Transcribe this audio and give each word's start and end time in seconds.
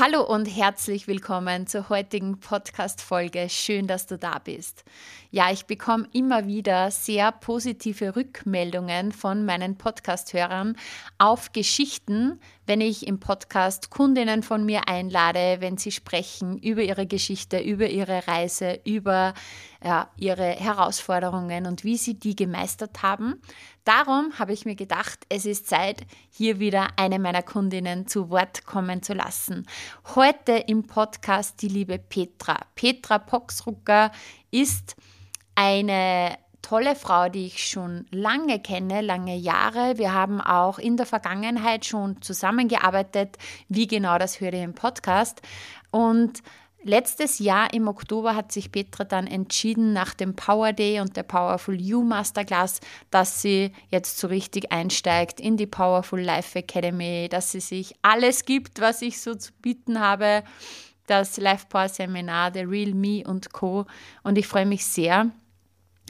Hallo 0.00 0.22
und 0.22 0.46
herzlich 0.46 1.06
willkommen 1.06 1.66
zur 1.66 1.90
heutigen 1.90 2.40
Podcast-Folge. 2.40 3.50
Schön, 3.50 3.86
dass 3.86 4.06
du 4.06 4.16
da 4.16 4.38
bist. 4.38 4.84
Ja, 5.30 5.52
ich 5.52 5.66
bekomme 5.66 6.08
immer 6.14 6.46
wieder 6.46 6.90
sehr 6.90 7.30
positive 7.30 8.16
Rückmeldungen 8.16 9.12
von 9.12 9.44
meinen 9.44 9.76
Podcast-Hörern 9.76 10.76
auf 11.18 11.52
Geschichten, 11.52 12.40
wenn 12.66 12.80
ich 12.80 13.06
im 13.06 13.20
Podcast 13.20 13.90
Kundinnen 13.90 14.42
von 14.42 14.64
mir 14.64 14.88
einlade, 14.88 15.58
wenn 15.60 15.76
sie 15.76 15.92
sprechen 15.92 16.56
über 16.56 16.80
ihre 16.80 17.06
Geschichte, 17.06 17.58
über 17.58 17.88
ihre 17.88 18.26
Reise, 18.26 18.80
über 18.84 19.34
ja, 19.84 20.10
ihre 20.16 20.52
Herausforderungen 20.52 21.66
und 21.66 21.84
wie 21.84 21.98
sie 21.98 22.14
die 22.14 22.36
gemeistert 22.36 23.02
haben. 23.02 23.42
Darum 23.84 24.38
habe 24.38 24.52
ich 24.52 24.64
mir 24.64 24.76
gedacht, 24.76 25.26
es 25.28 25.44
ist 25.44 25.66
Zeit, 25.66 26.02
hier 26.30 26.60
wieder 26.60 26.90
eine 26.96 27.18
meiner 27.18 27.42
Kundinnen 27.42 28.06
zu 28.06 28.30
Wort 28.30 28.64
kommen 28.64 29.02
zu 29.02 29.12
lassen. 29.12 29.66
Heute 30.14 30.52
im 30.52 30.86
Podcast 30.86 31.60
die 31.62 31.68
liebe 31.68 31.98
Petra. 31.98 32.60
Petra 32.76 33.18
Poxrucker 33.18 34.12
ist 34.52 34.94
eine 35.56 36.38
tolle 36.62 36.94
Frau, 36.94 37.28
die 37.28 37.46
ich 37.46 37.66
schon 37.66 38.06
lange 38.12 38.60
kenne, 38.60 39.00
lange 39.00 39.36
Jahre. 39.36 39.98
Wir 39.98 40.14
haben 40.14 40.40
auch 40.40 40.78
in 40.78 40.96
der 40.96 41.06
Vergangenheit 41.06 41.84
schon 41.84 42.22
zusammengearbeitet. 42.22 43.36
Wie 43.68 43.88
genau, 43.88 44.16
das 44.16 44.40
höre 44.40 44.52
ich 44.52 44.62
im 44.62 44.74
Podcast. 44.74 45.42
Und 45.90 46.40
Letztes 46.84 47.38
Jahr 47.38 47.72
im 47.72 47.86
Oktober 47.86 48.34
hat 48.34 48.50
sich 48.50 48.72
Petra 48.72 49.04
dann 49.04 49.28
entschieden, 49.28 49.92
nach 49.92 50.14
dem 50.14 50.34
Power 50.34 50.72
Day 50.72 50.98
und 51.00 51.16
der 51.16 51.22
Powerful 51.22 51.80
You 51.80 52.02
Masterclass, 52.02 52.80
dass 53.10 53.40
sie 53.40 53.70
jetzt 53.88 54.18
so 54.18 54.26
richtig 54.26 54.72
einsteigt 54.72 55.40
in 55.40 55.56
die 55.56 55.68
Powerful 55.68 56.20
Life 56.20 56.58
Academy, 56.58 57.28
dass 57.30 57.52
sie 57.52 57.60
sich 57.60 57.94
alles 58.02 58.44
gibt, 58.44 58.80
was 58.80 59.00
ich 59.00 59.20
so 59.20 59.36
zu 59.36 59.52
bieten 59.62 60.00
habe. 60.00 60.42
Das 61.06 61.36
Life 61.36 61.66
Power 61.68 61.88
Seminar, 61.88 62.52
The 62.52 62.62
Real 62.62 62.94
Me 62.94 63.22
und 63.24 63.52
Co. 63.52 63.86
Und 64.24 64.36
ich 64.36 64.48
freue 64.48 64.66
mich 64.66 64.84
sehr, 64.84 65.30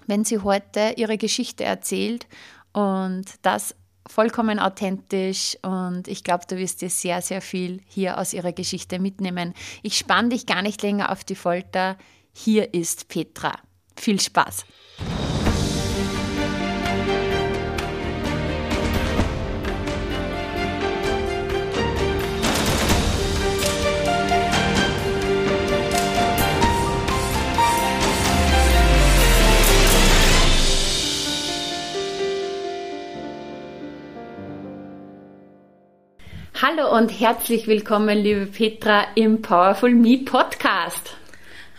wenn 0.07 0.25
sie 0.25 0.39
heute 0.39 0.95
ihre 0.97 1.19
Geschichte 1.19 1.65
erzählt 1.65 2.27
und 2.73 3.25
das 3.43 3.75
vollkommen 4.09 4.59
authentisch 4.59 5.57
und 5.63 6.09
ich 6.09 6.25
glaube, 6.25 6.45
du 6.49 6.57
wirst 6.57 6.83
dir 6.83 6.91
sehr, 6.91 7.23
sehr 7.23 7.41
viel 7.41 7.81
hier 7.87 8.19
aus 8.19 8.33
ihrer 8.33 8.53
Geschichte 8.53 8.99
mitnehmen. 8.99 9.55
Ich 9.83 9.97
spanne 9.99 10.31
dich 10.31 10.47
gar 10.47 10.63
nicht 10.63 10.83
länger 10.83 11.11
auf 11.13 11.25
die 11.25 11.35
Folter. 11.37 11.97
Hier 12.33 12.75
ist 12.75 13.09
Petra. 13.09 13.55
Viel 13.97 14.21
Spaß! 14.21 14.65
Hallo 36.75 36.97
und 36.97 37.09
herzlich 37.09 37.67
willkommen, 37.67 38.19
liebe 38.19 38.47
Petra, 38.47 39.05
im 39.15 39.43
Powerful 39.43 39.91
Me 39.91 40.19
Podcast. 40.19 41.17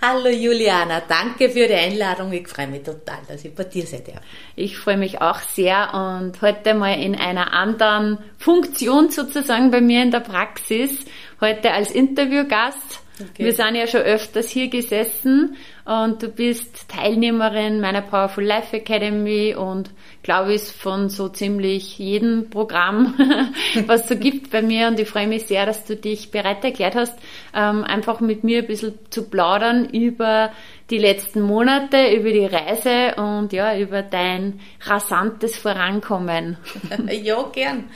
Hallo 0.01 0.29
Juliana, 0.29 1.01
danke 1.07 1.49
für 1.49 1.67
die 1.67 1.73
Einladung. 1.73 2.31
Ich 2.31 2.47
freue 2.47 2.67
mich 2.67 2.83
total, 2.83 3.19
dass 3.27 3.43
ich 3.43 3.55
bei 3.55 3.63
dir 3.63 3.85
sein 3.87 4.03
darf. 4.05 4.21
Ich 4.55 4.77
freue 4.77 4.97
mich 4.97 5.21
auch 5.21 5.39
sehr 5.39 5.93
und 5.93 6.41
heute 6.41 6.73
mal 6.75 7.01
in 7.01 7.15
einer 7.15 7.53
anderen 7.53 8.19
Funktion 8.37 9.09
sozusagen 9.09 9.71
bei 9.71 9.81
mir 9.81 10.03
in 10.03 10.11
der 10.11 10.19
Praxis. 10.19 11.05
Heute 11.41 11.71
als 11.71 11.89
Interviewgast. 11.89 13.02
Okay. 13.31 13.45
Wir 13.45 13.53
sind 13.53 13.75
ja 13.75 13.87
schon 13.87 14.01
öfters 14.01 14.49
hier 14.49 14.69
gesessen 14.69 15.55
und 15.85 16.23
du 16.23 16.29
bist 16.29 16.89
Teilnehmerin 16.89 17.81
meiner 17.81 18.01
Powerful 18.01 18.43
Life 18.43 18.75
Academy 18.75 19.55
und 19.55 19.89
glaube 20.23 20.53
ich 20.53 20.61
von 20.61 21.09
so 21.09 21.29
ziemlich 21.29 21.97
jedem 21.97 22.49
Programm, 22.49 23.13
was 23.87 24.01
es 24.01 24.09
so 24.09 24.15
gibt 24.15 24.51
bei 24.51 24.61
mir 24.61 24.87
und 24.87 24.99
ich 24.99 25.09
freue 25.09 25.27
mich 25.27 25.45
sehr, 25.45 25.65
dass 25.65 25.85
du 25.85 25.95
dich 25.95 26.31
bereit 26.31 26.63
erklärt 26.63 26.95
hast, 26.95 27.17
ähm, 27.53 27.83
einfach 27.83 28.19
mit 28.19 28.43
mir 28.43 28.59
ein 28.59 28.67
bisschen 28.67 28.97
zu 29.09 29.29
plaudern 29.29 29.89
über 29.89 30.51
die 30.89 30.97
letzten 30.97 31.41
Monate, 31.41 32.13
über 32.13 32.31
die 32.31 32.45
Reise 32.45 33.15
und 33.15 33.53
ja, 33.53 33.77
über 33.77 34.01
dein 34.01 34.59
rasantes 34.81 35.57
Vorankommen. 35.57 36.57
ja, 37.11 37.43
gern. 37.51 37.89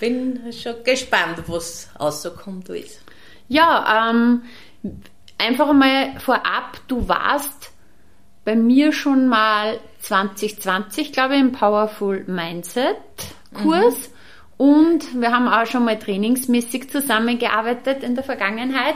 Bin 0.00 0.40
schon 0.52 0.82
gespannt, 0.84 1.42
was 1.46 1.88
rauskommt 1.98 2.68
ist. 2.70 3.02
Ja, 3.48 4.10
ähm, 4.10 4.42
einfach 5.38 5.72
mal 5.72 6.18
vorab, 6.18 6.80
du 6.88 7.08
warst 7.08 7.72
bei 8.44 8.56
mir 8.56 8.92
schon 8.92 9.26
mal 9.26 9.78
2020, 10.00 11.12
glaube 11.12 11.34
ich, 11.34 11.40
im 11.40 11.52
Powerful 11.52 12.24
Mindset 12.26 12.96
Kurs. 13.54 14.08
Mhm. 14.08 14.14
Und 14.56 15.20
wir 15.20 15.32
haben 15.32 15.48
auch 15.48 15.66
schon 15.66 15.84
mal 15.84 15.98
trainingsmäßig 15.98 16.90
zusammengearbeitet 16.90 18.02
in 18.02 18.14
der 18.14 18.24
Vergangenheit. 18.24 18.94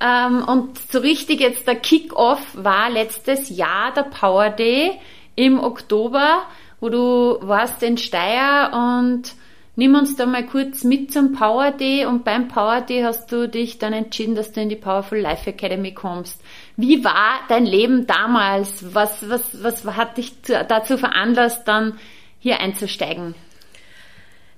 Ähm, 0.00 0.44
und 0.46 0.78
so 0.90 0.98
richtig 0.98 1.40
jetzt 1.40 1.66
der 1.66 1.76
Kick-Off 1.76 2.40
war 2.54 2.90
letztes 2.90 3.48
Jahr 3.48 3.92
der 3.94 4.04
Power 4.04 4.50
Day 4.50 4.98
im 5.36 5.58
Oktober, 5.58 6.42
wo 6.80 6.88
du 6.88 7.38
warst 7.42 7.82
in 7.82 7.96
Steyr 7.96 8.70
und 8.72 9.34
Nimm 9.80 9.94
uns 9.94 10.14
da 10.14 10.26
mal 10.26 10.44
kurz 10.44 10.84
mit 10.84 11.10
zum 11.10 11.32
Power 11.32 11.70
Day 11.70 12.04
und 12.04 12.22
beim 12.22 12.48
Power 12.48 12.82
Day 12.82 13.00
hast 13.00 13.32
du 13.32 13.48
dich 13.48 13.78
dann 13.78 13.94
entschieden, 13.94 14.34
dass 14.34 14.52
du 14.52 14.60
in 14.60 14.68
die 14.68 14.76
Powerful 14.76 15.18
Life 15.18 15.48
Academy 15.48 15.94
kommst. 15.94 16.38
Wie 16.76 17.02
war 17.02 17.40
dein 17.48 17.64
Leben 17.64 18.06
damals? 18.06 18.94
Was, 18.94 19.26
was, 19.30 19.40
was 19.62 19.82
hat 19.86 20.18
dich 20.18 20.34
dazu 20.42 20.98
veranlasst, 20.98 21.66
dann 21.66 21.98
hier 22.40 22.60
einzusteigen? 22.60 23.34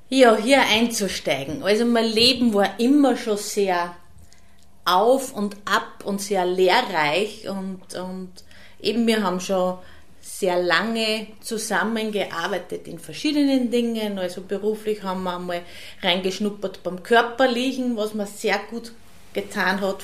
Ja, 0.09 0.35
hier 0.35 0.63
einzusteigen. 0.63 1.63
Also 1.63 1.85
mein 1.85 2.07
Leben 2.07 2.53
war 2.53 2.81
immer 2.81 3.17
schon 3.17 3.37
sehr 3.37 3.95
auf 4.85 5.33
und 5.37 5.55
ab 5.67 6.03
und 6.05 6.21
sehr 6.21 6.45
lehrreich 6.45 7.49
und, 7.49 7.95
und 7.95 8.33
eben 8.81 9.07
wir 9.07 9.23
haben 9.23 9.39
schon 9.39 9.79
sehr 10.43 10.61
lange 10.61 11.29
zusammengearbeitet 11.41 12.87
in 12.89 12.99
verschiedenen 12.99 13.71
Dingen. 13.71 14.19
Also 14.19 14.41
beruflich 14.41 15.05
haben 15.05 15.23
wir 15.23 15.37
einmal 15.37 15.63
reingeschnuppert 16.03 16.83
beim 16.83 17.05
Körperlichen, 17.05 17.97
was 17.97 18.15
mir 18.15 18.27
sehr 18.27 18.59
gut 18.69 18.91
getan 19.35 19.81
hat 19.81 20.03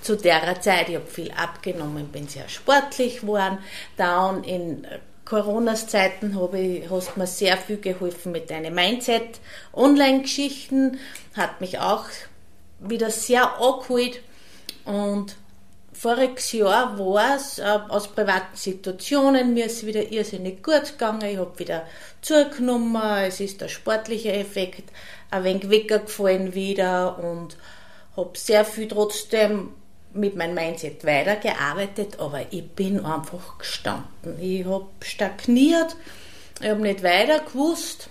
zu 0.00 0.16
der 0.16 0.60
Zeit. 0.60 0.90
Ich 0.90 0.94
habe 0.94 1.06
viel 1.06 1.32
abgenommen, 1.32 2.06
bin 2.06 2.28
sehr 2.28 2.48
sportlich 2.48 3.22
geworden. 3.22 3.58
Dann 3.96 4.44
in 4.44 4.86
Corona-Zeiten 5.24 6.38
hast 6.88 7.16
mir 7.16 7.26
sehr 7.26 7.56
viel 7.56 7.78
geholfen 7.78 8.30
mit 8.30 8.48
deinen 8.48 8.72
Mindset-Online-Geschichten. 8.72 11.00
Hat 11.34 11.60
mich 11.60 11.80
auch 11.80 12.04
wieder 12.78 13.10
sehr 13.10 13.60
angeholt. 13.60 14.20
Und 14.84 15.34
voriges 16.02 16.50
Jahr 16.50 16.98
war 16.98 17.36
es 17.36 17.58
äh, 17.60 17.78
aus 17.88 18.08
privaten 18.08 18.56
Situationen, 18.56 19.54
mir 19.54 19.66
ist 19.66 19.86
wieder 19.86 20.10
irrsinnig 20.10 20.60
gut 20.60 20.98
gegangen, 20.98 21.24
ich 21.24 21.38
habe 21.38 21.56
wieder 21.60 21.86
zugenommen, 22.20 23.00
es 23.22 23.38
ist 23.38 23.60
der 23.60 23.68
sportliche 23.68 24.32
Effekt 24.32 24.90
ein 25.30 25.44
wenig 25.44 25.70
weggefallen 25.70 26.54
wieder 26.54 27.18
und 27.20 27.56
habe 28.16 28.36
sehr 28.36 28.64
viel 28.64 28.88
trotzdem 28.88 29.68
mit 30.12 30.34
meinem 30.34 30.54
Mindset 30.54 31.04
weitergearbeitet, 31.04 32.18
aber 32.18 32.40
ich 32.50 32.68
bin 32.68 33.04
einfach 33.04 33.58
gestanden. 33.58 34.38
Ich 34.40 34.66
habe 34.66 34.88
stagniert, 35.02 35.96
ich 36.60 36.68
habe 36.68 36.82
nicht 36.82 37.02
weiter 37.04 37.38
gewusst. 37.38 38.08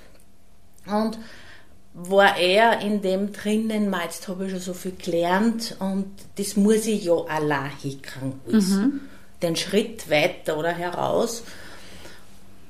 Und 0.88 1.19
war 1.93 2.38
eher 2.38 2.79
in 2.79 3.01
dem 3.01 3.33
drinnen, 3.33 3.89
mal 3.89 4.03
jetzt 4.03 4.27
habe 4.27 4.45
ich 4.45 4.51
schon 4.51 4.59
so 4.59 4.73
viel 4.73 4.93
gelernt 4.93 5.75
und 5.79 6.07
das 6.38 6.55
muss 6.55 6.85
ich 6.85 7.03
ja 7.03 7.13
allein 7.13 7.71
hinkriegen. 7.81 8.39
Mhm. 8.47 9.01
Den 9.41 9.55
Schritt 9.55 10.09
weiter 10.09 10.57
oder 10.57 10.71
heraus. 10.71 11.43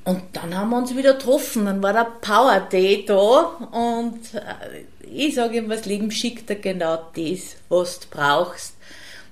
Und 0.04 0.24
dann 0.34 0.58
haben 0.58 0.72
wir 0.72 0.78
uns 0.78 0.96
wieder 0.96 1.14
getroffen. 1.14 1.66
Dann 1.66 1.84
war 1.84 1.94
der 1.94 2.08
Power 2.22 2.62
Day 2.62 3.06
da 3.06 3.42
und 3.72 4.34
äh, 4.34 4.86
ich 5.08 5.36
sage 5.36 5.58
ihm, 5.58 5.70
was 5.70 5.86
Leben 5.86 6.10
schickt 6.10 6.50
dir 6.50 6.56
genau 6.56 7.10
das, 7.16 7.58
was 7.70 8.00
du 8.00 8.08
brauchst. 8.10 8.74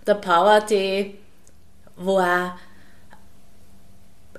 Der 0.06 0.16
Power 0.16 0.62
Day 0.62 1.18
war 1.96 2.60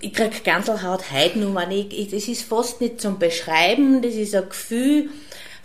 ich 0.03 0.15
krieg 0.15 0.45
Ganselhaut 0.45 1.11
heute 1.13 1.39
nur, 1.39 1.69
ich, 1.71 1.99
ich, 1.99 2.11
das 2.11 2.27
ist 2.27 2.45
fast 2.45 2.81
nicht 2.81 3.01
zum 3.01 3.19
Beschreiben, 3.19 4.01
das 4.01 4.15
ist 4.15 4.35
ein 4.35 4.49
Gefühl 4.49 5.11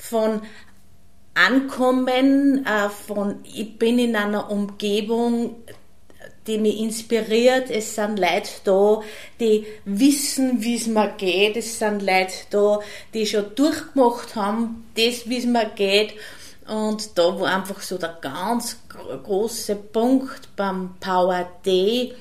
von 0.09 0.41
Ankommen, 1.33 2.65
äh, 2.65 2.89
von 2.89 3.39
ich 3.43 3.77
bin 3.77 3.99
in 3.99 4.15
einer 4.15 4.49
Umgebung, 4.49 5.55
die 6.47 6.57
mich 6.57 6.79
inspiriert. 6.79 7.69
Es 7.69 7.95
sind 7.95 8.19
Leute 8.19 8.49
da, 8.63 9.01
die 9.39 9.65
wissen, 9.83 10.61
wie 10.61 10.75
es 10.75 10.87
mir 10.87 11.09
geht. 11.17 11.57
Es 11.57 11.79
sind 11.79 12.01
Leute 12.01 12.33
da, 12.51 12.79
die 13.13 13.25
schon 13.25 13.53
durchgemacht 13.55 14.35
haben, 14.35 14.85
das, 14.95 15.27
wie 15.27 15.37
es 15.37 15.45
mir 15.45 15.69
geht. 15.75 16.13
Und 16.67 17.17
da 17.17 17.39
war 17.39 17.55
einfach 17.55 17.81
so 17.81 17.97
der 17.97 18.17
ganz 18.21 18.79
große 19.23 19.75
Punkt 19.75 20.55
beim 20.55 20.95
Power 20.99 21.47
Day, 21.65 22.13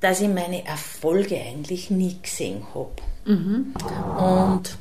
dass 0.00 0.20
ich 0.20 0.28
meine 0.28 0.66
Erfolge 0.66 1.40
eigentlich 1.40 1.90
nie 1.90 2.16
gesehen 2.20 2.66
habe. 2.74 2.90
Mhm. 3.24 3.74
Und 4.18 4.76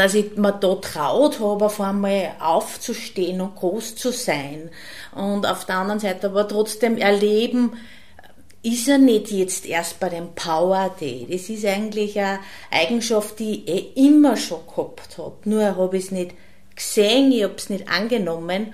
dass 0.00 0.14
ich 0.14 0.34
mir 0.36 0.52
da 0.52 0.76
traut 0.76 1.40
habe, 1.40 1.66
auf 1.66 1.78
einmal 1.78 2.32
aufzustehen 2.40 3.42
und 3.42 3.54
groß 3.54 3.96
zu 3.96 4.12
sein. 4.12 4.70
Und 5.14 5.44
auf 5.44 5.66
der 5.66 5.76
anderen 5.76 6.00
Seite 6.00 6.28
aber 6.28 6.48
trotzdem 6.48 6.96
erleben, 6.96 7.74
ist 8.62 8.88
er 8.88 8.96
nicht 8.96 9.30
jetzt 9.30 9.66
erst 9.66 10.00
bei 10.00 10.08
dem 10.08 10.34
Power 10.34 10.90
Day. 10.98 11.26
Das 11.30 11.50
ist 11.50 11.66
eigentlich 11.66 12.18
eine 12.18 12.38
Eigenschaft, 12.70 13.38
die 13.40 13.62
ich 13.62 13.68
eh 13.68 14.06
immer 14.06 14.38
schon 14.38 14.66
gehabt 14.66 15.18
habe. 15.18 15.36
Nur 15.44 15.76
habe 15.76 15.98
ich 15.98 16.04
es 16.06 16.12
nicht 16.12 16.34
gesehen, 16.74 17.30
ich 17.30 17.42
habe 17.42 17.56
es 17.58 17.68
nicht 17.68 17.86
angenommen. 17.90 18.72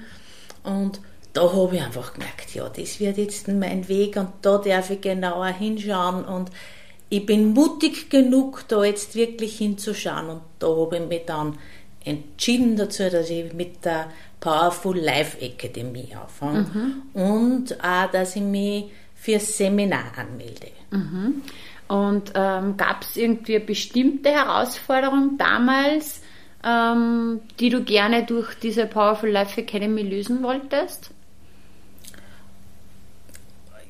Und 0.63 1.01
da 1.33 1.53
habe 1.53 1.75
ich 1.75 1.83
einfach 1.83 2.13
gemerkt, 2.13 2.55
ja, 2.55 2.69
das 2.69 3.01
wird 3.01 3.19
jetzt 3.19 3.49
mein 3.49 3.89
Weg 3.89 4.17
und 4.17 4.29
da 4.43 4.59
darf 4.59 4.91
ich 4.91 5.01
genauer 5.01 5.47
hinschauen 5.47 6.25
und 6.25 6.53
ich 7.09 7.25
bin 7.25 7.53
mutig 7.53 8.11
genug, 8.11 8.65
da 8.69 8.85
jetzt 8.85 9.15
wirklich 9.15 9.59
hinzuschauen 9.59 10.29
und 10.29 10.41
da 10.59 10.69
habe 10.69 10.97
ich 10.99 11.07
mich 11.07 11.23
dann 11.27 11.59
entschieden 12.05 12.77
dazu, 12.77 13.09
dass 13.11 13.31
ich 13.31 13.53
mit 13.53 13.85
der 13.85 14.09
Powerful 14.41 14.99
Life 14.99 15.41
Academy 15.41 16.09
anfange 16.15 16.67
mhm. 16.73 17.03
und 17.15 17.85
auch, 17.85 18.11
dass 18.11 18.37
ich 18.37 18.43
mich 18.43 18.85
für 19.15 19.41
Seminar 19.41 20.13
anmelde. 20.17 20.69
Mhm. 20.91 21.43
Und 21.89 22.33
ähm, 22.35 22.77
gab 22.77 23.03
es 23.03 23.17
irgendwie 23.17 23.57
eine 23.57 23.65
bestimmte 23.65 24.31
Herausforderung 24.31 25.37
damals, 25.39 26.21
ähm, 26.65 27.41
die 27.61 27.71
du 27.71 27.83
gerne 27.83 28.25
durch 28.25 28.55
diese 28.55 28.87
Powerful 28.87 29.31
Life 29.31 29.61
Academy 29.61 30.03
lösen 30.03 30.43
wolltest? 30.43 31.11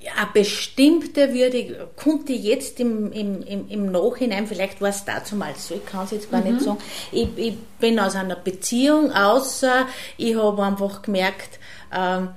Ja, 0.07 0.29
bestimmte 0.33 1.35
würde, 1.35 1.89
konnte 1.97 2.33
jetzt 2.33 2.79
im, 2.79 3.11
im, 3.11 3.43
im, 3.43 3.69
im 3.69 3.91
Nachhinein, 3.91 4.47
vielleicht 4.47 4.81
war 4.81 4.91
es 4.91 5.05
dazu 5.05 5.35
mal 5.35 5.55
so, 5.57 5.75
ich 5.75 5.85
kann 5.85 6.05
es 6.05 6.13
jetzt 6.13 6.31
gar 6.31 6.41
mhm. 6.43 6.53
nicht 6.53 6.65
sagen, 6.65 6.79
ich, 7.11 7.29
ich 7.37 7.59
bin 7.81 7.99
aus 7.99 8.15
einer 8.15 8.37
Beziehung, 8.37 9.11
außer 9.11 9.87
ich 10.17 10.37
habe 10.37 10.63
einfach 10.63 11.03
gemerkt, 11.03 11.59
ähm, 11.93 12.29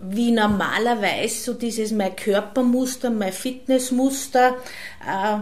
wie 0.00 0.30
normalerweise 0.30 1.42
so 1.42 1.54
dieses 1.54 1.92
mein 1.92 2.16
Körpermuster, 2.16 3.10
mein 3.10 3.34
Fitnessmuster, 3.34 4.56
äh, 5.06 5.38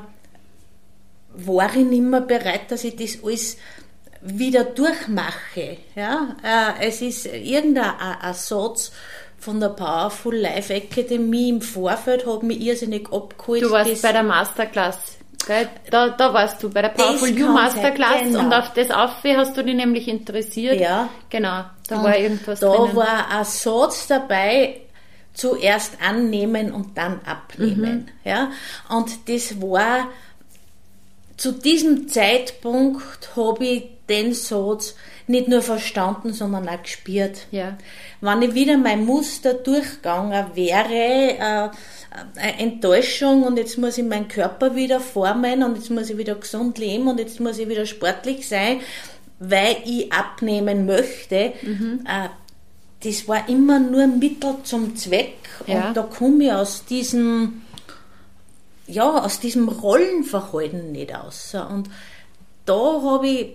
war 1.34 1.76
ich 1.76 1.86
nicht 1.86 2.02
mehr 2.02 2.20
bereit, 2.22 2.72
dass 2.72 2.82
ich 2.82 2.96
das 2.96 3.22
alles 3.22 3.58
wieder 4.22 4.64
durchmache. 4.64 5.76
Ja? 5.94 6.36
Äh, 6.42 6.88
es 6.88 7.00
ist 7.00 7.26
irgendein 7.26 8.34
Satz, 8.34 8.90
von 9.38 9.60
der 9.60 9.68
Powerful 9.70 10.36
Life 10.36 10.72
Academy 10.72 11.48
im 11.48 11.60
Vorfeld 11.60 12.26
hat 12.26 12.42
mich 12.42 12.60
irrsinnig 12.60 13.12
abgeholt. 13.12 13.62
Du 13.62 13.70
warst 13.70 14.02
bei 14.02 14.12
der 14.12 14.22
Masterclass. 14.22 15.18
Gell? 15.46 15.68
Da, 15.90 16.08
da 16.08 16.34
warst 16.34 16.62
du 16.62 16.68
bei 16.68 16.82
der 16.82 16.90
Powerful 16.90 17.30
You 17.30 17.46
Masterclass 17.46 18.22
genau. 18.22 18.40
und 18.40 18.52
auf 18.52 18.72
das 18.74 18.90
Aufweh 18.90 19.36
hast 19.36 19.56
du 19.56 19.62
dich 19.64 19.76
nämlich 19.76 20.08
interessiert. 20.08 20.80
Ja. 20.80 21.08
Genau, 21.30 21.64
da 21.88 21.96
und 21.96 22.04
war 22.04 22.18
irgendwas 22.18 22.60
Da 22.60 22.74
drinnen. 22.74 22.96
war 22.96 23.30
ein 23.30 23.44
Satz 23.44 24.08
dabei, 24.08 24.80
zuerst 25.32 26.02
annehmen 26.02 26.72
und 26.72 26.98
dann 26.98 27.20
abnehmen. 27.24 28.10
Mhm. 28.24 28.28
Ja? 28.28 28.50
Und 28.88 29.28
das 29.28 29.60
war, 29.62 30.08
zu 31.36 31.52
diesem 31.52 32.08
Zeitpunkt 32.08 33.36
habe 33.36 33.64
ich 33.64 33.84
den 34.08 34.34
Satz 34.34 34.96
nicht 35.28 35.48
nur 35.48 35.62
verstanden, 35.62 36.32
sondern 36.32 36.68
auch 36.68 36.82
gespürt. 36.82 37.46
Ja. 37.50 37.76
Wenn 38.20 38.42
ich 38.42 38.54
wieder 38.54 38.76
mein 38.76 39.04
Muster 39.04 39.54
durchgegangen 39.54 40.46
wäre, 40.54 40.88
äh, 40.88 41.68
Enttäuschung 42.58 43.42
und 43.44 43.58
jetzt 43.58 43.78
muss 43.78 43.98
ich 43.98 44.04
meinen 44.04 44.28
Körper 44.28 44.74
wieder 44.74 45.00
formen 45.00 45.62
und 45.62 45.76
jetzt 45.76 45.90
muss 45.90 46.10
ich 46.10 46.16
wieder 46.16 46.34
gesund 46.34 46.78
leben 46.78 47.06
und 47.06 47.18
jetzt 47.18 47.40
muss 47.40 47.58
ich 47.58 47.68
wieder 47.68 47.86
sportlich 47.86 48.48
sein, 48.48 48.80
weil 49.38 49.76
ich 49.84 50.12
abnehmen 50.12 50.86
möchte. 50.86 51.52
Mhm. 51.62 52.00
Äh, 52.06 52.28
das 53.04 53.28
war 53.28 53.48
immer 53.48 53.78
nur 53.78 54.06
Mittel 54.06 54.56
zum 54.64 54.96
Zweck 54.96 55.36
ja. 55.66 55.88
und 55.88 55.96
da 55.96 56.02
komme 56.02 56.44
ich 56.44 56.52
aus 56.52 56.84
diesem 56.84 57.62
ja, 58.88 59.22
aus 59.22 59.38
diesem 59.38 59.68
Rollenverhalten 59.68 60.92
nicht 60.92 61.14
raus. 61.14 61.54
Und 61.70 61.90
da 62.68 63.02
habe 63.02 63.26
ich 63.26 63.46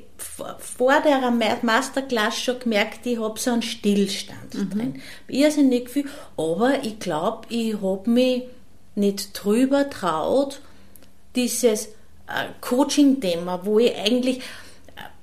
vor 0.60 1.02
der 1.02 1.32
Masterclass 1.62 2.40
schon 2.40 2.60
gemerkt, 2.60 3.06
ich 3.06 3.20
habe 3.20 3.40
so 3.40 3.52
einen 3.52 3.62
Stillstand 3.62 4.54
mhm. 4.54 4.70
drin. 4.70 5.02
Irrsinnig 5.28 5.90
viel, 5.90 6.06
aber 6.38 6.84
ich 6.84 7.00
glaube, 7.00 7.48
ich 7.50 7.76
habe 7.82 8.10
mich 8.10 8.44
nicht 8.96 9.32
drüber 9.34 9.90
traut, 9.90 10.62
dieses 11.36 11.88
äh, 12.28 12.46
Coaching-Thema, 12.62 13.66
wo 13.66 13.80
ich 13.80 13.96
eigentlich 13.96 14.40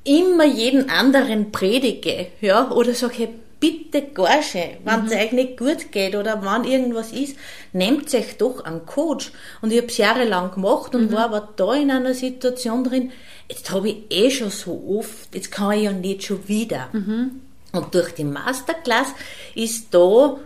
äh, 0.05 0.21
immer 0.21 0.45
jeden 0.45 0.91
anderen 0.91 1.51
predige, 1.51 2.29
ja, 2.41 2.71
oder 2.71 2.95
sage, 2.95 3.15
hey, 3.17 3.29
bitte 3.61 4.03
Garsche, 4.03 4.79
wenn 4.85 5.05
es 5.07 5.13
mhm. 5.13 5.19
euch 5.19 5.33
nicht 5.33 5.59
gut 5.59 5.93
geht 5.93 6.17
oder 6.17 6.43
wenn 6.43 6.71
irgendwas 6.71 7.13
ist, 7.13 7.37
nehmt 7.73 8.13
euch 8.15 8.39
doch 8.39 8.65
einen 8.65 8.87
Coach. 8.87 9.33
Und 9.61 9.73
ich 9.73 9.79
habe 9.79 9.89
es 9.89 9.99
jahrelang 9.99 10.53
gemacht 10.53 10.95
und 10.95 11.11
mhm. 11.11 11.13
war 11.15 11.25
aber 11.27 11.49
da 11.57 11.75
in 11.75 11.91
einer 11.91 12.15
Situation 12.15 12.85
drin, 12.85 13.13
jetzt 13.51 13.71
habe 13.71 13.89
ich 13.89 13.97
eh 14.11 14.31
schon 14.31 14.51
so 14.51 14.83
oft, 14.99 15.35
jetzt 15.35 15.51
kann 15.51 15.73
ich 15.73 15.83
ja 15.83 15.93
nicht 15.93 16.23
schon 16.23 16.47
wieder. 16.49 16.89
Mhm. 16.93 17.43
Und 17.73 17.95
durch 17.95 18.13
die 18.15 18.25
Masterclass 18.25 19.09
ist 19.55 19.89
da 19.93 20.37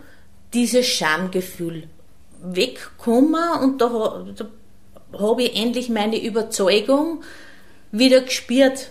dieses 0.53 0.85
Schamgefühl 0.87 1.83
weggekommen 2.41 3.59
und 3.61 3.81
da, 3.81 4.25
da 4.35 4.47
habe 5.19 5.43
ich 5.43 5.55
endlich 5.55 5.89
meine 5.89 6.21
Überzeugung 6.21 7.23
wieder 7.91 8.21
gespürt. 8.21 8.89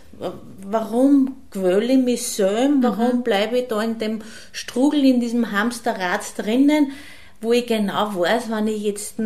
Warum 0.62 1.37
quäle 1.50 1.93
ich 1.93 1.99
mich 1.99 2.23
selber? 2.23 2.97
Warum 2.97 3.19
mhm. 3.19 3.23
bleibe 3.23 3.59
ich 3.59 3.69
da 3.69 3.83
in 3.83 3.99
dem 3.99 4.23
Strugel, 4.53 5.05
in 5.05 5.21
diesem 5.21 5.50
Hamsterrad 5.50 6.23
drinnen, 6.37 6.93
wo 7.41 7.53
ich 7.53 7.67
genau 7.67 8.15
weiß, 8.15 8.50
wenn 8.50 8.69
ich 8.69 8.83
jetzt, 8.83 9.17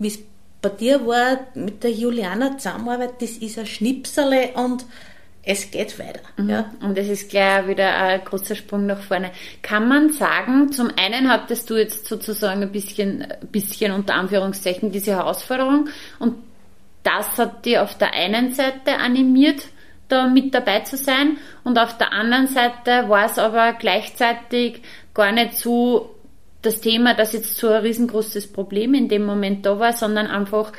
es 0.00 0.18
bei 0.60 0.70
dir 0.70 1.06
war 1.06 1.38
mit 1.54 1.84
der 1.84 1.92
Juliana 1.92 2.58
zusammenarbeit, 2.58 3.22
das 3.22 3.32
ist 3.32 3.58
ein 3.58 3.66
Schnipserle 3.66 4.50
und 4.54 4.84
es 5.42 5.70
geht 5.70 5.98
weiter. 5.98 6.20
Mhm. 6.36 6.50
Ja. 6.50 6.72
Und 6.82 6.98
es 6.98 7.08
ist 7.08 7.30
gleich 7.30 7.66
wieder 7.68 7.96
ein 7.96 8.24
großer 8.24 8.54
Sprung 8.54 8.86
nach 8.86 9.00
vorne. 9.00 9.30
Kann 9.62 9.88
man 9.88 10.12
sagen, 10.12 10.72
zum 10.72 10.90
einen 10.96 11.30
hattest 11.30 11.70
du 11.70 11.76
jetzt 11.76 12.06
sozusagen 12.06 12.62
ein 12.62 12.72
bisschen, 12.72 13.26
bisschen 13.50 13.92
unter 13.92 14.14
Anführungszeichen 14.14 14.92
diese 14.92 15.12
Herausforderung 15.12 15.88
und 16.18 16.36
das 17.02 17.38
hat 17.38 17.64
dir 17.64 17.82
auf 17.82 17.96
der 17.96 18.12
einen 18.12 18.52
Seite 18.52 18.98
animiert, 18.98 19.68
da 20.08 20.26
mit 20.26 20.54
dabei 20.54 20.80
zu 20.80 20.96
sein 20.96 21.38
und 21.64 21.78
auf 21.78 21.96
der 21.96 22.12
anderen 22.12 22.48
Seite 22.48 23.08
war 23.08 23.26
es 23.26 23.38
aber 23.38 23.74
gleichzeitig 23.74 24.82
gar 25.14 25.32
nicht 25.32 25.54
so 25.54 26.17
das 26.62 26.80
Thema, 26.80 27.14
das 27.14 27.32
jetzt 27.32 27.56
so 27.56 27.68
ein 27.68 27.82
riesengroßes 27.82 28.52
Problem 28.52 28.94
in 28.94 29.08
dem 29.08 29.24
Moment 29.24 29.64
da 29.64 29.78
war, 29.78 29.92
sondern 29.92 30.26
einfach 30.26 30.72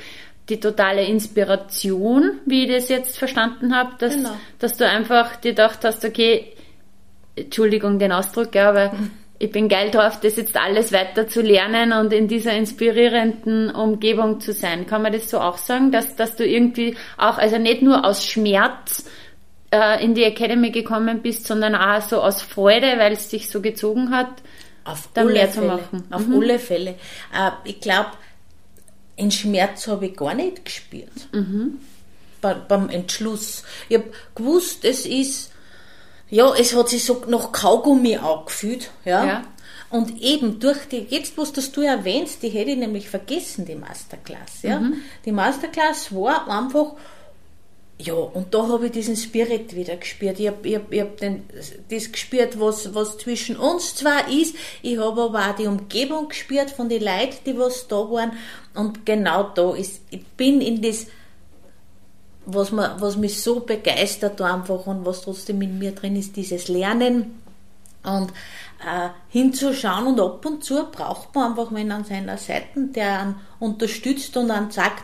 die 0.50 0.60
totale 0.60 1.06
Inspiration, 1.06 2.40
wie 2.46 2.66
ich 2.66 2.72
das 2.72 2.90
jetzt 2.90 3.18
verstanden 3.18 3.76
habe, 3.76 3.92
dass, 4.00 4.16
genau. 4.16 4.32
dass 4.58 4.78
du 4.78 4.88
einfach 4.88 5.36
dir 5.36 5.52
gedacht 5.52 5.80
hast, 5.84 6.04
okay, 6.04 6.54
Entschuldigung 7.36 8.00
den 8.00 8.12
Ausdruck, 8.12 8.56
ja, 8.56 8.70
aber 8.70 8.94
ich 9.40 9.52
bin 9.52 9.70
geil 9.70 9.92
drauf, 9.92 10.20
das 10.20 10.36
jetzt 10.36 10.58
alles 10.58 10.92
weiter 10.92 11.28
zu 11.28 11.42
lernen 11.42 11.94
und 11.94 12.12
in 12.12 12.28
dieser 12.28 12.54
inspirierenden 12.54 13.70
Umgebung 13.70 14.42
zu 14.42 14.52
sein. 14.52 14.86
Kann 14.86 15.02
man 15.02 15.14
das 15.14 15.30
so 15.30 15.40
auch 15.40 15.58
sagen, 15.58 15.92
dass, 15.92 16.16
dass 16.16 16.36
du 16.36 16.46
irgendwie 16.46 16.98
auch, 17.18 17.38
also 17.38 17.58
nicht 17.58 17.82
nur 17.82 18.06
aus 18.06 18.26
Schmerz 18.26 19.10
äh, 19.72 20.04
in 20.04 20.14
die 20.14 20.24
Academy 20.24 20.72
gekommen 20.72 21.22
bist, 21.22 21.48
sondern 21.48 21.76
auch 21.76 22.02
so 22.02 22.22
aus 22.22 22.42
Freude, 22.42 22.98
weil 22.98 23.14
es 23.14 23.30
dich 23.30 23.50
so 23.50 23.62
gezogen 23.62 24.12
hat? 24.12 24.30
Auf 24.84 25.10
da 25.14 25.24
mehr 25.24 25.48
Fälle. 25.48 25.52
zu 25.52 25.62
machen. 25.62 26.04
Auf 26.12 26.28
mhm. 26.28 26.42
alle 26.42 26.60
Fälle. 26.60 26.92
Äh, 27.34 27.52
ich 27.64 27.80
glaube, 27.80 28.12
den 29.20 29.32
Schmerz 29.32 29.88
habe 29.88 30.08
ich 30.08 30.18
gar 30.18 30.34
nicht 30.34 30.66
gespürt. 30.66 31.34
Mhm. 31.34 31.80
Bei, 32.42 32.54
beim 32.54 32.90
Entschluss. 32.90 33.64
Ich 33.90 33.98
habe 33.98 34.12
gewusst, 34.34 34.86
es 34.86 35.06
ist, 35.06 35.52
ja, 36.30 36.54
es 36.56 36.76
hat 36.76 36.90
sich 36.90 37.04
so 37.04 37.24
nach 37.28 37.52
Kaugummi 37.52 38.16
angefühlt, 38.16 38.92
ja. 39.04 39.26
ja. 39.26 39.44
Und 39.90 40.22
eben 40.22 40.60
durch 40.60 40.88
die, 40.88 41.08
jetzt 41.10 41.38
was 41.38 41.52
das 41.52 41.72
du 41.72 41.82
erwähnst, 41.82 42.44
die 42.44 42.50
hätte 42.50 42.72
ich 42.72 42.78
nämlich 42.78 43.10
vergessen, 43.10 43.66
die 43.66 43.76
Masterclass, 43.76 44.62
ja. 44.62 44.80
Mhm. 44.80 45.02
Die 45.26 45.32
Masterclass 45.32 46.14
war 46.16 46.48
einfach, 46.48 46.94
ja, 48.02 48.14
und 48.14 48.54
da 48.54 48.66
habe 48.70 48.86
ich 48.86 48.94
diesen 48.94 49.18
Spirit 49.18 49.76
wieder 49.76 49.98
gespürt. 49.98 50.40
Ich 50.40 50.48
habe 50.48 50.66
ich 50.66 50.76
hab, 50.76 50.92
ich 50.92 51.02
hab 51.02 51.18
den, 51.18 51.44
das 51.90 52.12
gespürt, 52.12 52.58
was, 52.58 52.96
was 52.96 53.18
zwischen 53.18 53.58
uns 53.58 53.94
zwar 53.96 54.30
ist. 54.30 54.56
Ich 54.82 54.98
habe 54.98 55.22
aber 55.24 55.50
auch 55.50 55.56
die 55.56 55.68
Umgebung 55.68 56.30
gespürt 56.30 56.72
von 56.72 56.88
den 56.88 57.04
Leuten, 57.04 57.36
die 57.46 57.58
was 57.58 57.90
da 57.90 57.98
waren. 57.98 58.32
Und 58.74 59.06
genau 59.06 59.50
da 59.54 59.76
ist, 59.76 60.02
ich 60.12 60.26
bin 60.26 60.62
in 60.62 60.82
das, 60.82 61.08
was, 62.46 62.72
man, 62.72 63.02
was 63.02 63.18
mich 63.18 63.42
so 63.42 63.60
begeistert 63.60 64.40
einfach 64.40 64.88
und 64.88 65.06
was 65.06 65.24
trotzdem 65.24 65.62
in 65.62 65.78
mir 65.78 65.92
drin 65.92 66.16
ist, 66.16 66.38
dieses 66.38 66.70
Lernen 66.70 67.42
und 68.04 68.30
äh, 68.80 69.10
hinzuschauen 69.28 70.08
und 70.08 70.22
ab 70.22 70.46
und 70.46 70.64
zu 70.64 70.86
braucht 70.90 71.36
man 71.36 71.52
einfach 71.52 71.74
wenn 71.74 71.92
an 71.92 72.06
seiner 72.06 72.38
Seite, 72.38 72.88
der 72.96 73.20
einen 73.20 73.36
unterstützt 73.60 74.38
und 74.38 74.52
einen 74.52 74.72
sagt, 74.72 75.04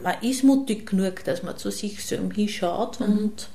man 0.00 0.14
ist 0.22 0.44
mutig 0.44 0.86
genug, 0.86 1.24
dass 1.24 1.42
man 1.42 1.56
zu 1.56 1.70
sich 1.70 2.04
selbst 2.04 2.34
hinschaut 2.34 3.00
mhm. 3.00 3.06
und 3.06 3.48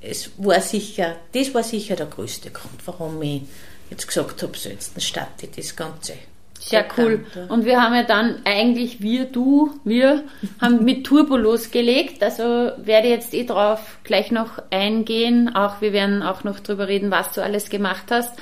es 0.00 0.30
war 0.38 0.60
sicher, 0.60 1.16
das 1.32 1.52
war 1.54 1.62
sicher 1.62 1.96
der 1.96 2.06
größte 2.06 2.50
Grund, 2.50 2.86
warum 2.86 3.20
ich 3.22 3.42
jetzt 3.90 4.06
gesagt 4.06 4.42
habe, 4.42 4.56
so 4.56 4.68
jetzt 4.68 5.00
starte 5.02 5.46
ich 5.46 5.52
das 5.52 5.74
Ganze. 5.74 6.14
Sehr 6.60 6.86
cool. 6.98 7.24
Und 7.48 7.64
wir 7.64 7.80
haben 7.80 7.94
ja 7.94 8.02
dann 8.02 8.40
eigentlich, 8.44 9.00
wir, 9.00 9.26
du, 9.26 9.78
wir, 9.84 10.24
haben 10.60 10.84
mit 10.84 11.06
Turbo 11.06 11.36
losgelegt. 11.36 12.22
Also 12.22 12.72
werde 12.76 13.08
jetzt 13.08 13.32
eh 13.32 13.44
drauf 13.44 13.98
gleich 14.02 14.32
noch 14.32 14.60
eingehen. 14.70 15.54
Auch 15.54 15.80
wir 15.80 15.92
werden 15.92 16.22
auch 16.22 16.44
noch 16.44 16.58
drüber 16.60 16.88
reden, 16.88 17.10
was 17.10 17.32
du 17.32 17.42
alles 17.42 17.70
gemacht 17.70 18.06
hast. 18.10 18.36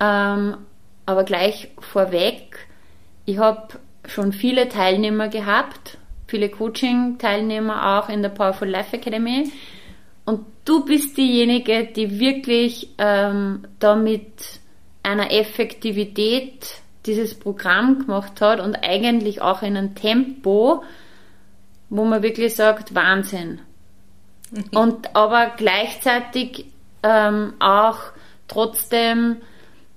Ähm, 0.00 0.56
aber 1.04 1.24
gleich 1.24 1.68
vorweg, 1.78 2.66
ich 3.26 3.38
habe 3.38 3.68
schon 4.06 4.32
viele 4.32 4.68
Teilnehmer 4.68 5.28
gehabt 5.28 5.98
viele 6.30 6.48
Coaching-Teilnehmer 6.48 7.98
auch 7.98 8.08
in 8.08 8.22
der 8.22 8.30
Powerful 8.30 8.68
Life 8.68 8.96
Academy. 8.96 9.50
Und 10.24 10.46
du 10.64 10.84
bist 10.84 11.16
diejenige, 11.16 11.86
die 11.86 12.20
wirklich 12.20 12.90
ähm, 12.98 13.66
da 13.80 13.96
mit 13.96 14.60
einer 15.02 15.32
Effektivität 15.32 16.80
dieses 17.06 17.34
Programm 17.34 17.98
gemacht 17.98 18.40
hat 18.40 18.60
und 18.60 18.76
eigentlich 18.76 19.42
auch 19.42 19.62
in 19.62 19.76
einem 19.76 19.94
Tempo, 19.94 20.84
wo 21.88 22.04
man 22.04 22.22
wirklich 22.22 22.54
sagt, 22.54 22.94
Wahnsinn. 22.94 23.60
Mhm. 24.50 24.64
Und 24.76 25.16
aber 25.16 25.52
gleichzeitig 25.56 26.66
ähm, 27.02 27.54
auch 27.58 27.98
trotzdem, 28.46 29.38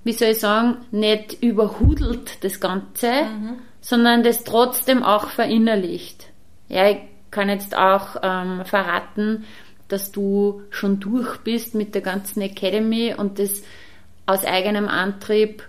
wie 0.03 0.13
soll 0.13 0.29
ich 0.29 0.39
sagen, 0.39 0.77
nicht 0.91 1.43
überhudelt 1.43 2.43
das 2.43 2.59
Ganze, 2.59 3.11
mhm 3.25 3.59
sondern 3.83 4.23
das 4.23 4.45
trotzdem 4.45 5.03
auch 5.03 5.27
verinnerlicht. 5.27 6.27
Ja, 6.69 6.89
ich 6.89 6.99
kann 7.31 7.49
jetzt 7.49 7.75
auch 7.75 8.15
ähm, 8.23 8.63
verraten, 8.63 9.43
dass 9.89 10.11
du 10.11 10.61
schon 10.69 11.01
durch 11.01 11.39
bist 11.39 11.75
mit 11.75 11.93
der 11.93 12.01
ganzen 12.01 12.41
Academy 12.41 13.13
und 13.15 13.39
das 13.39 13.61
aus 14.25 14.45
eigenem 14.45 14.87
Antrieb 14.87 15.67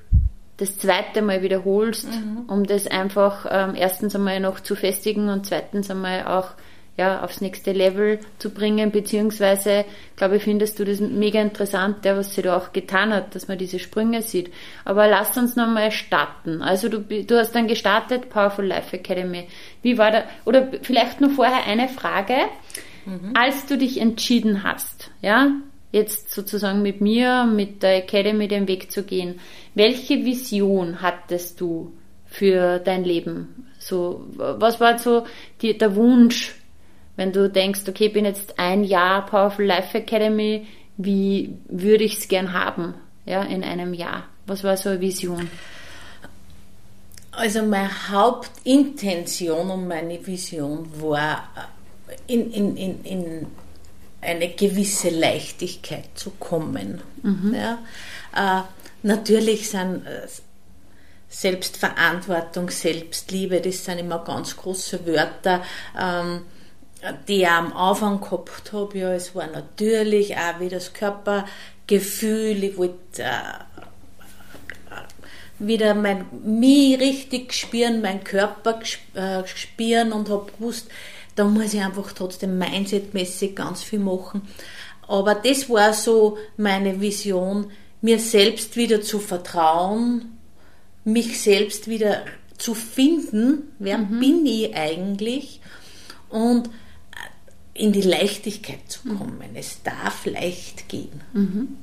das 0.58 0.78
zweite 0.78 1.22
Mal 1.22 1.42
wiederholst, 1.42 2.08
mhm. 2.08 2.44
um 2.46 2.64
das 2.64 2.86
einfach 2.86 3.46
ähm, 3.50 3.74
erstens 3.74 4.14
einmal 4.14 4.38
noch 4.38 4.60
zu 4.60 4.76
festigen 4.76 5.28
und 5.28 5.46
zweitens 5.46 5.90
einmal 5.90 6.24
auch 6.26 6.52
ja, 6.96 7.24
aufs 7.24 7.40
nächste 7.40 7.72
Level 7.72 8.20
zu 8.38 8.50
bringen, 8.50 8.92
beziehungsweise, 8.92 9.84
glaube 10.16 10.36
ich, 10.36 10.44
findest 10.44 10.78
du 10.78 10.84
das 10.84 11.00
mega 11.00 11.40
interessant, 11.40 12.04
der, 12.04 12.16
was 12.16 12.34
sie 12.34 12.42
da 12.42 12.56
auch 12.56 12.72
getan 12.72 13.12
hat, 13.12 13.34
dass 13.34 13.48
man 13.48 13.58
diese 13.58 13.80
Sprünge 13.80 14.22
sieht. 14.22 14.52
Aber 14.84 15.08
lass 15.08 15.36
uns 15.36 15.56
nochmal 15.56 15.90
starten. 15.90 16.62
Also 16.62 16.88
du, 16.88 17.00
du 17.00 17.36
hast 17.36 17.52
dann 17.52 17.66
gestartet, 17.66 18.30
Powerful 18.30 18.66
Life 18.66 18.96
Academy. 18.96 19.48
Wie 19.82 19.98
war 19.98 20.12
da, 20.12 20.24
oder 20.44 20.68
vielleicht 20.82 21.20
nur 21.20 21.30
vorher 21.30 21.66
eine 21.66 21.88
Frage. 21.88 22.36
Mhm. 23.06 23.32
Als 23.34 23.66
du 23.66 23.76
dich 23.76 24.00
entschieden 24.00 24.62
hast, 24.62 25.10
ja, 25.20 25.50
jetzt 25.90 26.32
sozusagen 26.32 26.82
mit 26.82 27.00
mir, 27.00 27.44
mit 27.44 27.82
der 27.82 27.96
Academy 27.96 28.48
den 28.48 28.68
Weg 28.68 28.90
zu 28.90 29.02
gehen, 29.02 29.40
welche 29.74 30.24
Vision 30.24 31.02
hattest 31.02 31.60
du 31.60 31.92
für 32.26 32.78
dein 32.78 33.04
Leben? 33.04 33.66
So, 33.78 34.26
was 34.36 34.80
war 34.80 34.98
so 34.98 35.24
die, 35.60 35.76
der 35.76 35.94
Wunsch, 35.94 36.54
wenn 37.16 37.32
du 37.32 37.48
denkst, 37.48 37.82
okay, 37.88 38.06
ich 38.06 38.12
bin 38.12 38.24
jetzt 38.24 38.58
ein 38.58 38.84
Jahr 38.84 39.26
Powerful 39.26 39.64
Life 39.64 39.96
Academy, 39.96 40.66
wie 40.96 41.56
würde 41.68 42.04
ich 42.04 42.18
es 42.18 42.28
gern 42.28 42.52
haben, 42.52 42.94
ja, 43.26 43.42
in 43.42 43.64
einem 43.64 43.94
Jahr? 43.94 44.24
Was 44.46 44.64
war 44.64 44.76
so 44.76 44.90
eine 44.90 45.00
Vision? 45.00 45.48
Also 47.32 47.62
meine 47.62 48.10
Hauptintention 48.10 49.70
und 49.70 49.88
meine 49.88 50.24
Vision 50.24 50.88
war, 51.00 51.48
in, 52.26 52.52
in, 52.52 52.76
in, 52.76 53.04
in 53.04 53.46
eine 54.20 54.48
gewisse 54.50 55.10
Leichtigkeit 55.10 56.04
zu 56.14 56.30
kommen. 56.30 57.02
Mhm. 57.22 57.54
Ja? 57.54 57.78
Äh, 58.34 58.62
natürlich 59.02 59.68
sind 59.70 60.06
äh, 60.06 60.26
Selbstverantwortung, 61.28 62.70
Selbstliebe, 62.70 63.60
das 63.60 63.84
sind 63.84 63.98
immer 63.98 64.22
ganz 64.24 64.56
große 64.56 65.04
Wörter. 65.06 65.62
Ähm, 65.98 66.42
die 67.28 67.42
ich 67.42 67.48
am 67.48 67.72
Anfang 67.72 68.20
gehabt 68.20 68.72
habe, 68.72 68.98
ja, 68.98 69.12
es 69.12 69.34
war 69.34 69.46
natürlich 69.46 70.36
auch 70.36 70.60
wie 70.60 70.68
das 70.68 70.92
Körpergefühl, 70.92 72.64
ich 72.64 72.76
wollte 72.76 73.22
äh, 73.22 73.64
wieder 75.58 75.94
mein, 75.94 76.26
mich 76.44 76.98
richtig 76.98 77.52
spüren, 77.52 78.00
meinen 78.00 78.24
Körper 78.24 78.80
äh, 79.14 79.46
spüren 79.46 80.12
und 80.12 80.28
habe 80.30 80.50
gewusst, 80.52 80.88
da 81.36 81.44
muss 81.44 81.74
ich 81.74 81.80
einfach 81.80 82.12
trotzdem 82.12 82.58
mindsetmäßig 82.58 83.54
ganz 83.56 83.82
viel 83.82 83.98
machen. 83.98 84.42
Aber 85.06 85.34
das 85.34 85.68
war 85.68 85.92
so 85.92 86.38
meine 86.56 87.00
Vision, 87.00 87.70
mir 88.00 88.18
selbst 88.18 88.76
wieder 88.76 89.02
zu 89.02 89.18
vertrauen, 89.18 90.38
mich 91.04 91.40
selbst 91.40 91.88
wieder 91.88 92.24
zu 92.56 92.74
finden, 92.74 93.74
wer 93.78 93.98
mhm. 93.98 94.20
bin 94.20 94.46
ich 94.46 94.74
eigentlich 94.74 95.60
und 96.30 96.70
in 97.74 97.92
die 97.92 98.02
Leichtigkeit 98.02 98.88
zu 98.88 99.00
kommen. 99.08 99.38
Mhm. 99.38 99.56
Es 99.56 99.82
darf 99.82 100.26
leicht 100.26 100.88
gehen. 100.88 101.20
Mhm. 101.32 101.76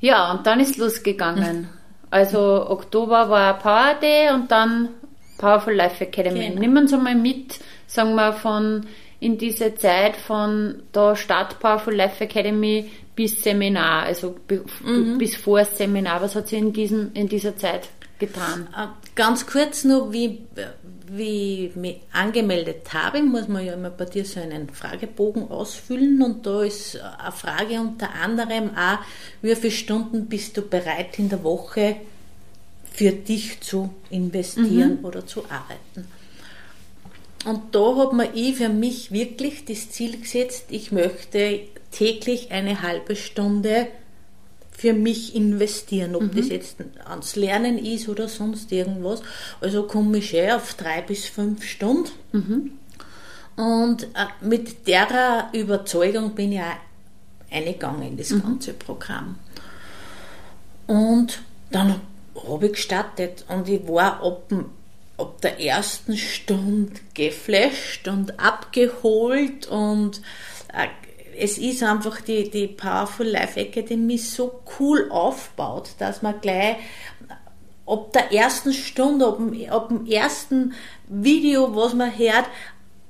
Ja, 0.00 0.32
und 0.32 0.46
dann 0.46 0.60
ist 0.60 0.78
losgegangen. 0.78 1.62
Mhm. 1.62 1.68
Also 2.10 2.68
Oktober 2.68 3.28
war 3.28 3.58
Power 3.58 3.94
Day 4.00 4.30
und 4.32 4.50
dann 4.50 4.88
Powerful 5.38 5.74
Life 5.74 6.02
Academy. 6.02 6.48
Genau. 6.48 6.60
Nimm 6.60 6.76
uns 6.76 6.92
einmal 6.92 7.14
mit, 7.14 7.58
sagen 7.86 8.14
wir, 8.14 8.32
von 8.32 8.86
in 9.20 9.38
diese 9.38 9.74
Zeit 9.74 10.16
von 10.16 10.82
da 10.92 11.16
Start 11.16 11.58
Powerful 11.58 11.94
Life 11.94 12.22
Academy 12.22 12.90
bis 13.16 13.42
Seminar, 13.42 14.04
also 14.04 14.36
mhm. 14.84 15.18
bis 15.18 15.36
vor 15.36 15.64
Seminar. 15.64 16.20
Was 16.20 16.34
hat 16.34 16.48
sie 16.48 16.56
in, 16.56 16.72
diesem, 16.72 17.12
in 17.14 17.28
dieser 17.28 17.56
Zeit 17.56 17.88
getan? 18.18 18.68
Äh, 18.76 18.86
ganz 19.14 19.46
kurz 19.46 19.84
nur, 19.84 20.12
wie, 20.12 20.46
wie 21.06 21.66
ich 21.66 21.76
mich 21.76 22.00
angemeldet 22.12 22.92
habe, 22.92 23.22
muss 23.22 23.48
man 23.48 23.64
ja 23.64 23.74
immer 23.74 23.90
bei 23.90 24.04
dir 24.06 24.24
so 24.24 24.40
einen 24.40 24.68
Fragebogen 24.70 25.50
ausfüllen 25.50 26.22
und 26.22 26.46
da 26.46 26.62
ist 26.62 26.98
eine 26.98 27.32
Frage 27.32 27.80
unter 27.80 28.14
anderem 28.14 28.70
auch, 28.76 28.98
wie 29.42 29.54
viele 29.54 29.72
Stunden 29.72 30.26
bist 30.26 30.56
du 30.56 30.62
bereit 30.62 31.18
in 31.18 31.28
der 31.28 31.44
Woche 31.44 31.96
für 32.92 33.10
dich 33.10 33.60
zu 33.60 33.90
investieren 34.10 34.98
mhm. 35.00 35.04
oder 35.04 35.26
zu 35.26 35.44
arbeiten. 35.44 36.08
Und 37.44 37.74
da 37.74 37.96
hat 37.96 38.12
man 38.12 38.28
ich 38.34 38.56
für 38.56 38.70
mich 38.70 39.12
wirklich 39.12 39.64
das 39.64 39.90
Ziel 39.90 40.18
gesetzt, 40.18 40.66
ich 40.70 40.92
möchte 40.92 41.60
täglich 41.90 42.50
eine 42.50 42.82
halbe 42.82 43.16
Stunde 43.16 43.88
für 44.76 44.92
mich 44.92 45.34
investieren, 45.34 46.14
ob 46.14 46.22
mhm. 46.22 46.36
das 46.36 46.48
jetzt 46.48 46.76
ans 47.04 47.36
Lernen 47.36 47.78
ist 47.78 48.08
oder 48.08 48.28
sonst 48.28 48.72
irgendwas. 48.72 49.22
Also 49.60 49.84
komme 49.84 50.18
ich 50.18 50.30
schon 50.30 50.50
auf 50.50 50.74
drei 50.74 51.00
bis 51.00 51.26
fünf 51.26 51.64
Stunden. 51.64 52.10
Mhm. 52.32 52.72
Und 53.56 54.04
äh, 54.04 54.26
mit 54.40 54.86
der 54.88 55.48
Überzeugung 55.52 56.34
bin 56.34 56.52
ich 56.52 56.60
auch 56.60 56.76
eingegangen 57.50 58.02
in 58.02 58.16
das 58.16 58.30
mhm. 58.30 58.42
ganze 58.42 58.72
Programm. 58.72 59.36
Und 60.86 61.40
dann 61.70 62.00
habe 62.48 62.66
ich 62.66 62.72
gestartet 62.72 63.44
und 63.48 63.68
ich 63.68 63.86
war 63.86 64.22
ab, 64.22 64.52
ab 65.16 65.40
der 65.40 65.60
ersten 65.60 66.16
Stunde 66.16 66.92
geflasht 67.14 68.08
und 68.08 68.38
abgeholt 68.40 69.66
und 69.68 70.20
äh, 70.72 70.88
es 71.38 71.58
ist 71.58 71.82
einfach 71.82 72.20
die, 72.20 72.50
die 72.50 72.66
Powerful 72.66 73.26
Life 73.26 73.58
Academy 73.58 74.18
so 74.18 74.60
cool 74.78 75.08
aufgebaut, 75.10 75.90
dass 75.98 76.22
man 76.22 76.40
gleich 76.40 76.76
ab 77.86 78.12
der 78.12 78.32
ersten 78.32 78.72
Stunde, 78.72 79.26
ab 79.26 79.36
dem, 79.38 79.70
ab 79.70 79.88
dem 79.88 80.06
ersten 80.06 80.74
Video, 81.08 81.74
was 81.74 81.94
man 81.94 82.16
hört, 82.16 82.46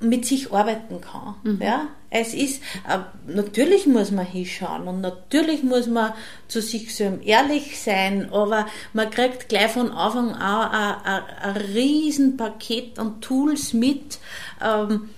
mit 0.01 0.27
sich 0.27 0.53
arbeiten 0.53 1.01
kann. 1.01 1.35
Mhm. 1.45 1.63
Ja? 1.63 1.89
Es 2.11 2.35
ist, 2.35 2.63
äh, 2.89 2.99
natürlich 3.27 3.87
muss 3.87 4.11
man 4.11 4.27
hinschauen 4.27 4.87
und 4.87 5.01
natürlich 5.01 5.63
muss 5.63 5.87
man 5.87 6.13
zu 6.47 6.61
sich 6.61 6.95
selbst 6.95 7.27
ehrlich 7.27 7.81
sein, 7.81 8.29
aber 8.33 8.67
man 8.93 9.11
kriegt 9.11 9.49
gleich 9.49 9.73
von 9.73 9.91
Anfang 9.91 10.33
an 10.33 10.71
ein, 10.71 11.05
ein, 11.05 11.23
ein 11.43 11.57
Riesenpaket 11.57 12.99
an 12.99 13.21
Tools 13.21 13.73
mit, 13.73 14.19
ähm, 14.63 15.11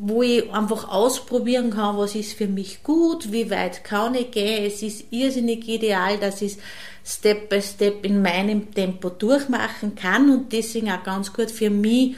wo 0.00 0.22
ich 0.22 0.52
einfach 0.52 0.88
ausprobieren 0.88 1.70
kann, 1.70 1.96
was 1.96 2.14
ist 2.14 2.34
für 2.34 2.46
mich 2.46 2.82
gut, 2.82 3.32
wie 3.32 3.50
weit 3.50 3.84
kann 3.84 4.14
ich 4.14 4.30
gehen. 4.30 4.64
Es 4.64 4.82
ist 4.82 5.06
irrsinnig 5.10 5.68
ideal, 5.68 6.18
dass 6.18 6.42
ich 6.42 6.56
Step 7.04 7.48
by 7.48 7.60
Step 7.62 8.04
in 8.04 8.22
meinem 8.22 8.72
Tempo 8.72 9.08
durchmachen 9.08 9.94
kann 9.94 10.30
und 10.30 10.52
deswegen 10.52 10.90
auch 10.90 11.02
ganz 11.02 11.32
gut 11.32 11.50
für 11.50 11.70
mich 11.70 12.16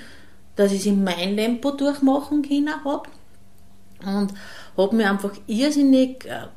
dass 0.60 0.72
ich 0.72 0.80
es 0.80 0.86
in 0.86 1.02
meinem 1.02 1.36
Tempo 1.36 1.70
durchmachen 1.70 2.42
können 2.42 2.84
habe. 2.84 3.08
Und 4.04 4.34
habe 4.76 4.96
mich 4.96 5.06
einfach 5.06 5.32
irrsinnig 5.46 6.26
äh, 6.26 6.48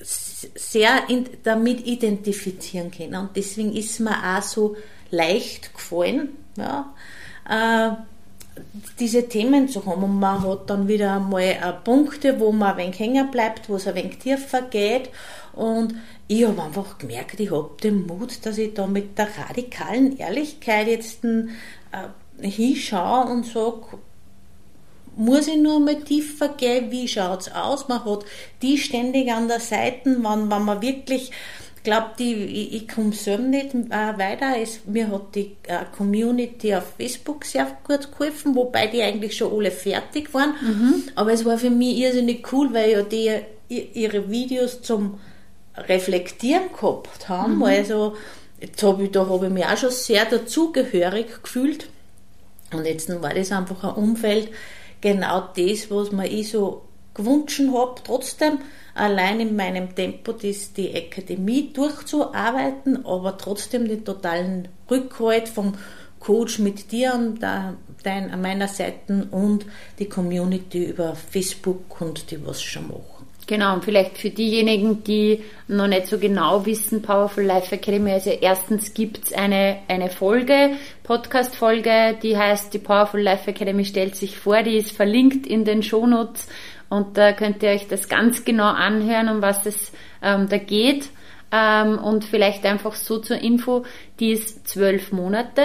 sehr 0.00 1.02
damit 1.42 1.86
identifizieren 1.86 2.90
können. 2.92 3.16
Und 3.16 3.36
deswegen 3.36 3.74
ist 3.74 3.90
es 3.90 3.98
mir 3.98 4.16
auch 4.16 4.42
so 4.42 4.76
leicht 5.10 5.74
gefallen, 5.74 6.30
ja, 6.56 6.94
äh, 7.48 7.96
diese 8.98 9.28
Themen 9.28 9.68
zu 9.68 9.84
haben. 9.86 10.02
Und 10.02 10.18
man 10.18 10.42
hat 10.42 10.70
dann 10.70 10.88
wieder 10.88 11.20
mal 11.20 11.42
äh, 11.42 11.72
Punkte, 11.84 12.38
wo 12.40 12.52
man 12.52 12.72
ein 12.72 12.78
wenig 12.78 12.98
hängen 12.98 13.30
bleibt, 13.30 13.68
wo 13.68 13.76
es 13.76 13.86
ein 13.86 13.94
wenig 13.94 14.18
tiefer 14.18 14.62
geht. 14.62 15.10
Und 15.54 15.94
ich 16.28 16.46
habe 16.46 16.62
einfach 16.62 16.98
gemerkt, 16.98 17.40
ich 17.40 17.50
habe 17.50 17.70
den 17.82 18.06
Mut, 18.06 18.44
dass 18.44 18.58
ich 18.58 18.74
da 18.74 18.86
mit 18.86 19.18
der 19.18 19.28
radikalen 19.48 20.16
Ehrlichkeit 20.18 20.86
jetzt 20.88 21.24
äh, 21.24 22.46
hinschaue 22.46 23.30
und 23.30 23.46
sage, 23.46 23.98
muss 25.16 25.48
ich 25.48 25.56
nur 25.56 25.80
mal 25.80 26.00
tiefer 26.04 26.50
gehen, 26.50 26.92
wie 26.92 27.08
schaut 27.08 27.40
es 27.40 27.52
aus? 27.52 27.88
Man 27.88 28.04
hat 28.04 28.24
die 28.62 28.78
ständig 28.78 29.32
an 29.32 29.48
der 29.48 29.58
Seite, 29.58 30.04
wenn, 30.04 30.50
wenn 30.50 30.64
man 30.64 30.80
wirklich 30.80 31.32
glaubt, 31.82 32.20
ich, 32.20 32.74
ich 32.74 32.88
komme 32.88 33.12
selber 33.12 33.44
nicht 33.44 33.74
äh, 33.74 34.18
weiter. 34.18 34.54
Es, 34.60 34.80
mir 34.86 35.10
hat 35.10 35.34
die 35.34 35.56
äh, 35.66 35.84
Community 35.96 36.74
auf 36.74 36.94
Facebook 36.96 37.44
sehr 37.44 37.66
gut 37.84 38.10
geholfen, 38.12 38.54
wobei 38.54 38.86
die 38.86 39.02
eigentlich 39.02 39.36
schon 39.36 39.52
alle 39.52 39.70
fertig 39.70 40.32
waren. 40.34 40.54
Mhm. 40.60 41.04
Aber 41.14 41.32
es 41.32 41.44
war 41.44 41.58
für 41.58 41.70
mich 41.70 41.98
irrsinnig 41.98 42.52
cool, 42.52 42.72
weil 42.72 42.90
ja 42.90 43.02
die 43.02 43.40
ihre 43.68 44.30
Videos 44.30 44.80
zum 44.80 45.20
Reflektieren 45.76 46.72
gehabt 46.72 47.28
haben. 47.28 47.56
Mhm. 47.56 47.62
Also 47.64 48.16
jetzt 48.60 48.82
hab 48.82 49.00
ich, 49.00 49.10
da 49.10 49.26
habe 49.28 49.46
ich 49.46 49.52
mich 49.52 49.64
auch 49.64 49.76
schon 49.76 49.90
sehr 49.90 50.24
dazugehörig 50.24 51.42
gefühlt. 51.42 51.88
Und 52.72 52.84
jetzt 52.84 53.08
war 53.22 53.34
das 53.34 53.52
einfach 53.52 53.84
ein 53.84 54.02
Umfeld, 54.02 54.48
genau 55.00 55.48
das, 55.56 55.90
was 55.90 56.12
mir 56.12 56.26
ich 56.26 56.50
so 56.50 56.82
gewünscht 57.18 57.60
habe, 57.72 58.00
trotzdem 58.02 58.58
allein 58.94 59.40
in 59.40 59.56
meinem 59.56 59.94
Tempo 59.94 60.32
das, 60.32 60.72
die 60.72 60.94
Akademie 60.94 61.70
durchzuarbeiten, 61.72 63.04
aber 63.04 63.36
trotzdem 63.36 63.86
den 63.86 64.04
totalen 64.04 64.68
Rückhalt 64.90 65.48
vom 65.48 65.74
Coach 66.18 66.58
mit 66.58 66.90
dir 66.90 67.14
an, 67.14 67.38
der, 67.38 67.74
dein, 68.02 68.30
an 68.30 68.40
meiner 68.40 68.68
Seite 68.68 69.28
und 69.30 69.66
die 69.98 70.08
Community 70.08 70.84
über 70.84 71.14
Facebook 71.14 72.00
und 72.00 72.30
die 72.30 72.44
was 72.44 72.60
schon 72.62 72.88
machen. 72.88 73.18
Genau, 73.46 73.72
und 73.72 73.84
vielleicht 73.84 74.18
für 74.18 74.28
diejenigen, 74.28 75.02
die 75.04 75.42
noch 75.68 75.86
nicht 75.86 76.06
so 76.06 76.18
genau 76.18 76.66
wissen, 76.66 77.00
Powerful 77.00 77.44
Life 77.44 77.74
Academy, 77.74 78.12
also 78.12 78.28
erstens 78.28 78.92
gibt's 78.92 79.32
eine, 79.32 79.78
eine 79.88 80.10
Folge, 80.10 80.72
Podcast-Folge, 81.02 82.18
die 82.22 82.36
heißt, 82.36 82.74
die 82.74 82.78
Powerful 82.78 83.22
Life 83.22 83.48
Academy 83.48 83.86
stellt 83.86 84.16
sich 84.16 84.36
vor, 84.36 84.62
die 84.62 84.76
ist 84.76 84.92
verlinkt 84.92 85.46
in 85.46 85.64
den 85.64 85.82
Shownotes 85.82 86.46
und 86.88 87.16
da 87.16 87.32
könnt 87.32 87.62
ihr 87.62 87.70
euch 87.70 87.88
das 87.88 88.08
ganz 88.08 88.44
genau 88.44 88.68
anhören, 88.68 89.28
um 89.28 89.42
was 89.42 89.66
es 89.66 89.92
ähm, 90.22 90.48
da 90.48 90.58
geht. 90.58 91.10
Ähm, 91.50 91.98
und 91.98 92.24
vielleicht 92.24 92.64
einfach 92.66 92.94
so 92.94 93.18
zur 93.18 93.38
Info, 93.38 93.84
die 94.20 94.32
ist 94.32 94.68
zwölf 94.68 95.12
Monate, 95.12 95.62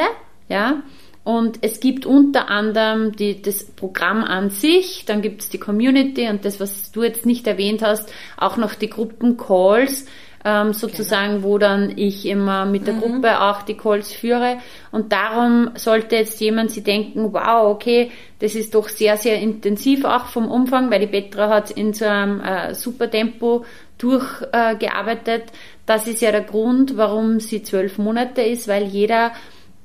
ja, 0.47 0.83
und 1.23 1.59
es 1.61 1.79
gibt 1.79 2.05
unter 2.05 2.49
anderem 2.49 3.13
die, 3.15 3.41
das 3.41 3.65
Programm 3.65 4.23
an 4.23 4.49
sich, 4.49 5.05
dann 5.05 5.21
gibt 5.21 5.41
es 5.41 5.49
die 5.49 5.57
Community 5.57 6.27
und 6.27 6.43
das, 6.43 6.59
was 6.59 6.91
du 6.91 7.03
jetzt 7.03 7.25
nicht 7.25 7.47
erwähnt 7.47 7.81
hast, 7.81 8.11
auch 8.35 8.57
noch 8.57 8.75
die 8.75 8.89
Gruppencalls, 8.89 10.05
ähm, 10.45 10.73
sozusagen, 10.73 11.35
genau. 11.35 11.47
wo 11.47 11.57
dann 11.57 11.93
ich 11.97 12.25
immer 12.25 12.65
mit 12.65 12.87
der 12.87 12.95
mhm. 12.95 12.99
Gruppe 13.01 13.41
auch 13.41 13.61
die 13.61 13.75
Calls 13.75 14.11
führe. 14.11 14.57
Und 14.91 15.11
darum 15.11 15.71
sollte 15.75 16.17
jetzt 16.17 16.39
jemand 16.41 16.71
sich 16.71 16.83
denken, 16.83 17.33
wow, 17.33 17.71
okay, 17.71 18.11
das 18.39 18.55
ist 18.55 18.75
doch 18.75 18.89
sehr, 18.89 19.17
sehr 19.17 19.39
intensiv 19.39 20.03
auch 20.05 20.25
vom 20.25 20.49
Umfang, 20.49 20.91
weil 20.91 20.99
die 20.99 21.07
Petra 21.07 21.49
hat 21.49 21.71
in 21.71 21.93
so 21.93 22.05
einem 22.05 22.41
äh, 22.41 22.73
super 22.75 23.09
Tempo 23.09 23.65
durchgearbeitet. 23.97 25.43
Äh, 25.43 25.53
das 25.85 26.07
ist 26.07 26.21
ja 26.21 26.31
der 26.31 26.41
Grund, 26.41 26.97
warum 26.97 27.39
sie 27.39 27.63
zwölf 27.63 27.97
Monate 27.97 28.41
ist, 28.41 28.67
weil 28.67 28.83
jeder 28.83 29.31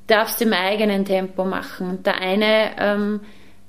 darf 0.07 0.35
es 0.35 0.41
im 0.41 0.53
eigenen 0.53 1.05
Tempo 1.05 1.45
machen. 1.45 2.03
Der 2.03 2.21
eine 2.21 2.71
ähm, 2.79 3.21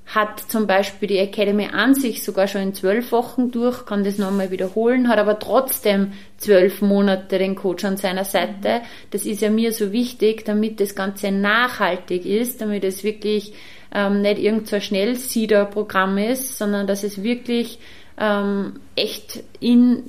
hat 0.10 0.40
zum 0.40 0.66
Beispiel 0.66 1.08
die 1.08 1.20
Academy 1.20 1.70
an 1.72 1.94
sich 1.94 2.24
sogar 2.24 2.48
schon 2.48 2.62
in 2.62 2.74
zwölf 2.74 3.12
Wochen 3.12 3.52
durch, 3.52 3.86
kann 3.86 4.04
das 4.04 4.18
nochmal 4.18 4.50
wiederholen, 4.50 5.08
hat 5.08 5.20
aber 5.20 5.38
trotzdem 5.38 6.14
zwölf 6.38 6.82
Monate 6.82 7.38
den 7.38 7.54
Coach 7.54 7.86
an 7.86 7.96
seiner 7.96 8.26
Seite. 8.26 8.82
Das 9.12 9.26
ist 9.26 9.42
ja 9.42 9.52
mir 9.52 9.72
so 9.72 9.92
wichtig, 9.92 10.46
damit 10.46 10.80
das 10.80 10.96
Ganze 10.96 11.32
nachhaltig 11.32 12.26
ist, 12.26 12.60
damit 12.60 12.84
es 12.84 13.04
wirklich 13.04 13.54
ähm, 13.94 14.22
nicht 14.22 14.40
irgend 14.40 14.68
so 14.68 14.78
ein 14.78 14.82
Schnellsieder-Programm 14.82 16.18
ist, 16.18 16.58
sondern 16.58 16.88
dass 16.88 17.04
es 17.04 17.22
wirklich 17.22 17.78
ähm, 18.18 18.80
echt 18.96 19.44
in 19.60 20.04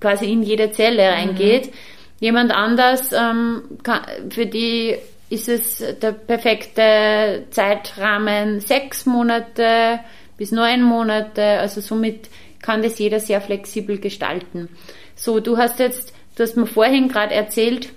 quasi 0.00 0.30
in 0.30 0.42
jede 0.42 0.70
Zelle 0.72 1.08
reingeht. 1.08 1.68
Mhm. 1.68 1.72
Jemand 2.20 2.52
anders, 2.52 3.10
ähm, 3.12 3.62
kann, 3.82 4.02
für 4.28 4.44
die 4.44 4.96
ist 5.30 5.48
es 5.48 5.82
der 6.00 6.12
perfekte 6.12 7.44
Zeitrahmen 7.50 8.60
sechs 8.60 9.06
Monate 9.06 10.00
bis 10.36 10.52
neun 10.52 10.82
Monate. 10.82 11.42
Also 11.42 11.80
somit 11.80 12.28
kann 12.60 12.82
das 12.82 12.98
jeder 12.98 13.20
sehr 13.20 13.40
flexibel 13.40 13.98
gestalten. 13.98 14.68
So, 15.14 15.40
du 15.40 15.56
hast 15.56 15.78
jetzt, 15.78 16.12
du 16.36 16.42
hast 16.42 16.56
mir 16.56 16.66
vorhin 16.66 17.08
gerade 17.08 17.34
erzählt, 17.34 17.90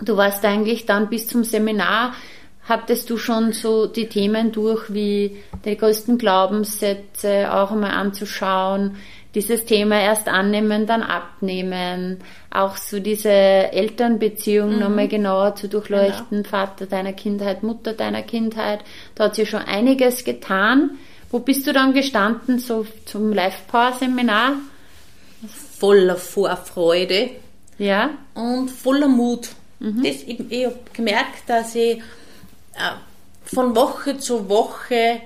du 0.00 0.16
warst 0.16 0.44
eigentlich 0.44 0.86
dann 0.86 1.08
bis 1.08 1.26
zum 1.26 1.44
Seminar, 1.44 2.14
hattest 2.68 3.08
du 3.10 3.16
schon 3.16 3.52
so 3.52 3.86
die 3.86 4.08
Themen 4.08 4.52
durch, 4.52 4.92
wie 4.92 5.38
die 5.64 5.76
größten 5.76 6.18
Glaubenssätze 6.18 7.52
auch 7.52 7.72
einmal 7.72 7.92
anzuschauen, 7.92 8.96
dieses 9.38 9.64
Thema 9.64 10.00
erst 10.00 10.26
annehmen, 10.26 10.86
dann 10.86 11.02
abnehmen, 11.02 12.18
auch 12.50 12.76
so 12.76 12.98
diese 12.98 13.30
Elternbeziehung 13.30 14.74
mhm. 14.74 14.80
nochmal 14.80 15.06
genauer 15.06 15.54
zu 15.54 15.68
durchleuchten, 15.68 16.42
genau. 16.42 16.48
Vater 16.48 16.86
deiner 16.86 17.12
Kindheit, 17.12 17.62
Mutter 17.62 17.92
deiner 17.92 18.22
Kindheit, 18.22 18.80
da 19.14 19.24
hat 19.24 19.36
sich 19.36 19.48
schon 19.48 19.62
einiges 19.62 20.24
getan. 20.24 20.98
Wo 21.30 21.38
bist 21.38 21.66
du 21.68 21.72
dann 21.72 21.92
gestanden, 21.92 22.58
so 22.58 22.84
zum 23.04 23.32
Life 23.32 23.58
Power 23.68 23.92
Seminar? 23.92 24.54
Voller 25.78 26.16
Vorfreude. 26.16 27.30
Ja. 27.78 28.10
Und 28.34 28.70
voller 28.70 29.08
Mut. 29.08 29.50
Mhm. 29.78 30.02
Das, 30.02 30.22
ich 30.24 30.40
ich 30.50 30.66
habe 30.66 30.78
gemerkt, 30.92 31.48
dass 31.48 31.76
ich 31.76 31.98
äh, 31.98 32.00
von 33.44 33.76
Woche 33.76 34.18
zu 34.18 34.48
Woche 34.48 35.20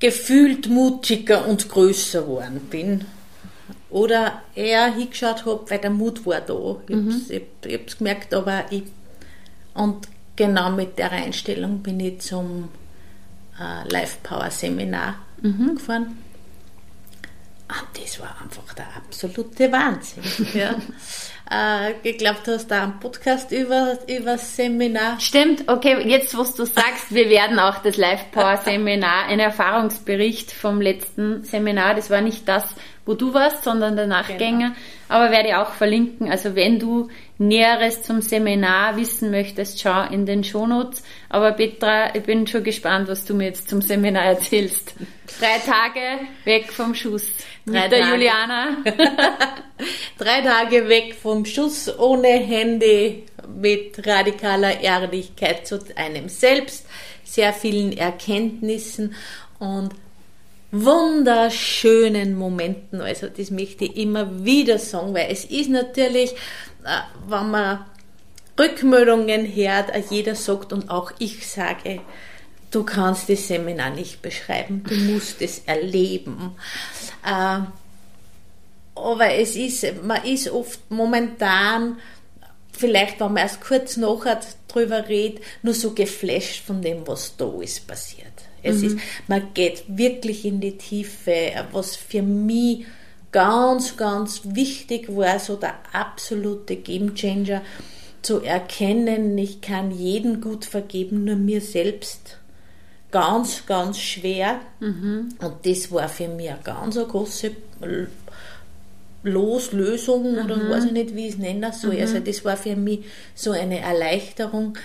gefühlt 0.00 0.68
mutiger 0.68 1.46
und 1.46 1.68
größer 1.68 2.22
geworden 2.22 2.60
bin. 2.70 3.04
Oder 3.88 4.42
eher 4.54 4.92
hingeschaut 4.94 5.46
habe, 5.46 5.64
weil 5.68 5.78
der 5.78 5.90
Mut 5.90 6.26
war 6.26 6.40
da. 6.40 6.76
Ich 6.88 6.94
mhm. 6.94 7.12
habe 7.12 7.84
es 7.86 7.98
gemerkt, 7.98 8.34
aber 8.34 8.64
ich. 8.70 8.84
Und 9.74 10.08
genau 10.34 10.70
mit 10.70 10.98
der 10.98 11.12
Einstellung 11.12 11.82
bin 11.82 12.00
ich 12.00 12.20
zum 12.20 12.68
äh, 13.58 13.88
Life 13.88 14.18
Power 14.22 14.50
Seminar 14.50 15.16
mhm. 15.40 15.76
gefahren. 15.76 16.18
Und 17.68 18.04
das 18.04 18.20
war 18.20 18.36
einfach 18.42 18.74
der 18.74 18.96
absolute 18.96 19.72
Wahnsinn. 19.72 20.22
ja. 20.54 20.74
Äh, 21.50 21.94
geglaubt, 22.02 22.46
du 22.46 22.52
hast 22.52 22.70
da 22.70 22.82
einen 22.82 22.98
Podcast 22.98 23.52
über, 23.52 23.98
über 24.08 24.36
Seminar. 24.36 25.20
Stimmt, 25.20 25.68
okay, 25.68 25.96
jetzt 26.08 26.36
was 26.36 26.54
du 26.54 26.64
sagst, 26.64 27.14
wir 27.14 27.30
werden 27.30 27.58
auch 27.58 27.78
das 27.78 27.96
Live 27.96 28.30
Power 28.32 28.56
Seminar, 28.56 29.26
ein 29.28 29.38
Erfahrungsbericht 29.38 30.50
vom 30.50 30.80
letzten 30.80 31.44
Seminar, 31.44 31.94
das 31.94 32.10
war 32.10 32.20
nicht 32.20 32.48
das, 32.48 32.74
wo 33.04 33.14
du 33.14 33.32
warst, 33.32 33.62
sondern 33.62 33.94
der 33.94 34.08
Nachgänger, 34.08 34.70
genau. 34.70 34.78
aber 35.08 35.30
werde 35.30 35.50
ich 35.50 35.54
auch 35.54 35.70
verlinken. 35.70 36.30
Also 36.30 36.56
wenn 36.56 36.80
du 36.80 37.08
Näheres 37.38 38.02
zum 38.02 38.22
Seminar 38.22 38.96
wissen 38.96 39.30
möchtest, 39.30 39.80
schau 39.80 40.04
in 40.10 40.24
den 40.24 40.42
Shownotes. 40.42 41.02
Aber 41.28 41.52
Petra, 41.52 42.14
ich 42.14 42.22
bin 42.22 42.46
schon 42.46 42.64
gespannt, 42.64 43.08
was 43.08 43.24
du 43.24 43.34
mir 43.34 43.46
jetzt 43.46 43.68
zum 43.68 43.82
Seminar 43.82 44.24
erzählst. 44.24 44.94
Drei 45.38 45.58
Tage 45.58 46.26
weg 46.44 46.72
vom 46.72 46.94
Schuss. 46.94 47.24
Drei 47.66 47.82
mit 47.82 47.92
der 47.92 48.08
Juliana. 48.08 48.78
drei 50.18 50.40
Tage 50.40 50.88
weg 50.88 51.14
vom 51.14 51.44
Schuss 51.44 51.98
ohne 51.98 52.28
Handy 52.28 53.24
mit 53.54 54.06
radikaler 54.06 54.80
Ehrlichkeit 54.80 55.66
zu 55.66 55.78
einem 55.94 56.28
selbst, 56.28 56.86
sehr 57.22 57.52
vielen 57.52 57.96
Erkenntnissen 57.96 59.14
und 59.58 59.90
wunderschönen 60.84 62.34
Momenten. 62.34 63.00
Also 63.00 63.28
das 63.28 63.50
möchte 63.50 63.84
ich 63.84 63.96
immer 63.96 64.44
wieder 64.44 64.78
sagen, 64.78 65.14
weil 65.14 65.28
es 65.30 65.44
ist 65.44 65.70
natürlich, 65.70 66.32
äh, 66.84 67.00
wenn 67.28 67.50
man 67.50 67.84
Rückmeldungen 68.58 69.54
hört, 69.54 69.90
äh, 69.90 70.02
jeder 70.10 70.34
sagt 70.34 70.72
und 70.72 70.90
auch 70.90 71.12
ich 71.18 71.46
sage, 71.48 72.00
du 72.70 72.84
kannst 72.84 73.28
das 73.28 73.48
Seminar 73.48 73.90
nicht 73.90 74.22
beschreiben, 74.22 74.82
du 74.88 74.94
musst 74.94 75.42
es 75.42 75.60
erleben. 75.66 76.56
Äh, 77.24 77.60
aber 78.94 79.34
es 79.34 79.56
ist, 79.56 79.84
man 80.02 80.24
ist 80.24 80.50
oft 80.50 80.90
momentan, 80.90 81.98
vielleicht 82.72 83.20
wenn 83.20 83.34
man 83.34 83.42
erst 83.42 83.60
kurz 83.60 83.96
nachher 83.96 84.40
drüber 84.68 85.06
redet, 85.08 85.42
nur 85.62 85.74
so 85.74 85.92
geflasht 85.92 86.64
von 86.64 86.80
dem, 86.80 87.06
was 87.06 87.36
da 87.36 87.50
ist 87.60 87.86
passiert. 87.86 88.25
Es 88.66 88.78
mhm. 88.78 88.86
ist, 88.86 88.98
man 89.28 89.42
geht 89.54 89.84
wirklich 89.88 90.44
in 90.44 90.60
die 90.60 90.76
Tiefe, 90.76 91.52
was 91.72 91.96
für 91.96 92.22
mich 92.22 92.86
ganz, 93.32 93.96
ganz 93.96 94.40
wichtig 94.44 95.14
war, 95.14 95.38
so 95.38 95.56
der 95.56 95.74
absolute 95.92 96.76
Gamechanger 96.76 97.62
zu 98.22 98.40
erkennen, 98.40 99.38
ich 99.38 99.60
kann 99.60 99.92
jeden 99.92 100.40
gut 100.40 100.64
vergeben, 100.64 101.24
nur 101.24 101.36
mir 101.36 101.60
selbst. 101.60 102.38
Ganz, 103.12 103.64
ganz 103.66 103.98
schwer. 103.98 104.60
Mhm. 104.80 105.28
Und 105.40 105.54
das 105.64 105.92
war 105.92 106.08
für 106.08 106.28
mich 106.28 106.50
eine 106.50 106.58
ganz 106.62 106.96
eine 106.96 107.06
große 107.06 107.52
Loslösung 109.22 110.32
mhm. 110.32 110.44
oder 110.44 110.70
weiß 110.70 110.86
ich 110.86 110.92
nicht, 110.92 111.14
wie 111.14 111.28
ich 111.28 111.34
es 111.34 111.38
nennen 111.38 111.72
soll. 111.72 111.94
Mhm. 111.94 112.00
Also 112.00 112.18
das 112.18 112.44
war 112.44 112.56
für 112.56 112.74
mich 112.74 113.04
so 113.34 113.52
eine 113.52 113.80
Erleichterung. 113.80 114.76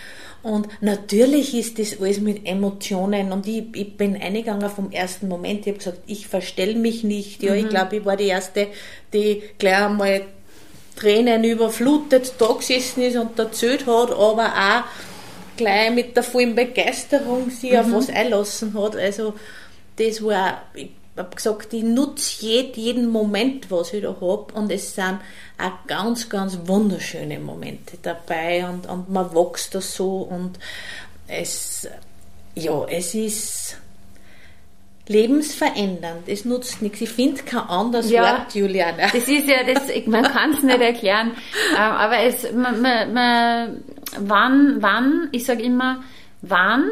Und 0.44 0.68
natürlich 0.82 1.54
ist 1.54 1.78
das 1.78 2.02
alles 2.02 2.20
mit 2.20 2.48
Emotionen 2.48 3.32
und 3.32 3.48
ich, 3.48 3.64
ich 3.74 3.96
bin 3.96 4.20
eingegangen 4.20 4.70
vom 4.70 4.92
ersten 4.92 5.28
Moment. 5.28 5.62
Ich 5.62 5.68
habe 5.68 5.78
gesagt, 5.78 6.00
ich 6.08 6.28
verstell 6.28 6.76
mich 6.76 7.04
nicht. 7.04 7.44
Ja, 7.44 7.54
mhm. 7.54 7.60
ich 7.60 7.70
glaube, 7.70 7.98
ich 7.98 8.06
war 8.06 8.18
die 8.18 8.28
Erste, 8.28 8.68
die 9.14 9.44
gleich 9.60 9.82
einmal 9.82 10.24
Tränen 10.96 11.44
überflutet 11.44 12.34
da 12.38 12.54
gesessen 12.54 13.02
ist 13.04 13.18
und 13.18 13.38
erzählt 13.38 13.86
hat, 13.86 14.12
aber 14.12 14.48
auch 14.48 14.84
gleich 15.58 15.92
mit 15.92 16.16
der 16.16 16.24
vollen 16.24 16.56
Begeisterung 16.56 17.50
sich 17.50 17.72
mhm. 17.72 17.80
auf 17.80 17.92
was 17.92 18.10
einlassen 18.10 18.74
hat. 18.74 18.96
Also 18.96 19.34
das 19.98 20.24
war, 20.24 20.64
ich 20.74 20.90
habe 21.18 21.36
gesagt, 21.36 21.74
ich 21.74 21.84
nutze 21.84 22.46
jeden 22.46 23.10
Moment, 23.10 23.70
was 23.70 23.94
ich 23.94 24.04
da 24.04 24.16
habe 24.22 24.54
und 24.54 24.72
es 24.72 24.96
sind 24.96 25.20
auch 25.58 25.88
ganz, 25.88 26.30
ganz 26.30 26.58
wunderschöne 26.66 27.40
Momente 27.40 27.98
dabei 28.02 28.68
und, 28.68 28.88
und 28.88 29.10
man 29.10 29.34
wächst 29.34 29.76
da 29.76 29.82
so 29.82 30.20
und 30.22 30.58
es, 31.28 31.88
ja, 32.56 32.86
es 32.86 33.14
ist 33.14 33.78
lebensverändernd. 35.08 36.28
Es 36.28 36.46
nutzt 36.46 36.82
nichts. 36.82 37.02
Ich 37.02 37.10
finde 37.10 37.44
kein 37.44 37.62
anderes 37.62 38.10
ja, 38.10 38.24
Wort, 38.24 38.56
Juliana. 38.56 39.08
Das 39.12 39.28
ist 39.28 39.48
ja, 39.48 39.64
das, 39.64 39.84
man 40.06 40.24
kann 40.24 40.54
es 40.54 40.64
nicht 40.64 40.82
erklären. 40.82 41.32
Ähm, 41.72 41.78
aber 41.78 42.20
es, 42.20 42.52
man, 42.54 42.82
man, 42.82 43.14
man, 43.14 43.84
wann, 44.20 44.78
wann, 44.82 45.30
ich 45.32 45.46
sage 45.46 45.64
immer, 45.64 46.04
wann 46.42 46.90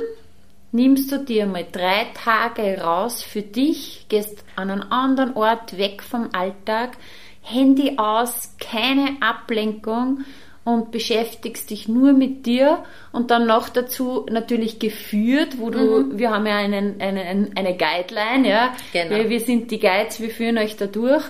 nimmst 0.72 1.12
du 1.12 1.18
dir 1.18 1.46
mal 1.46 1.66
drei 1.72 2.08
Tage 2.14 2.82
raus 2.82 3.24
für 3.24 3.42
dich, 3.42 4.06
gehst 4.10 4.44
an 4.56 4.70
einen 4.70 4.92
anderen 4.92 5.36
Ort 5.36 5.78
weg 5.78 6.04
vom 6.04 6.30
Alltag, 6.34 6.98
Handy 7.42 7.94
aus, 7.98 8.56
keine 8.60 9.18
Ablenkung 9.22 10.26
und 10.64 10.92
beschäftigst 10.92 11.70
dich 11.70 11.88
nur 11.88 12.14
mit 12.14 12.46
dir 12.46 12.84
und 13.12 13.32
dann 13.32 13.48
noch 13.48 13.70
dazu 13.70 14.26
natürlich 14.30 14.78
geführt, 14.80 15.58
wo 15.58 15.70
du, 15.70 15.80
mhm. 15.80 16.20
wir 16.20 16.30
haben 16.32 16.46
ja 16.46 16.58
einen, 16.58 17.02
einen, 17.02 17.58
eine 17.58 17.76
Guideline, 17.76 18.48
ja, 18.48 18.74
genau. 18.94 19.16
wir, 19.16 19.30
wir 19.30 19.40
sind 19.40 19.72
die 19.72 19.80
Guides, 19.80 20.20
wir 20.20 20.30
führen 20.30 20.58
euch 20.58 20.76
da 20.76 20.86
durch, 20.86 21.24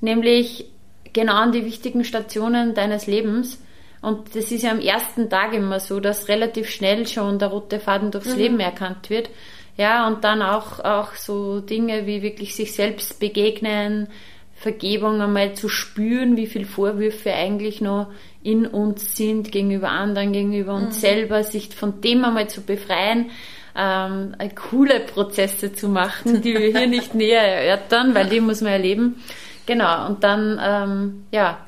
nämlich 0.00 0.66
genau 1.12 1.34
an 1.34 1.52
die 1.52 1.64
wichtigen 1.64 2.04
Stationen 2.04 2.74
deines 2.74 3.06
Lebens. 3.06 3.62
Und 4.00 4.34
das 4.34 4.52
ist 4.52 4.62
ja 4.62 4.70
am 4.70 4.80
ersten 4.80 5.28
Tag 5.28 5.54
immer 5.54 5.80
so, 5.80 6.00
dass 6.00 6.28
relativ 6.28 6.70
schnell 6.70 7.06
schon 7.06 7.38
der 7.38 7.48
rote 7.48 7.80
Faden 7.80 8.10
durchs 8.10 8.32
mhm. 8.34 8.38
Leben 8.38 8.60
erkannt 8.60 9.10
wird. 9.10 9.30
Ja, 9.76 10.06
und 10.08 10.24
dann 10.24 10.42
auch, 10.42 10.80
auch 10.80 11.14
so 11.14 11.60
Dinge 11.60 12.06
wie 12.06 12.22
wirklich 12.22 12.56
sich 12.56 12.74
selbst 12.74 13.20
begegnen, 13.20 14.08
Vergebung 14.54 15.20
einmal 15.20 15.54
zu 15.54 15.68
spüren, 15.68 16.36
wie 16.36 16.48
viel 16.48 16.66
Vorwürfe 16.66 17.32
eigentlich 17.32 17.80
noch 17.80 18.08
in 18.42 18.66
uns 18.66 19.16
sind, 19.16 19.52
gegenüber 19.52 19.90
anderen, 19.90 20.32
gegenüber 20.32 20.74
uns 20.74 20.96
mhm. 20.96 21.00
selber, 21.00 21.44
sich 21.44 21.68
von 21.74 22.00
dem 22.00 22.24
einmal 22.24 22.48
zu 22.48 22.62
befreien, 22.62 23.30
ähm, 23.76 24.34
coole 24.56 24.98
Prozesse 24.98 25.72
zu 25.72 25.88
machen, 25.88 26.42
die 26.42 26.54
wir 26.54 26.76
hier 26.76 26.88
nicht 26.88 27.14
näher 27.14 27.42
erörtern, 27.42 28.14
weil 28.16 28.28
die 28.28 28.40
muss 28.40 28.60
man 28.60 28.72
erleben. 28.72 29.22
Genau, 29.66 30.08
und 30.08 30.24
dann, 30.24 30.60
ähm, 30.60 31.24
ja, 31.30 31.58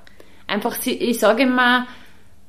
einfach, 0.48 0.76
ich 0.84 1.20
sage 1.20 1.44
immer, 1.44 1.86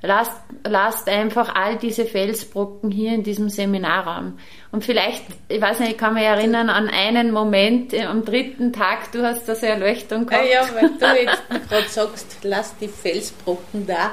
lasst, 0.02 0.38
lasst 0.64 1.08
einfach 1.08 1.54
all 1.56 1.78
diese 1.78 2.06
Felsbrocken 2.06 2.92
hier 2.92 3.14
in 3.14 3.24
diesem 3.24 3.50
Seminarraum. 3.50 4.40
Und 4.72 4.84
vielleicht, 4.84 5.24
ich 5.48 5.62
weiß 5.62 5.80
nicht, 5.80 5.92
ich 5.92 5.98
kann 5.98 6.14
mich 6.14 6.24
erinnern 6.24 6.70
an 6.70 6.90
einen 6.90 7.32
Moment 7.32 7.94
am 7.94 8.26
dritten 8.26 8.74
Tag, 8.74 9.12
du 9.12 9.24
hast 9.24 9.48
das 9.48 9.64
Erleuchtung 9.64 10.26
gehabt. 10.26 10.46
Ja, 10.46 10.64
ja 10.64 10.70
weil 10.74 10.90
du 10.90 11.22
jetzt 11.22 11.44
gerade 11.70 11.90
sagst, 11.90 12.38
lass 12.44 12.78
die 12.78 12.88
Felsbrocken 12.88 13.86
da. 13.88 14.12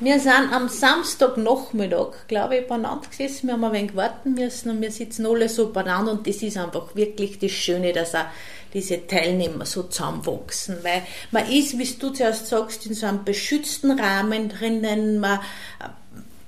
Wir 0.00 0.18
sind 0.18 0.52
am 0.52 0.68
Samstagnachmittag, 0.68 2.26
glaube 2.26 2.56
ich, 2.56 2.66
beieinander 2.66 3.06
gesessen. 3.08 3.46
Wir 3.46 3.54
haben 3.54 3.64
ein 3.64 3.72
wenig 3.72 3.94
warten 3.94 4.34
müssen 4.34 4.70
und 4.70 4.80
wir 4.82 4.90
sitzen 4.90 5.24
alle 5.24 5.48
so 5.48 5.72
beieinander 5.72 6.12
und 6.12 6.26
das 6.26 6.42
ist 6.42 6.58
einfach 6.58 6.96
wirklich 6.96 7.38
das 7.38 7.52
Schöne, 7.52 7.92
dass 7.92 8.14
auch 8.14 8.26
diese 8.74 9.06
Teilnehmer 9.06 9.64
so 9.64 9.84
zusammenwachsen. 9.84 10.78
Weil 10.82 11.02
man 11.30 11.50
ist, 11.50 11.78
wie 11.78 11.86
du 11.86 12.10
zuerst 12.10 12.48
sagst, 12.48 12.84
in 12.86 12.94
so 12.94 13.06
einem 13.06 13.24
beschützten 13.24 13.98
Rahmen 13.98 14.48
drinnen, 14.48 15.20
man, 15.20 15.40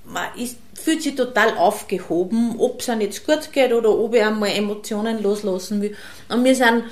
man 0.05 0.27
ist 0.37 0.57
fühlt 0.87 1.03
sich 1.03 1.15
total 1.15 1.57
aufgehoben, 1.57 2.57
ob 2.59 2.81
es 2.81 2.89
einem 2.89 3.01
jetzt 3.01 3.27
gut 3.27 3.53
geht 3.53 3.73
oder 3.73 3.91
ob 3.91 4.15
er 4.15 4.29
einmal 4.29 4.51
Emotionen 4.51 5.23
loslassen 5.23 5.81
will. 5.83 5.97
Und 6.29 6.45
wir 6.45 6.55
sind 6.55 6.85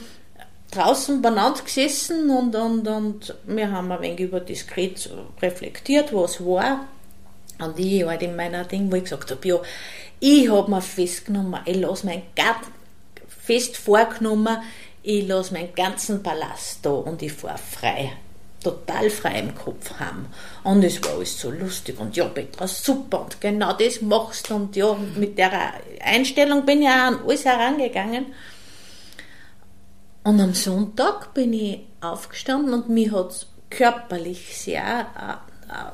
draußen 0.70 1.22
beieinander 1.22 1.62
gesessen 1.62 2.30
und, 2.30 2.56
und, 2.56 2.88
und 2.88 3.34
wir 3.46 3.70
haben 3.70 3.92
ein 3.92 4.00
wenig 4.00 4.20
über 4.20 4.40
diskret 4.40 5.08
reflektiert, 5.40 6.12
was 6.12 6.44
war. 6.44 6.86
Und 7.60 7.78
ich 7.78 8.04
halt 8.04 8.22
in 8.22 8.34
meiner 8.34 8.64
Ding, 8.64 8.90
wo 8.90 8.96
ich 8.96 9.04
gesagt 9.04 9.30
habe, 9.30 9.46
ja, 9.46 9.60
ich 10.18 10.50
habe 10.50 10.70
mir 10.70 10.80
festgenommen, 10.80 11.60
ich 11.64 11.76
lasse 11.76 12.06
mein 12.06 12.22
Gott 12.34 12.66
fest 13.28 13.76
vorgenommen, 13.76 14.58
ich 15.04 15.28
lasse 15.28 15.52
meinen 15.52 15.74
ganzen 15.74 16.22
Palast 16.22 16.80
da 16.82 16.90
und 16.90 17.22
ich 17.22 17.32
fahre 17.32 17.58
frei 17.58 18.12
total 18.64 19.10
frei 19.10 19.38
im 19.40 19.54
Kopf 19.54 19.92
haben. 20.00 20.26
Und 20.64 20.82
es 20.82 21.02
war 21.04 21.12
alles 21.12 21.38
so 21.38 21.50
lustig 21.50 22.00
und 22.00 22.16
ja, 22.16 22.24
Petra, 22.24 22.66
super 22.66 23.20
und 23.20 23.40
genau 23.40 23.74
das 23.74 24.00
machst 24.00 24.50
du 24.50 24.54
und 24.56 24.74
ja, 24.74 24.96
mit 25.16 25.38
der 25.38 25.74
Einstellung 26.02 26.66
bin 26.66 26.82
ich 26.82 26.88
auch 26.88 26.92
an 26.92 27.18
alles 27.24 27.44
herangegangen. 27.44 28.26
Und 30.24 30.40
am 30.40 30.54
Sonntag 30.54 31.34
bin 31.34 31.52
ich 31.52 31.80
aufgestanden 32.00 32.72
und 32.72 32.88
mich 32.88 33.12
hat 33.12 33.30
es 33.30 33.46
körperlich 33.68 34.56
sehr, 34.56 35.06
äh, 35.18 35.72
äh, 35.72 35.92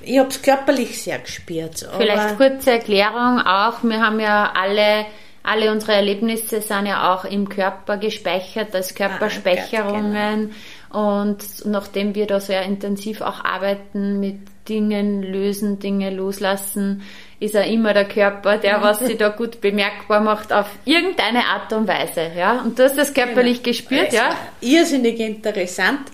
ich 0.00 0.18
habe 0.18 0.30
es 0.30 0.40
körperlich 0.40 1.02
sehr 1.02 1.18
gespürt. 1.18 1.86
Vielleicht 1.98 2.38
kurze 2.38 2.70
Erklärung 2.70 3.40
auch, 3.40 3.82
wir 3.82 4.00
haben 4.00 4.20
ja 4.20 4.52
alle 4.54 5.06
alle 5.46 5.70
unsere 5.70 5.92
Erlebnisse 5.92 6.60
sind 6.60 6.86
ja 6.86 7.14
auch 7.14 7.24
im 7.24 7.48
Körper 7.48 7.96
gespeichert 7.98 8.74
als 8.74 8.92
ah, 8.92 8.96
Körperspeicherungen. 8.96 10.50
Ah, 10.90 11.20
und 11.22 11.38
nachdem 11.64 12.14
wir 12.14 12.26
da 12.26 12.40
sehr 12.40 12.62
intensiv 12.62 13.20
auch 13.20 13.44
arbeiten 13.44 14.18
mit 14.18 14.40
Dingen 14.68 15.22
lösen, 15.22 15.78
Dinge 15.78 16.10
loslassen, 16.10 17.02
ist 17.38 17.54
er 17.54 17.66
immer 17.66 17.92
der 17.92 18.06
Körper, 18.06 18.58
der 18.58 18.82
was 18.82 19.00
sich 19.00 19.16
da 19.18 19.28
gut 19.28 19.60
bemerkbar 19.60 20.20
macht 20.20 20.52
auf 20.52 20.66
irgendeine 20.84 21.44
Art 21.44 21.72
und 21.72 21.86
Weise, 21.86 22.30
ja. 22.36 22.62
Und 22.62 22.78
du 22.78 22.84
hast 22.84 22.96
das 22.96 23.14
körperlich 23.14 23.62
genau. 23.62 23.76
gespürt, 23.76 24.12
ja? 24.12 24.30
Irrsinnig 24.60 25.20
interessant. 25.20 26.10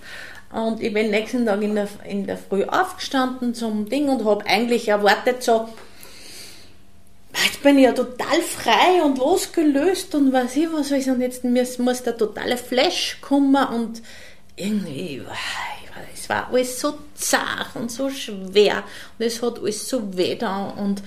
Und 0.53 0.83
ich 0.83 0.93
bin 0.93 1.11
nächsten 1.11 1.47
Tag 1.47 1.63
in 1.63 1.75
der, 1.75 1.89
in 2.07 2.27
der 2.27 2.37
Früh 2.37 2.65
aufgestanden 2.65 3.55
zum 3.55 3.89
Ding 3.89 4.09
und 4.09 4.27
habe 4.27 4.45
eigentlich 4.47 4.89
erwartet 4.89 5.43
so, 5.43 5.69
jetzt 7.45 7.63
bin 7.63 7.79
ich 7.79 7.85
ja 7.85 7.93
total 7.93 8.43
frei 8.43 9.03
und 9.05 9.19
losgelöst 9.19 10.15
und 10.15 10.33
weiß 10.33 10.57
ich 10.57 10.73
was 10.73 10.91
weiß 10.91 11.09
und 11.09 11.21
jetzt 11.57 11.79
muss 11.79 12.03
der 12.03 12.17
totale 12.17 12.57
Flash 12.57 13.19
kommen 13.21 13.65
und 13.69 14.03
irgendwie, 14.57 15.23
es 16.13 16.29
war 16.29 16.49
alles 16.49 16.79
so 16.79 16.99
zart 17.15 17.75
und 17.75 17.91
so 17.91 18.11
schwer 18.11 18.85
und 19.19 19.25
es 19.25 19.43
hat 19.43 19.59
alles 19.59 19.89
so 19.89 20.17
weh 20.17 20.37
da 20.37 20.69
und 20.69 21.03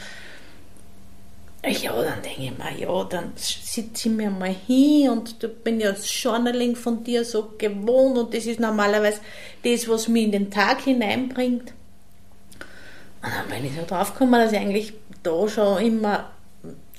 ja, 1.68 2.00
dann 2.00 2.22
denke 2.22 2.44
ich 2.44 2.52
mir, 2.52 2.80
ja, 2.80 3.04
dann 3.06 3.32
sitze 3.36 4.10
ich 4.10 4.16
mir 4.16 4.30
mal 4.30 4.54
hin 4.68 5.10
und 5.10 5.42
da 5.44 5.48
bin 5.48 5.80
ja 5.80 5.92
das 5.92 6.22
Journaling 6.22 6.76
von 6.76 7.04
dir 7.04 7.26
so 7.26 7.54
gewohnt 7.58 8.18
und 8.18 8.34
das 8.34 8.46
ist 8.46 8.60
normalerweise 8.60 9.20
das, 9.64 9.88
was 9.90 10.08
mich 10.08 10.26
in 10.26 10.32
den 10.32 10.52
Tag 10.52 10.82
hineinbringt. 10.82 11.74
Und 13.26 13.32
dann 13.34 13.48
bin 13.50 13.66
ich 13.66 13.76
so 13.76 13.86
draufgekommen, 13.88 14.40
dass 14.40 14.52
ich 14.52 14.60
eigentlich 14.60 14.94
da 15.24 15.48
schon 15.48 15.84
immer 15.84 16.30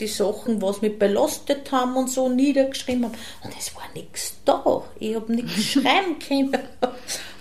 die 0.01 0.09
Sachen, 0.09 0.61
was 0.61 0.83
mich 0.83 0.99
belastet 0.99 1.71
haben 1.71 1.97
und 1.97 2.11
so 2.11 2.29
niedergeschrieben 2.29 3.05
habe. 3.05 3.15
Und 3.45 3.53
es 3.57 3.75
war 3.77 3.85
nichts 3.95 4.35
da. 4.45 4.83
Ich 4.99 5.15
habe 5.15 5.33
nichts 5.33 5.63
schreiben 5.73 6.19
können. 6.19 6.59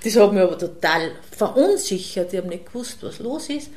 Das 0.03 0.15
hat 0.15 0.33
mich 0.33 0.41
aber 0.43 0.57
total 0.57 1.11
verunsichert. 1.31 2.31
Ich 2.31 2.37
habe 2.37 2.49
nicht 2.49 2.67
gewusst, 2.67 2.99
was 3.01 3.19
los 3.19 3.49
ist. 3.49 3.69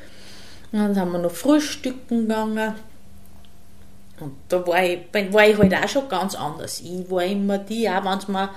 Und 0.72 0.80
dann 0.80 0.94
sind 0.94 1.10
wir 1.10 1.18
noch 1.18 1.32
frühstücken 1.32 2.28
gegangen. 2.28 2.74
Und 4.20 4.34
da 4.48 4.66
war 4.66 4.84
ich, 4.84 4.98
war 5.32 5.48
ich 5.48 5.56
halt 5.56 5.74
auch 5.74 5.88
schon 5.88 6.08
ganz 6.08 6.34
anders. 6.34 6.80
Ich 6.80 7.10
war 7.10 7.24
immer 7.24 7.56
die, 7.56 7.88
auch 7.88 8.04
wenn 8.04 8.18
es 8.18 8.28
mir 8.28 8.50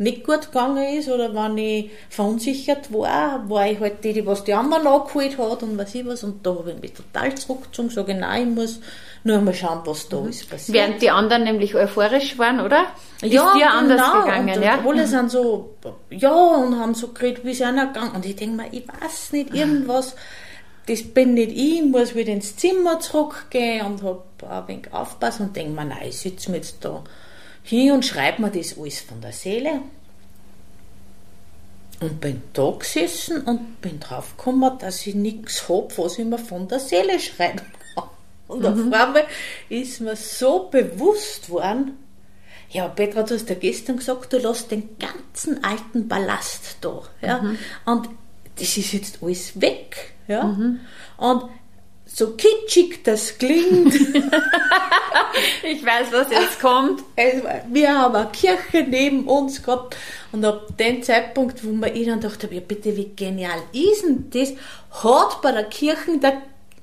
nicht 0.00 0.24
gut 0.24 0.46
gegangen 0.46 0.98
ist 0.98 1.10
oder 1.10 1.34
wenn 1.34 1.58
ich 1.58 1.90
verunsichert 2.08 2.90
war, 2.90 3.48
war 3.50 3.70
ich 3.70 3.78
halt 3.78 4.02
die, 4.02 4.14
die 4.14 4.24
was 4.24 4.44
die 4.44 4.54
anderen 4.54 4.86
angeholt 4.86 5.36
hat 5.36 5.62
und 5.62 5.76
was 5.76 5.94
ich 5.94 6.06
was. 6.06 6.24
Und 6.24 6.44
da 6.44 6.54
habe 6.54 6.72
ich 6.72 6.80
mich 6.80 6.94
total 6.94 7.34
zurückgezogen, 7.34 7.90
so 7.90 8.02
genau, 8.04 8.34
ich 8.34 8.46
muss 8.46 8.80
nur 9.24 9.42
mal 9.42 9.52
schauen, 9.52 9.82
was 9.84 10.08
da 10.08 10.26
ist 10.26 10.48
passiert. 10.48 10.74
Während 10.74 11.02
die 11.02 11.10
anderen 11.10 11.44
nämlich 11.44 11.74
euphorisch 11.74 12.38
waren, 12.38 12.60
oder? 12.60 12.86
Ist 13.20 13.34
ja, 13.34 13.52
dir 13.54 13.70
anders 13.70 14.00
genau. 14.00 14.24
gegangen, 14.24 14.56
und, 14.56 14.62
ja? 14.62 14.78
Und 14.78 14.86
alle 14.86 15.06
sind 15.06 15.30
so, 15.30 15.74
ja, 16.08 16.32
und 16.32 16.78
haben 16.78 16.94
so 16.94 17.08
geredet, 17.08 17.44
wie 17.44 17.50
es 17.50 17.60
einer 17.60 17.88
gegangen. 17.88 18.12
Und 18.14 18.24
ich 18.24 18.36
denke 18.36 18.56
mir, 18.56 18.72
ich 18.72 18.88
weiß 18.88 19.32
nicht, 19.32 19.54
irgendwas 19.54 20.16
das 20.86 21.02
bin 21.02 21.34
nicht 21.34 21.52
ich, 21.52 21.82
ich 21.82 21.84
muss 21.84 22.14
wieder 22.14 22.32
ins 22.32 22.56
Zimmer 22.56 22.98
zurückgehen 22.98 23.86
und 23.86 24.02
habe 24.02 24.24
ein 24.48 24.66
wenig 24.66 24.92
aufpassen 24.92 25.48
und 25.48 25.56
denke 25.56 25.72
mir, 25.72 25.84
nein, 25.84 26.08
ich 26.08 26.18
sitze 26.18 26.50
mir 26.50 26.56
jetzt 26.56 26.84
da 26.84 27.04
hin 27.70 27.92
und 27.92 28.04
schreibe 28.04 28.42
mir 28.42 28.50
das 28.50 28.76
alles 28.78 29.00
von 29.00 29.20
der 29.20 29.32
Seele. 29.32 29.80
Und 32.00 32.20
bin 32.20 32.42
da 32.52 32.70
gesessen 32.78 33.42
und 33.42 33.80
bin 33.80 34.00
drauf 34.00 34.36
gekommen, 34.36 34.78
dass 34.78 35.06
ich 35.06 35.14
nichts 35.14 35.68
habe, 35.68 35.88
was 35.96 36.18
ich 36.18 36.24
mir 36.24 36.38
von 36.38 36.66
der 36.66 36.80
Seele 36.80 37.20
schreiben 37.20 37.60
kann. 37.94 38.04
Und 38.48 38.62
mhm. 38.62 38.66
auf 38.66 39.00
einmal 39.00 39.26
ist 39.68 40.00
mir 40.00 40.16
so 40.16 40.68
bewusst 40.70 41.50
worden, 41.50 41.98
ja, 42.70 42.88
Petra, 42.88 43.22
du 43.22 43.34
hast 43.34 43.48
ja 43.48 43.56
gestern 43.56 43.96
gesagt, 43.96 44.32
du 44.32 44.38
lässt 44.38 44.70
den 44.70 44.96
ganzen 44.98 45.62
alten 45.64 46.08
Ballast 46.08 46.78
da. 46.80 47.02
Ja? 47.20 47.42
Mhm. 47.42 47.58
Und 47.84 48.08
das 48.56 48.76
ist 48.76 48.92
jetzt 48.92 49.22
alles 49.22 49.60
weg. 49.60 50.14
Ja? 50.28 50.44
Mhm. 50.44 50.80
Und 51.16 51.44
so 52.12 52.32
kitschig 52.36 53.02
das 53.04 53.38
klingt. 53.38 53.94
ich 55.62 55.84
weiß, 55.84 56.08
was 56.10 56.30
jetzt 56.30 56.60
kommt. 56.60 57.02
Wir 57.68 57.96
haben 57.96 58.16
eine 58.16 58.30
Kirche 58.30 58.86
neben 58.88 59.24
uns 59.24 59.62
gehabt 59.62 59.96
und 60.32 60.44
ab 60.44 60.76
dem 60.78 61.02
Zeitpunkt, 61.02 61.64
wo 61.64 61.72
man 61.72 61.94
ich 61.94 62.06
dann 62.06 62.20
dachte, 62.20 62.48
ja 62.52 62.60
bitte, 62.60 62.96
wie 62.96 63.12
genial 63.14 63.62
ist 63.72 64.04
denn 64.04 64.30
das, 64.30 64.52
hat 65.02 65.40
bei 65.42 65.52
der 65.52 65.64
Kirche 65.64 66.18
der 66.18 66.42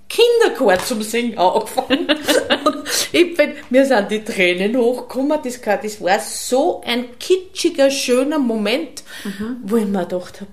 Kinderchor 0.09 0.79
zum 0.79 1.01
Singen 1.01 1.37
angefangen. 1.37 2.07
und 2.65 2.83
ich 3.11 3.35
bin, 3.35 3.53
mir 3.69 3.85
sind 3.85 4.09
die 4.09 4.23
Tränen 4.23 4.77
hochgekommen. 4.77 5.39
Das, 5.43 5.59
das 5.61 6.01
war 6.01 6.19
so 6.19 6.81
ein 6.85 7.19
kitschiger, 7.19 7.91
schöner 7.91 8.39
Moment, 8.39 9.03
mhm. 9.25 9.57
wo 9.63 9.75
ich 9.75 9.85
mir 9.85 10.05
gedacht 10.05 10.41
habe, 10.41 10.51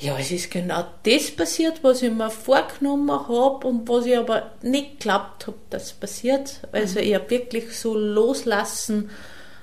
ja, 0.00 0.16
es 0.16 0.30
ist 0.30 0.50
genau 0.50 0.84
das 1.02 1.30
passiert, 1.32 1.82
was 1.82 2.02
ich 2.02 2.12
mir 2.12 2.30
vorgenommen 2.30 3.10
habe 3.10 3.66
und 3.66 3.88
was 3.88 4.06
ich 4.06 4.16
aber 4.16 4.52
nicht 4.62 5.00
geglaubt 5.00 5.48
habe, 5.48 5.58
dass 5.70 5.92
passiert. 5.92 6.60
Also 6.70 7.00
ich 7.00 7.14
habe 7.14 7.28
wirklich 7.30 7.76
so 7.76 7.96
loslassen 7.96 9.10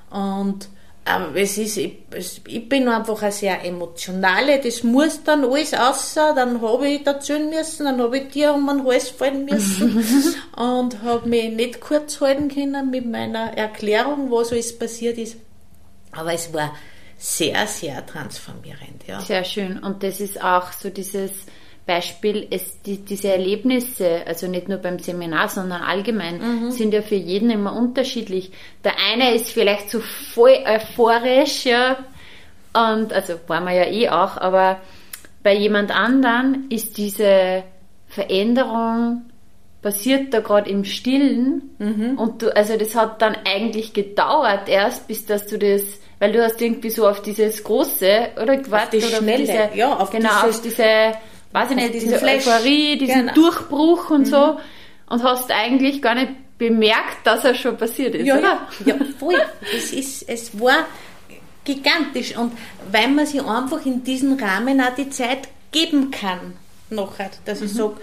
und 0.09 0.67
ähm, 1.07 1.35
es 1.35 1.57
ist, 1.57 1.77
ich, 1.77 1.99
ich, 2.47 2.67
bin 2.67 2.89
einfach 2.89 3.21
eine 3.21 3.31
sehr 3.31 3.63
emotionale, 3.63 4.59
das 4.59 4.83
muss 4.83 5.23
dann 5.23 5.45
alles 5.45 5.73
außer, 5.73 6.33
dann 6.35 6.61
habe 6.61 6.87
ich 6.87 7.05
erzählen 7.05 7.49
müssen, 7.49 7.85
dann 7.85 8.01
habe 8.01 8.17
ich 8.17 8.29
dir 8.29 8.53
um 8.53 8.65
den 8.65 8.83
Hals 8.85 9.09
fallen 9.09 9.45
müssen 9.45 10.03
und 10.57 11.01
habe 11.03 11.29
mich 11.29 11.51
nicht 11.51 11.79
kurz 11.79 12.19
halten 12.19 12.49
können 12.49 12.89
mit 12.89 13.05
meiner 13.05 13.55
Erklärung, 13.55 14.31
was 14.31 14.51
alles 14.51 14.77
passiert 14.77 15.17
ist. 15.17 15.37
Aber 16.11 16.33
es 16.33 16.51
war 16.53 16.73
sehr, 17.17 17.67
sehr 17.67 18.05
transformierend. 18.05 19.07
Ja. 19.07 19.19
Sehr 19.21 19.43
schön. 19.43 19.79
Und 19.79 20.03
das 20.03 20.19
ist 20.19 20.43
auch 20.43 20.71
so 20.71 20.89
dieses 20.89 21.45
Beispiel, 21.85 22.47
es, 22.49 22.81
die, 22.81 22.97
diese 22.97 23.29
Erlebnisse, 23.31 24.23
also 24.25 24.47
nicht 24.47 24.67
nur 24.67 24.79
beim 24.79 24.97
Seminar, 24.99 25.49
sondern 25.49 25.83
allgemein, 25.83 26.39
mhm. 26.39 26.71
sind 26.71 26.93
ja 26.93 27.01
für 27.01 27.15
jeden 27.15 27.51
immer 27.51 27.75
unterschiedlich. 27.75 28.51
Der 28.83 28.93
eine 29.11 29.35
ist 29.35 29.51
vielleicht 29.51 29.91
so 29.91 29.99
voll 29.99 30.57
euphorisch, 30.65 31.65
ja, 31.65 31.97
und 32.73 33.13
also 33.13 33.35
war 33.47 33.61
man 33.61 33.75
ja 33.75 33.85
eh 33.85 34.09
auch, 34.09 34.37
aber 34.37 34.81
bei 35.43 35.53
jemand 35.55 35.91
anderen 35.91 36.65
ist 36.69 36.97
diese 36.97 37.63
Veränderung 38.07 39.25
passiert 39.81 40.33
da 40.33 40.39
gerade 40.39 40.69
im 40.69 40.83
Stillen 40.83 41.75
mhm. 41.77 42.17
und 42.17 42.41
du, 42.41 42.55
also 42.55 42.75
das 42.75 42.95
hat 42.95 43.21
dann 43.21 43.37
eigentlich 43.45 43.93
gedauert 43.93 44.67
erst, 44.67 45.07
bis 45.07 45.25
dass 45.25 45.45
du 45.45 45.59
das 45.59 45.99
weil 46.25 46.31
du 46.31 46.43
hast 46.43 46.59
irgendwie 46.59 46.89
so 46.89 47.07
auf 47.07 47.21
dieses 47.21 47.63
Große, 47.63 48.29
oder 48.41 48.57
gewartet, 48.57 49.03
auf 49.03 49.09
die 49.09 49.15
oder 49.15 49.17
Schnelle, 49.17 49.43
auf 49.43 49.69
diese, 49.69 49.77
ja, 49.77 49.95
auf 49.95 50.09
genau, 50.09 50.29
dieses, 50.43 50.55
auf 50.55 50.61
diese, 50.63 51.11
weiß 51.51 51.69
ich 51.69 51.75
nicht, 51.75 51.93
diese 51.93 52.17
Flash. 52.17 52.47
Euphorie, 52.47 52.97
diesen 52.97 53.27
genau. 53.27 53.33
Durchbruch 53.33 54.09
und 54.09 54.21
mhm. 54.21 54.25
so, 54.25 54.59
und 55.07 55.23
hast 55.23 55.51
eigentlich 55.51 56.01
gar 56.01 56.15
nicht 56.15 56.31
bemerkt, 56.57 57.25
dass 57.25 57.45
er 57.45 57.53
schon 57.53 57.77
passiert 57.77 58.15
ist, 58.15 58.25
ja, 58.25 58.39
oder? 58.39 58.67
Ja, 58.85 58.95
ja 58.95 59.05
voll. 59.19 59.39
es 59.75 59.93
ist, 59.93 60.27
es 60.27 60.59
war 60.59 60.87
gigantisch 61.63 62.35
und 62.35 62.53
weil 62.91 63.07
man 63.09 63.27
sich 63.27 63.43
einfach 63.45 63.85
in 63.85 64.03
diesem 64.03 64.39
Rahmen 64.39 64.81
auch 64.81 64.95
die 64.95 65.11
Zeit 65.11 65.47
geben 65.71 66.09
kann, 66.09 66.53
nachher, 66.89 67.29
dass 67.45 67.59
mhm. 67.59 67.65
ich 67.67 67.73
sage, 67.73 67.95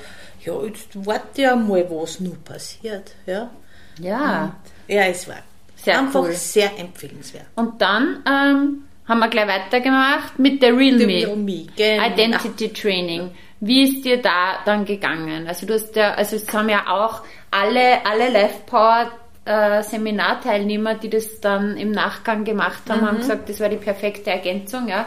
ja, 0.44 0.62
jetzt 0.62 1.06
warte 1.06 1.42
ja 1.42 1.56
mal, 1.56 1.84
was 1.90 2.20
nur 2.20 2.36
passiert, 2.36 3.14
ja. 3.26 3.50
Ja. 3.98 4.44
Und, 4.44 4.94
ja, 4.94 5.06
es 5.06 5.26
war 5.26 5.42
sehr 5.82 5.98
Einfach 5.98 6.22
cool. 6.22 6.32
sehr 6.32 6.78
empfehlenswert. 6.78 7.46
Und 7.56 7.80
dann 7.80 8.22
ähm, 8.26 8.84
haben 9.06 9.18
wir 9.18 9.28
gleich 9.28 9.48
weitergemacht 9.48 10.38
mit 10.38 10.62
der 10.62 10.76
Real 10.76 10.98
The 10.98 11.06
Me. 11.06 11.12
Real 11.12 11.36
Me 11.36 11.66
genau. 11.76 12.06
Identity 12.06 12.72
Training. 12.72 13.30
Wie 13.60 13.82
ist 13.82 14.04
dir 14.04 14.20
da 14.20 14.58
dann 14.64 14.84
gegangen? 14.84 15.46
Also 15.46 15.66
du 15.66 15.74
hast 15.74 15.94
ja, 15.94 16.14
also 16.14 16.36
es 16.36 16.52
haben 16.52 16.68
ja 16.68 16.86
auch 16.88 17.22
alle, 17.50 18.04
alle 18.04 18.30
Life 18.30 18.60
Power 18.66 19.10
äh, 19.44 19.82
Seminarteilnehmer, 19.82 20.94
die 20.94 21.10
das 21.10 21.40
dann 21.40 21.76
im 21.76 21.90
Nachgang 21.90 22.44
gemacht 22.44 22.82
haben, 22.88 23.00
mhm. 23.00 23.06
haben 23.06 23.16
gesagt, 23.18 23.48
das 23.48 23.60
war 23.60 23.68
die 23.68 23.76
perfekte 23.76 24.30
Ergänzung, 24.30 24.88
ja. 24.88 25.06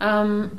Ähm, 0.00 0.50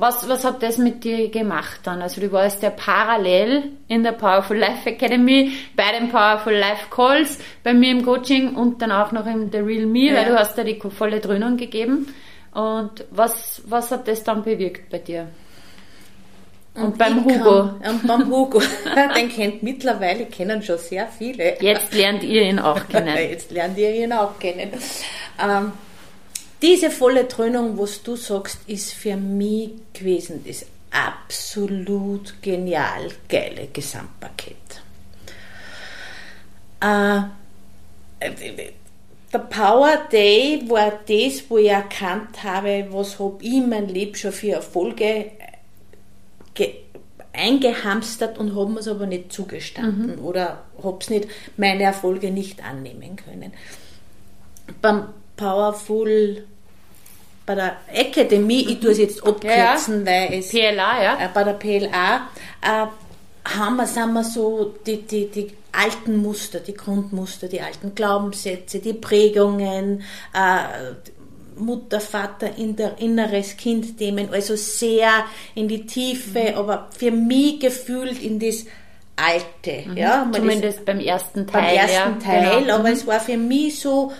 was, 0.00 0.26
was 0.28 0.44
hat 0.44 0.62
das 0.62 0.78
mit 0.78 1.04
dir 1.04 1.28
gemacht 1.28 1.80
dann? 1.84 2.00
Also 2.00 2.20
du 2.20 2.32
warst 2.32 2.62
ja 2.62 2.70
parallel 2.70 3.72
in 3.88 4.02
der 4.02 4.12
Powerful 4.12 4.56
Life 4.56 4.88
Academy, 4.88 5.52
bei 5.76 5.92
den 5.98 6.08
Powerful 6.08 6.54
Life 6.54 6.86
Calls, 6.90 7.38
bei 7.62 7.74
mir 7.74 7.90
im 7.90 8.04
Coaching 8.04 8.54
und 8.54 8.80
dann 8.80 8.92
auch 8.92 9.12
noch 9.12 9.26
in 9.26 9.52
The 9.52 9.58
Real 9.58 9.86
Me, 9.86 10.06
ja. 10.06 10.16
weil 10.16 10.24
du 10.26 10.38
hast 10.38 10.56
da 10.56 10.64
die 10.64 10.80
volle 10.96 11.20
Dröhnung 11.20 11.56
gegeben. 11.56 12.12
Und 12.52 13.04
was, 13.10 13.62
was 13.66 13.90
hat 13.90 14.08
das 14.08 14.24
dann 14.24 14.42
bewirkt 14.42 14.90
bei 14.90 14.98
dir? 14.98 15.28
Und, 16.74 16.84
und 16.84 16.98
beim 16.98 17.24
Hugo. 17.24 17.70
Kann, 17.82 17.94
und 17.94 18.06
beim 18.06 18.30
Hugo. 18.30 18.62
Den 19.16 19.28
kennt 19.28 19.62
mittlerweile, 19.62 20.26
kennen 20.26 20.62
schon 20.62 20.78
sehr 20.78 21.06
viele. 21.08 21.60
Jetzt 21.60 21.94
lernt 21.94 22.22
ihr 22.22 22.42
ihn 22.42 22.58
auch 22.58 22.80
kennen. 22.88 23.16
Jetzt 23.16 23.50
lernt 23.50 23.76
ihr 23.76 23.94
ihn 23.94 24.12
auch 24.12 24.38
kennen. 24.38 24.70
Ähm, 25.42 25.72
diese 26.62 26.90
volle 26.90 27.24
Dröhnung, 27.24 27.78
was 27.78 28.02
du 28.02 28.16
sagst, 28.16 28.58
ist 28.66 28.92
für 28.92 29.16
mich 29.16 29.70
gewesen 29.92 30.44
das 30.46 30.66
absolut 30.90 32.42
genial 32.42 33.08
geile 33.28 33.68
Gesamtpaket. 33.72 34.56
Äh, 36.80 37.22
der 39.32 39.38
Power 39.38 39.96
Day 40.10 40.64
war 40.68 40.92
das, 41.06 41.44
wo 41.48 41.58
ich 41.58 41.68
erkannt 41.68 42.42
habe, 42.42 42.88
was 42.90 43.18
habe 43.18 43.42
ich 43.42 43.62
mein 43.64 43.88
Leben 43.88 44.14
schon 44.14 44.32
für 44.32 44.52
Erfolge 44.52 45.30
eingehamstert 47.32 48.38
und 48.38 48.56
habe 48.56 48.70
mir 48.70 48.80
es 48.80 48.88
aber 48.88 49.06
nicht 49.06 49.32
zugestanden 49.32 50.16
mhm. 50.16 50.24
oder 50.24 50.64
habe 50.82 50.98
es 51.00 51.10
nicht, 51.10 51.28
meine 51.56 51.84
Erfolge 51.84 52.30
nicht 52.30 52.62
annehmen 52.64 53.16
können. 53.16 53.52
Beim 54.82 55.08
Powerful 55.40 56.44
bei 57.46 57.54
der 57.54 57.76
Akademie, 57.92 58.66
ich 58.68 58.80
tue 58.80 58.90
es 58.92 58.98
jetzt 58.98 59.26
abkürzen, 59.26 60.06
ja, 60.06 60.12
weil 60.12 60.34
es 60.34 60.50
PLA, 60.50 61.02
ja. 61.02 61.18
Äh, 61.18 61.28
bei 61.32 61.42
der 61.42 61.54
PLA 61.54 62.28
äh, 62.62 62.86
haben 63.44 63.76
wir, 63.76 63.86
sind 63.86 64.12
wir 64.12 64.22
so 64.22 64.74
die, 64.86 65.02
die, 65.02 65.30
die 65.30 65.50
alten 65.72 66.16
Muster, 66.18 66.60
die 66.60 66.74
Grundmuster, 66.74 67.48
die 67.48 67.60
alten 67.60 67.94
Glaubenssätze, 67.94 68.78
die 68.78 68.92
Prägungen, 68.92 70.02
äh, 70.34 70.92
Mutter, 71.56 72.00
Vater, 72.00 72.50
inneres 72.56 73.56
Kind-Themen, 73.56 74.28
also 74.32 74.56
sehr 74.56 75.10
in 75.54 75.68
die 75.68 75.86
Tiefe, 75.86 76.52
mhm. 76.52 76.58
aber 76.58 76.88
für 76.96 77.10
mich 77.10 77.60
gefühlt 77.60 78.22
in 78.22 78.38
das 78.38 78.64
Alte. 79.16 79.88
Mhm. 79.88 79.96
Ja, 79.96 80.30
Zumindest 80.32 80.84
beim 80.84 81.00
ersten 81.00 81.46
Teil. 81.46 81.62
beim 81.62 81.76
ersten 81.76 82.20
ja, 82.20 82.24
Teil, 82.24 82.60
genau. 82.60 82.74
aber 82.76 82.88
Mhm. 82.88 82.94
es 82.94 83.06
war 83.06 83.20
für 83.20 83.36
mich 83.36 83.80
so, 83.80 84.12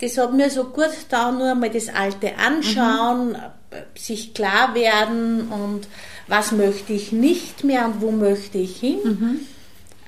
das 0.00 0.18
hat 0.18 0.32
mir 0.34 0.50
so 0.50 0.64
gut 0.64 0.90
getan, 0.90 1.38
nur 1.38 1.54
mal 1.54 1.70
das 1.70 1.88
Alte 1.88 2.36
anschauen, 2.36 3.32
Mhm. 3.32 3.76
sich 3.98 4.32
klar 4.34 4.74
werden 4.74 5.48
und 5.48 5.88
was 6.28 6.52
möchte 6.52 6.92
ich 6.92 7.12
nicht 7.12 7.64
mehr 7.64 7.84
und 7.86 8.00
wo 8.00 8.10
möchte 8.10 8.58
ich 8.58 8.76
hin. 8.80 8.98
Mhm. 9.04 9.40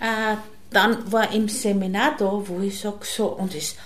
Äh, 0.01 0.37
dann 0.71 1.11
war 1.13 1.33
im 1.33 1.49
Seminar 1.49 2.15
da, 2.19 2.31
wo 2.47 2.61
ich 2.61 2.79
sage 2.81 2.99
so, 3.03 3.27
und 3.27 3.55
es 3.55 3.77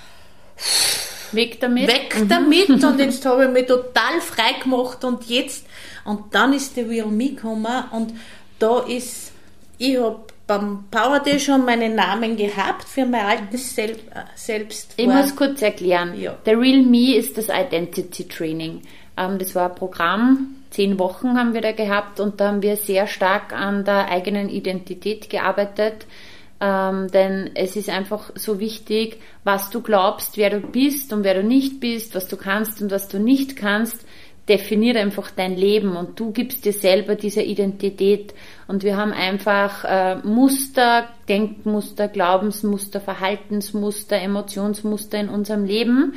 Weg 1.33 1.61
damit. 1.61 1.89
weg 1.89 2.15
damit 2.29 2.69
und 2.85 2.99
jetzt 2.99 3.25
habe 3.25 3.45
ich 3.47 3.51
mich 3.51 3.67
total 3.67 4.21
frei 4.21 4.61
gemacht 4.63 5.03
und 5.05 5.25
jetzt 5.25 5.65
und 6.05 6.35
dann 6.35 6.53
ist 6.53 6.77
der 6.77 6.89
Real 6.89 7.07
Me 7.09 7.31
gekommen 7.31 7.85
und 7.93 8.13
da 8.59 8.81
ist 8.81 9.33
ich 9.79 9.97
habe 9.97 10.25
beim 10.59 10.85
Power 10.91 11.21
Day 11.21 11.41
schon 11.41 11.65
meinen 11.65 11.95
Namen 11.95 12.37
gehabt 12.37 12.85
für 12.85 13.07
mein 13.07 13.25
altes 13.25 13.75
Sel 13.75 13.93
äh, 13.93 14.25
Selbst. 14.35 14.95
Ich 14.97 15.07
muss 15.07 15.35
kurz 15.35 15.63
erklären. 15.63 16.19
Ja. 16.21 16.37
Der 16.45 16.59
Real 16.61 16.83
Me 16.83 17.17
ist 17.17 17.39
das 17.39 17.49
Identity 17.49 18.29
Training. 18.29 18.83
Ähm, 19.17 19.39
das 19.39 19.55
war 19.55 19.71
ein 19.71 19.75
Programm, 19.75 20.57
zehn 20.71 20.99
Wochen 20.99 21.39
haben 21.39 21.55
wir 21.55 21.63
da 21.63 21.73
gehabt 21.73 22.21
und 22.21 22.41
da 22.41 22.49
haben 22.49 22.63
wir 22.63 22.77
sehr 22.77 23.07
stark 23.07 23.53
an 23.53 23.85
der 23.85 24.11
eigenen 24.11 24.51
Identität 24.51 25.31
gearbeitet. 25.31 26.07
Ähm, 26.61 27.11
denn 27.11 27.51
es 27.55 27.75
ist 27.75 27.89
einfach 27.89 28.31
so 28.35 28.61
wichtig, 28.61 29.21
was 29.45 29.71
du 29.71 29.81
glaubst, 29.81 30.37
wer 30.37 30.51
du 30.51 30.61
bist 30.61 31.13
und 31.13 31.25
wer 31.25 31.35
du 31.35 31.43
nicht 31.43 31.81
bist, 31.81 32.15
was 32.15 32.29
du 32.29 32.37
kannst 32.37 32.81
und 32.83 32.91
was 32.91 33.09
du 33.09 33.19
nicht 33.19 33.57
kannst, 33.57 34.05
definiert 34.49 34.97
einfach 34.97 35.31
dein 35.31 35.57
Leben 35.57 35.97
und 35.97 36.19
du 36.19 36.33
gibst 36.33 36.65
dir 36.65 36.73
selber 36.73 37.15
diese 37.15 37.43
Identität. 37.43 38.35
Und 38.73 38.85
wir 38.85 38.97
haben 38.97 39.13
einfach 39.13 39.85
äh, 39.85 40.15
Muster, 40.27 41.07
Denkmuster, 41.29 42.09
Glaubensmuster, 42.09 43.03
Verhaltensmuster, 43.03 44.17
Emotionsmuster 44.17 45.21
in 45.21 45.29
unserem 45.29 45.67
Leben. 45.67 46.15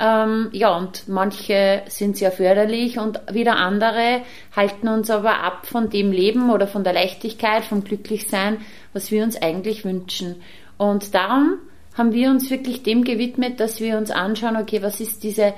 Ähm, 0.00 0.48
ja, 0.50 0.76
und 0.76 1.06
manche 1.06 1.82
sind 1.86 2.16
sehr 2.16 2.32
förderlich 2.32 2.98
und 2.98 3.20
wieder 3.30 3.54
andere 3.54 4.22
halten 4.56 4.88
uns 4.88 5.10
aber 5.10 5.44
ab 5.44 5.66
von 5.66 5.90
dem 5.90 6.10
Leben 6.10 6.50
oder 6.50 6.66
von 6.66 6.82
der 6.82 6.92
Leichtigkeit, 6.92 7.62
vom 7.62 7.84
Glücklichsein, 7.84 8.56
was 8.92 9.12
wir 9.12 9.22
uns 9.22 9.40
eigentlich 9.40 9.84
wünschen. 9.84 10.42
Und 10.78 11.14
darum 11.14 11.58
haben 11.96 12.12
wir 12.12 12.30
uns 12.30 12.50
wirklich 12.50 12.82
dem 12.82 13.04
gewidmet, 13.04 13.60
dass 13.60 13.78
wir 13.78 13.96
uns 13.96 14.10
anschauen, 14.10 14.56
okay, 14.56 14.82
was 14.82 15.00
ist 15.00 15.22
diese 15.22 15.54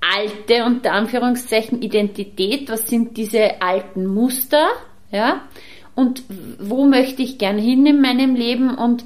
alte, 0.00 0.64
unter 0.64 0.92
Anführungszeichen, 0.92 1.82
Identität, 1.82 2.70
was 2.70 2.86
sind 2.86 3.16
diese 3.16 3.60
alten 3.60 4.06
Muster, 4.06 4.64
ja, 5.10 5.40
und 5.98 6.22
wo 6.60 6.84
möchte 6.84 7.22
ich 7.22 7.38
gern 7.38 7.58
hin 7.58 7.84
in 7.84 8.00
meinem 8.00 8.36
Leben 8.36 8.72
und 8.76 9.04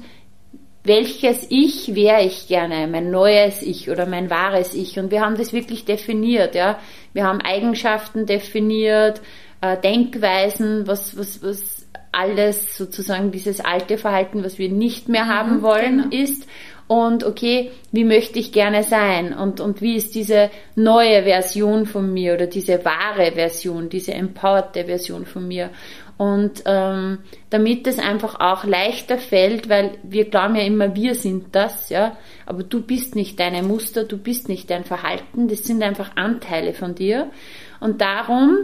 welches 0.83 1.47
Ich 1.49 1.95
wäre 1.95 2.23
ich 2.23 2.47
gerne, 2.47 2.85
mein 2.85 3.09
neues 3.09 3.63
Ich 3.63 3.89
oder 3.89 4.05
mein 4.05 4.29
wahres 4.29 4.75
Ich. 4.75 4.99
Und 4.99 5.09
wir 5.09 5.21
haben 5.21 5.35
das 5.35 5.53
wirklich 5.53 5.85
definiert, 5.85 6.53
ja. 6.53 6.77
Wir 7.13 7.23
haben 7.23 7.41
Eigenschaften 7.41 8.27
definiert, 8.27 9.21
äh, 9.61 9.75
Denkweisen, 9.75 10.85
was, 10.85 11.17
was, 11.17 11.41
was 11.41 11.87
alles 12.11 12.77
sozusagen 12.77 13.31
dieses 13.31 13.59
alte 13.59 13.97
Verhalten, 13.97 14.43
was 14.43 14.59
wir 14.59 14.69
nicht 14.69 15.09
mehr 15.09 15.27
haben 15.27 15.63
wollen, 15.63 16.11
ist. 16.11 16.47
Und 16.87 17.23
okay, 17.23 17.71
wie 17.91 18.03
möchte 18.03 18.37
ich 18.37 18.51
gerne 18.51 18.83
sein? 18.83 19.33
Und, 19.33 19.61
und 19.61 19.81
wie 19.81 19.95
ist 19.95 20.13
diese 20.13 20.51
neue 20.75 21.23
Version 21.23 21.87
von 21.87 22.13
mir 22.13 22.35
oder 22.35 22.45
diese 22.45 22.85
wahre 22.85 23.31
Version, 23.31 23.89
diese 23.89 24.13
empowerte 24.13 24.85
Version 24.85 25.25
von 25.25 25.47
mir? 25.47 25.71
Und 26.17 26.63
ähm, 26.65 27.19
damit 27.49 27.87
es 27.87 27.97
einfach 27.97 28.39
auch 28.39 28.65
leichter 28.65 29.17
fällt, 29.17 29.67
weil 29.67 29.97
wir 30.03 30.29
glauben 30.29 30.55
ja 30.55 30.61
immer, 30.61 30.95
wir 30.95 31.15
sind 31.15 31.55
das, 31.55 31.89
ja, 31.89 32.17
aber 32.45 32.63
du 32.63 32.81
bist 32.81 33.15
nicht 33.15 33.39
deine 33.39 33.63
Muster, 33.63 34.03
du 34.03 34.17
bist 34.17 34.47
nicht 34.47 34.69
dein 34.69 34.83
Verhalten, 34.83 35.47
das 35.47 35.63
sind 35.63 35.81
einfach 35.81 36.15
Anteile 36.15 36.73
von 36.73 36.93
dir. 36.93 37.31
Und 37.79 38.01
darum 38.01 38.59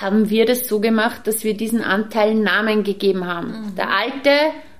haben 0.00 0.30
wir 0.30 0.46
das 0.46 0.68
so 0.68 0.80
gemacht, 0.80 1.26
dass 1.26 1.44
wir 1.44 1.56
diesen 1.56 1.82
Anteilen 1.82 2.42
Namen 2.42 2.84
gegeben 2.84 3.26
haben. 3.26 3.74
Der 3.76 3.90
alte 3.90 4.30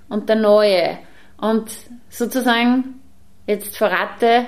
und 0.09 0.29
der 0.29 0.37
neue. 0.37 0.99
Und 1.38 1.71
sozusagen, 2.09 3.01
jetzt 3.47 3.77
verrate, 3.77 4.47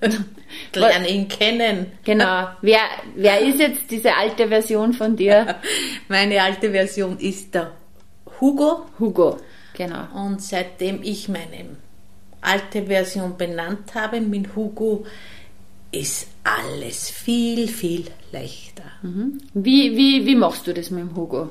Lerne 0.74 1.08
ihn 1.08 1.28
kennen. 1.28 1.92
genau, 2.04 2.48
wer, 2.62 2.80
wer 3.14 3.40
ist 3.40 3.58
jetzt 3.58 3.90
diese 3.90 4.14
alte 4.14 4.48
Version 4.48 4.92
von 4.92 5.16
dir? 5.16 5.56
Meine 6.08 6.42
alte 6.42 6.70
Version 6.70 7.18
ist 7.18 7.54
der 7.54 7.72
Hugo 8.40 8.86
Hugo, 8.98 9.38
genau. 9.74 10.08
und 10.14 10.42
seitdem 10.42 11.02
ich 11.02 11.28
meine 11.28 11.76
alte 12.40 12.84
Version 12.84 13.36
benannt 13.36 13.94
habe 13.94 14.20
mit 14.20 14.54
Hugo, 14.56 15.06
ist 15.92 16.26
alles 16.42 17.10
viel, 17.10 17.68
viel 17.68 18.06
leichter. 18.32 18.82
Wie, 19.54 19.96
wie, 19.96 20.26
wie 20.26 20.34
machst 20.34 20.66
du 20.66 20.74
das 20.74 20.90
mit 20.90 21.00
dem 21.00 21.16
Hugo? 21.16 21.50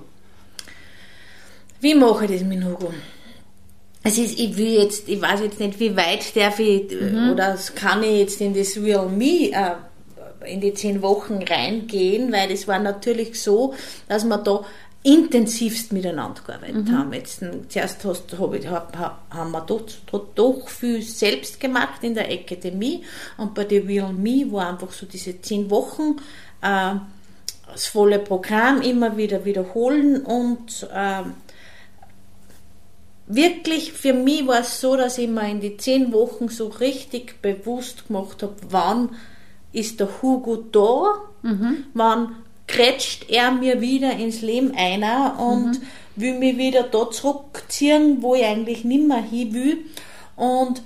Wie 1.80 1.96
mache 1.96 2.26
ich 2.26 2.32
das 2.32 2.44
mit 2.44 2.63
Hugo? 2.63 2.94
Es 4.04 4.18
ist, 4.18 4.38
ich 4.38 4.58
will 4.58 4.74
jetzt, 4.74 5.08
ich 5.08 5.22
weiß 5.22 5.39
jetzt 5.42 5.60
nicht, 5.60 5.80
wie 5.80 5.96
weit 5.96 6.36
darf 6.36 6.60
ich, 6.60 6.92
oder 7.32 7.58
kann 7.74 8.04
ich 8.04 8.18
jetzt 8.18 8.42
in 8.42 8.54
das 8.54 8.76
Real 8.76 9.08
Me, 9.08 9.52
äh, 9.52 9.76
in 10.46 10.60
die 10.60 10.74
zehn 10.74 11.02
Wochen 11.02 11.42
reingehen, 11.42 12.32
weil 12.34 12.52
es 12.52 12.68
war 12.68 12.80
natürlich 12.80 13.42
so, 13.42 13.74
dass 14.10 14.26
wir 14.26 14.38
da 14.38 14.66
intensivst 15.04 15.92
miteinander 15.92 16.42
gearbeitet 16.46 16.89
haben. 16.92 17.13
Jetzt, 17.13 17.42
äh, 17.42 17.52
zuerst 17.68 18.04
hast, 18.06 18.38
hab 18.39 18.54
ich, 18.54 18.68
hab, 18.68 18.98
hab, 18.98 19.22
haben 19.30 19.52
wir 19.52 19.62
dort, 19.62 20.02
dort 20.10 20.38
doch 20.38 20.68
viel 20.70 21.02
selbst 21.02 21.60
gemacht 21.60 22.04
in 22.04 22.13
der 22.13 22.32
Akademie 22.32 23.04
und 23.38 23.54
bei 23.54 23.66
der 23.66 23.88
Real 23.88 24.13
Me 24.13 24.46
war 24.50 24.70
einfach 24.70 24.92
so 24.92 25.06
diese 25.06 25.42
zehn 25.42 25.70
Wochen, 25.70 26.18
äh, 26.62 26.96
das 27.72 27.88
volle 27.88 28.20
Programm 28.20 28.82
immer 28.82 29.18
wieder 29.18 29.46
wiederholen 29.46 30.24
und 30.24 30.88
äh, 30.94 31.24
wirklich 33.27 33.93
für 33.93 34.13
mich 34.13 34.45
war 34.47 34.62
es 34.62 34.81
so, 34.81 34.95
dass 34.95 35.17
ich 35.17 35.29
mir 35.29 35.49
in 35.49 35.62
die 35.62 35.77
zehn 35.77 36.12
Wochen 36.12 36.49
so 36.49 36.67
richtig 36.67 37.41
bewusst 37.41 38.07
gemacht 38.07 38.43
habe, 38.43 38.55
wann 38.69 39.09
ist 39.71 39.99
der 39.99 40.21
Hugo 40.21 40.57
da, 40.57 41.15
wann 41.93 42.36
kretscht 42.67 43.29
er 43.29 43.51
mir 43.51 43.81
wieder 43.81 44.13
ins 44.13 44.41
Leben 44.41 44.73
einer 44.75 45.39
und 45.39 45.79
will 46.15 46.38
mich 46.38 46.57
wieder 46.57 46.83
da 46.83 47.09
zurückziehen, 47.09 48.21
wo 48.21 48.36
ich 48.36 48.45
eigentlich 48.45 48.83
nimmer 48.83 49.21
hin 49.21 49.53
will. 49.53 49.77
Und 50.36 50.81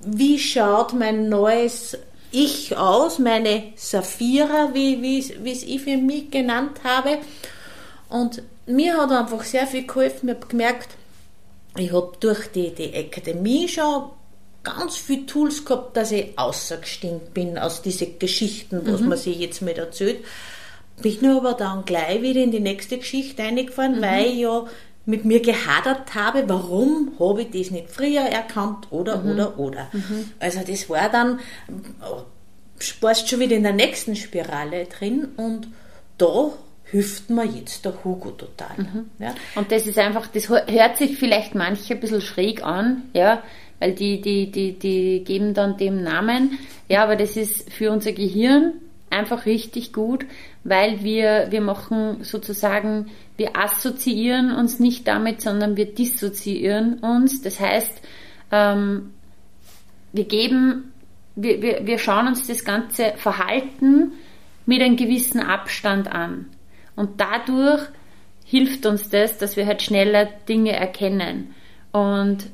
wie 0.00 0.38
schaut 0.38 0.94
mein 0.94 1.28
neues 1.28 1.98
Ich 2.30 2.76
aus, 2.76 3.18
meine 3.18 3.72
Saphira, 3.76 4.70
wie, 4.72 5.02
wie, 5.02 5.34
wie 5.42 5.52
es 5.52 5.62
ich 5.62 5.82
für 5.82 5.96
mich 5.96 6.30
genannt 6.30 6.80
habe. 6.84 7.18
Und 8.08 8.42
mir 8.66 8.96
hat 8.96 9.10
einfach 9.10 9.44
sehr 9.44 9.66
viel 9.66 9.86
geholfen. 9.86 10.28
Ich 10.28 10.34
habe 10.36 10.46
gemerkt, 10.46 10.90
ich 11.78 11.92
habe 11.92 12.12
durch 12.20 12.46
die, 12.48 12.74
die 12.74 12.94
Akademie 12.94 13.68
schon 13.68 14.10
ganz 14.62 14.96
viele 14.96 15.26
Tools 15.26 15.64
gehabt, 15.64 15.96
dass 15.96 16.10
ich 16.10 16.36
außergestiegen 16.36 17.20
bin 17.32 17.56
aus 17.56 17.82
diesen 17.82 18.18
Geschichten, 18.18 18.82
was 18.84 19.00
man 19.00 19.16
sich 19.16 19.38
jetzt 19.38 19.62
mit 19.62 19.78
erzählt. 19.78 20.24
Bin 21.00 21.18
nur 21.20 21.36
aber 21.36 21.54
dann 21.54 21.84
gleich 21.84 22.20
wieder 22.22 22.42
in 22.42 22.50
die 22.50 22.60
nächste 22.60 22.98
Geschichte 22.98 23.42
eingefahren, 23.42 24.02
weil 24.02 24.26
ich 24.26 24.38
ja 24.38 24.66
mit 25.04 25.24
mir 25.24 25.40
gehadert 25.40 26.14
habe, 26.14 26.48
warum 26.48 27.12
habe 27.20 27.42
ich 27.42 27.50
das 27.50 27.70
nicht 27.70 27.90
früher 27.90 28.22
erkannt 28.22 28.88
oder, 28.90 29.24
oder, 29.24 29.58
oder. 29.58 29.88
Also 30.40 30.60
das 30.66 30.90
war 30.90 31.08
dann, 31.10 31.38
warst 33.00 33.28
schon 33.28 33.38
wieder 33.38 33.54
in 33.54 33.62
der 33.62 33.72
nächsten 33.72 34.16
Spirale 34.16 34.86
drin 34.86 35.28
und 35.36 35.68
da 36.18 36.52
hilft 36.90 37.30
mir 37.30 37.44
jetzt 37.44 37.84
der 37.84 38.04
Hugo 38.04 38.30
total. 38.30 38.76
Ja. 39.18 39.34
Und 39.54 39.72
das 39.72 39.86
ist 39.86 39.98
einfach, 39.98 40.28
das 40.28 40.48
hört 40.48 40.96
sich 40.96 41.18
vielleicht 41.18 41.54
manche 41.54 41.94
ein 41.94 42.00
bisschen 42.00 42.20
schräg 42.20 42.64
an, 42.64 43.02
ja, 43.12 43.42
weil 43.80 43.92
die, 43.92 44.20
die, 44.20 44.50
die, 44.50 44.78
die 44.78 45.24
geben 45.24 45.52
dann 45.52 45.76
dem 45.76 46.02
Namen, 46.02 46.58
ja, 46.88 47.02
aber 47.02 47.16
das 47.16 47.36
ist 47.36 47.70
für 47.72 47.90
unser 47.90 48.12
Gehirn 48.12 48.74
einfach 49.10 49.46
richtig 49.46 49.92
gut, 49.92 50.24
weil 50.64 51.02
wir, 51.02 51.48
wir 51.50 51.60
machen 51.60 52.24
sozusagen, 52.24 53.10
wir 53.36 53.56
assoziieren 53.56 54.52
uns 54.52 54.80
nicht 54.80 55.06
damit, 55.06 55.40
sondern 55.40 55.76
wir 55.76 55.86
dissoziieren 55.86 56.98
uns. 57.00 57.42
Das 57.42 57.60
heißt, 57.60 58.00
ähm, 58.52 59.10
wir 60.12 60.24
geben, 60.24 60.92
wir, 61.34 61.62
wir, 61.62 61.86
wir 61.86 61.98
schauen 61.98 62.28
uns 62.28 62.46
das 62.46 62.64
ganze 62.64 63.12
Verhalten 63.16 64.12
mit 64.64 64.82
einem 64.82 64.96
gewissen 64.96 65.40
Abstand 65.40 66.08
an. 66.08 66.46
Und 66.96 67.20
dadurch 67.20 67.82
hilft 68.44 68.86
uns 68.86 69.08
das, 69.10 69.38
dass 69.38 69.56
wir 69.56 69.66
halt 69.66 69.82
schneller 69.82 70.26
Dinge 70.48 70.72
erkennen. 70.72 71.54
Und 71.92 72.46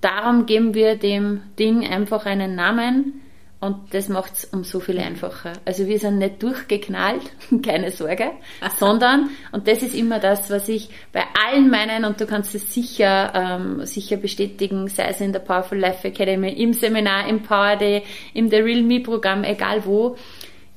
darum 0.00 0.46
geben 0.46 0.74
wir 0.74 0.96
dem 0.96 1.42
Ding 1.58 1.86
einfach 1.86 2.26
einen 2.26 2.54
Namen 2.54 3.20
Und 3.62 3.92
das 3.92 4.08
macht 4.08 4.32
es 4.32 4.44
um 4.46 4.64
so 4.64 4.80
viel 4.80 4.98
einfacher. 4.98 5.52
Also 5.66 5.86
wir 5.86 5.98
sind 5.98 6.16
nicht 6.16 6.42
durchgeknallt, 6.42 7.30
keine 7.62 7.90
Sorge, 7.90 8.30
sondern, 8.78 9.28
und 9.52 9.68
das 9.68 9.82
ist 9.82 9.94
immer 9.94 10.18
das, 10.18 10.50
was 10.50 10.68
ich 10.70 10.88
bei 11.12 11.24
allen 11.46 11.68
meinen, 11.68 12.06
und 12.06 12.18
du 12.18 12.26
kannst 12.26 12.54
es 12.54 12.72
sicher, 12.72 13.32
ähm, 13.34 13.84
sicher 13.84 14.16
bestätigen, 14.16 14.88
sei 14.88 15.08
es 15.08 15.20
in 15.20 15.32
der 15.32 15.40
Powerful 15.40 15.78
Life 15.78 16.08
Academy, 16.08 16.50
im 16.52 16.72
Seminar, 16.72 17.28
im 17.28 17.42
Power 17.42 17.76
Day, 17.76 18.02
im 18.32 18.48
The 18.48 18.56
Real 18.56 18.82
Me 18.82 19.00
Programm, 19.00 19.44
egal 19.44 19.84
wo, 19.84 20.16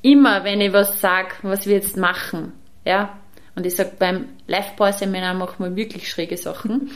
immer 0.01 0.43
wenn 0.43 0.59
ich 0.59 0.74
was 0.74 0.99
sag, 0.99 1.41
was 1.41 1.65
wir 1.65 1.76
jetzt 1.76 1.95
machen, 1.95 2.51
ja, 2.86 3.18
und 3.56 3.66
ich 3.66 3.76
sag 3.76 4.00
beim 4.00 4.30
Life 4.48 4.72
Power 4.76 4.94
Seminar 4.94 5.34
machen 5.34 5.64
wir 5.64 5.76
wirklich 5.76 6.10
schräge 6.10 6.38
Sachen, 6.38 6.92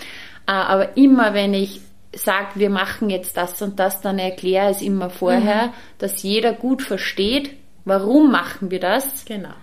äh, 0.48 0.52
aber 0.52 0.98
immer 0.98 1.34
wenn 1.34 1.54
ich 1.54 1.82
sagt, 2.14 2.58
wir 2.58 2.70
machen 2.70 3.10
jetzt 3.10 3.38
das 3.38 3.62
und 3.62 3.80
das, 3.80 4.02
dann 4.02 4.20
erkläre 4.20 4.70
es 4.70 4.82
immer 4.82 5.10
vorher, 5.10 5.68
mhm. 5.68 5.74
dass 6.00 6.24
jeder 6.24 6.54
gut 6.54 6.82
versteht, 6.82 7.52
warum 7.86 8.32
machen 8.32 8.72
wir 8.72 8.80
das. 8.80 9.26
Genau. 9.26 9.54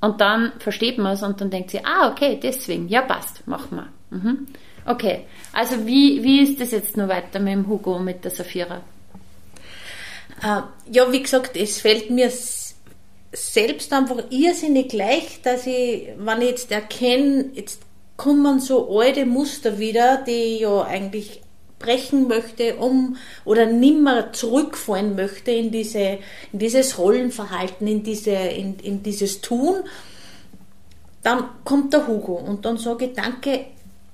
Und 0.00 0.20
dann 0.20 0.52
versteht 0.58 0.98
man 0.98 1.12
es 1.12 1.22
und 1.22 1.40
dann 1.40 1.50
denkt 1.50 1.70
sie, 1.70 1.84
ah, 1.84 2.10
okay, 2.10 2.38
deswegen, 2.42 2.88
ja, 2.88 3.02
passt, 3.02 3.46
machen 3.46 3.78
wir. 3.78 4.18
Mhm. 4.18 4.46
Okay, 4.84 5.24
also 5.52 5.86
wie, 5.86 6.22
wie 6.22 6.42
ist 6.42 6.60
das 6.60 6.72
jetzt 6.72 6.96
noch 6.96 7.08
weiter 7.08 7.40
mit 7.40 7.54
dem 7.54 7.66
Hugo 7.66 7.96
und 7.96 8.04
mit 8.04 8.22
der 8.22 8.30
Safira? 8.30 8.82
Äh, 10.42 10.60
ja, 10.90 11.10
wie 11.10 11.22
gesagt, 11.22 11.56
es 11.56 11.80
fällt 11.80 12.10
mir 12.10 12.30
selbst 13.34 13.92
einfach 13.92 14.24
irrsinnig 14.30 14.92
leicht, 14.92 15.44
dass 15.44 15.66
ich, 15.66 16.08
wenn 16.16 16.40
ich 16.40 16.50
jetzt 16.50 16.70
erkenne, 16.70 17.50
jetzt 17.54 17.82
kommen 18.16 18.60
so 18.60 18.98
alte 18.98 19.26
Muster 19.26 19.78
wieder, 19.78 20.18
die 20.18 20.54
ich 20.54 20.60
ja 20.60 20.82
eigentlich 20.82 21.42
brechen 21.78 22.28
möchte, 22.28 22.76
um 22.76 23.16
oder 23.44 23.66
nimmer 23.66 24.32
zurückfallen 24.32 25.16
möchte 25.16 25.50
in 25.50 25.70
diese, 25.70 26.18
in 26.52 26.58
dieses 26.58 26.98
Rollenverhalten, 26.98 27.86
in 27.86 28.02
diese, 28.02 28.30
in, 28.30 28.78
in 28.78 29.02
dieses 29.02 29.40
Tun, 29.40 29.82
dann 31.22 31.44
kommt 31.64 31.92
der 31.92 32.06
Hugo 32.06 32.34
und 32.34 32.64
dann 32.64 32.78
sage 32.78 33.06
ich, 33.06 33.12
danke, 33.14 33.66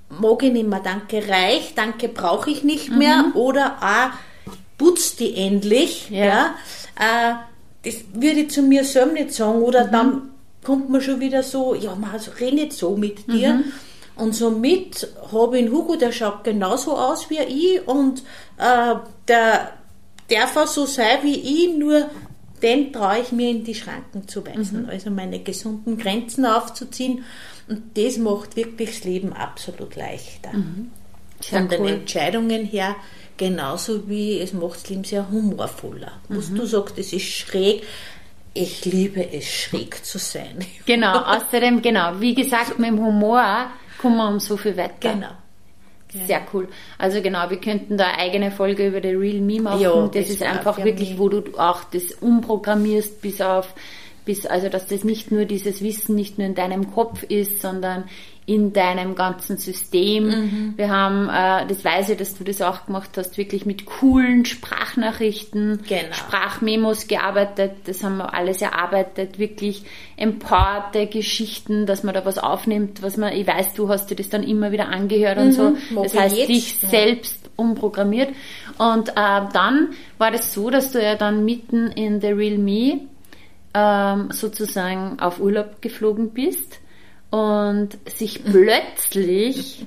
mag 0.09 0.43
ich 0.43 0.51
nicht 0.51 0.67
mehr, 0.67 0.81
danke, 0.83 1.27
reich, 1.29 1.73
danke, 1.75 2.09
brauche 2.09 2.49
ich 2.49 2.63
nicht 2.63 2.91
mehr 2.91 3.23
mhm. 3.23 3.35
oder 3.35 3.77
ah, 3.81 4.11
putz 4.77 5.15
die 5.15 5.35
endlich, 5.35 6.09
ja, 6.09 6.25
ja 6.25 6.55
äh, 6.99 7.50
das 7.83 7.95
würde 8.13 8.41
ich 8.41 8.51
zu 8.51 8.61
mir 8.61 8.83
selber 8.83 9.13
nicht 9.13 9.33
sagen 9.33 9.61
oder 9.61 9.87
mhm. 9.87 9.91
dann 9.91 10.21
kommt 10.63 10.89
man 10.89 11.01
schon 11.01 11.19
wieder 11.19 11.43
so, 11.43 11.73
ja, 11.73 11.95
man 11.95 12.11
also, 12.11 12.31
rede 12.39 12.55
nicht 12.55 12.73
so 12.73 12.95
mit 12.95 13.27
dir. 13.27 13.55
Mhm. 13.55 13.63
Und 14.15 14.35
somit 14.35 15.07
habe 15.31 15.57
ich 15.57 15.65
einen 15.65 15.73
Hugo, 15.73 15.95
der 15.95 16.11
schaut 16.11 16.43
genauso 16.43 16.95
aus 16.95 17.29
wie 17.29 17.39
ich 17.39 17.87
und 17.87 18.21
äh, 18.57 18.95
der 19.27 19.73
darf 20.29 20.57
auch 20.57 20.67
so 20.67 20.85
sein 20.85 21.19
wie 21.23 21.39
ich, 21.39 21.75
nur 21.75 22.07
den 22.61 22.93
traue 22.93 23.21
ich 23.21 23.31
mir 23.31 23.49
in 23.49 23.63
die 23.63 23.73
Schranken 23.73 24.27
zu 24.27 24.45
weisen, 24.45 24.83
mhm. 24.83 24.89
also 24.89 25.09
meine 25.09 25.39
gesunden 25.39 25.97
Grenzen 25.97 26.45
aufzuziehen. 26.45 27.23
Und 27.67 27.97
das 27.97 28.17
macht 28.17 28.55
wirklich 28.55 28.91
das 28.91 29.03
Leben 29.03 29.33
absolut 29.33 29.95
leichter. 29.95 30.53
Mhm. 30.53 30.91
Von 31.41 31.63
cool. 31.63 31.69
den 31.69 31.87
Entscheidungen 31.87 32.65
her 32.65 32.95
genauso 33.37 34.07
wie 34.09 34.39
es 34.39 34.53
macht 34.53 34.75
das 34.75 34.89
Leben 34.89 35.03
sehr 35.03 35.29
humorvoller. 35.29 36.13
Mhm. 36.29 36.37
Was 36.37 36.53
du 36.53 36.65
sagst, 36.65 36.97
es 36.97 37.13
ist 37.13 37.25
schräg. 37.25 37.83
Ich 38.53 38.83
liebe 38.83 39.31
es, 39.31 39.45
schräg 39.45 40.03
zu 40.03 40.17
sein. 40.17 40.65
Genau, 40.85 41.19
außerdem, 41.19 41.81
genau, 41.81 42.19
wie 42.19 42.35
gesagt, 42.35 42.79
mit 42.79 42.89
dem 42.89 42.99
Humor 42.99 43.67
kommen 44.01 44.17
wir 44.17 44.27
um 44.27 44.39
so 44.39 44.57
viel 44.57 44.75
weiter. 44.75 45.13
Genau. 45.13 45.31
Sehr 46.27 46.41
cool. 46.53 46.67
Also 46.97 47.21
genau, 47.21 47.49
wir 47.49 47.57
könnten 47.57 47.97
da 47.97 48.07
eine 48.07 48.17
eigene 48.17 48.51
Folge 48.51 48.87
über 48.87 49.01
The 49.01 49.15
Real 49.15 49.39
Me 49.39 49.61
machen. 49.61 49.79
Ja, 49.79 49.93
das, 49.93 50.11
das 50.11 50.29
ist 50.29 50.43
einfach 50.43 50.83
wirklich, 50.83 51.17
wo 51.17 51.29
du 51.29 51.57
auch 51.57 51.85
das 51.85 52.11
umprogrammierst 52.19 53.21
bis 53.21 53.39
auf, 53.39 53.73
bis, 54.25 54.45
also 54.45 54.67
dass 54.67 54.87
das 54.87 55.05
nicht 55.05 55.31
nur 55.31 55.45
dieses 55.45 55.81
Wissen 55.81 56.15
nicht 56.15 56.37
nur 56.37 56.47
in 56.47 56.55
deinem 56.55 56.91
Kopf 56.91 57.23
ist, 57.23 57.61
sondern 57.61 58.09
in 58.51 58.73
deinem 58.73 59.15
ganzen 59.15 59.55
System. 59.57 60.27
Mhm. 60.27 60.73
Wir 60.75 60.89
haben, 60.89 61.29
äh, 61.29 61.65
das 61.67 61.85
weiß 61.85 62.09
ich, 62.09 62.17
dass 62.17 62.37
du 62.37 62.43
das 62.43 62.61
auch 62.61 62.85
gemacht 62.85 63.11
hast, 63.15 63.37
wirklich 63.37 63.65
mit 63.65 63.85
coolen 63.85 64.43
Sprachnachrichten, 64.43 65.83
genau. 65.87 66.13
Sprachmemos 66.13 67.07
gearbeitet. 67.07 67.71
Das 67.85 68.03
haben 68.03 68.17
wir 68.17 68.33
alles 68.33 68.61
erarbeitet, 68.61 69.39
wirklich 69.39 69.83
empowerte 70.17 71.07
Geschichten, 71.07 71.85
dass 71.85 72.03
man 72.03 72.13
da 72.13 72.25
was 72.25 72.37
aufnimmt, 72.39 73.01
was 73.01 73.15
man, 73.15 73.31
ich 73.31 73.47
weiß, 73.47 73.73
du 73.73 73.87
hast 73.87 74.09
dir 74.09 74.15
das 74.15 74.27
dann 74.27 74.43
immer 74.43 74.73
wieder 74.73 74.89
angehört 74.89 75.37
mhm. 75.37 75.43
und 75.43 75.51
so. 75.53 75.77
Das 76.03 76.13
heißt, 76.13 76.35
jetzt? 76.35 76.49
dich 76.49 76.75
selbst 76.75 77.49
umprogrammiert. 77.55 78.35
Und 78.77 79.11
äh, 79.11 79.13
dann 79.15 79.91
war 80.17 80.31
das 80.31 80.53
so, 80.53 80.69
dass 80.69 80.91
du 80.91 81.01
ja 81.01 81.15
dann 81.15 81.45
mitten 81.45 81.87
in 81.87 82.19
The 82.19 82.31
Real 82.31 82.57
Me 82.57 82.99
ähm, 83.73 84.27
sozusagen 84.31 85.21
auf 85.21 85.39
Urlaub 85.39 85.81
geflogen 85.81 86.31
bist 86.31 86.80
und 87.31 87.97
sich 88.07 88.43
plötzlich 88.43 89.85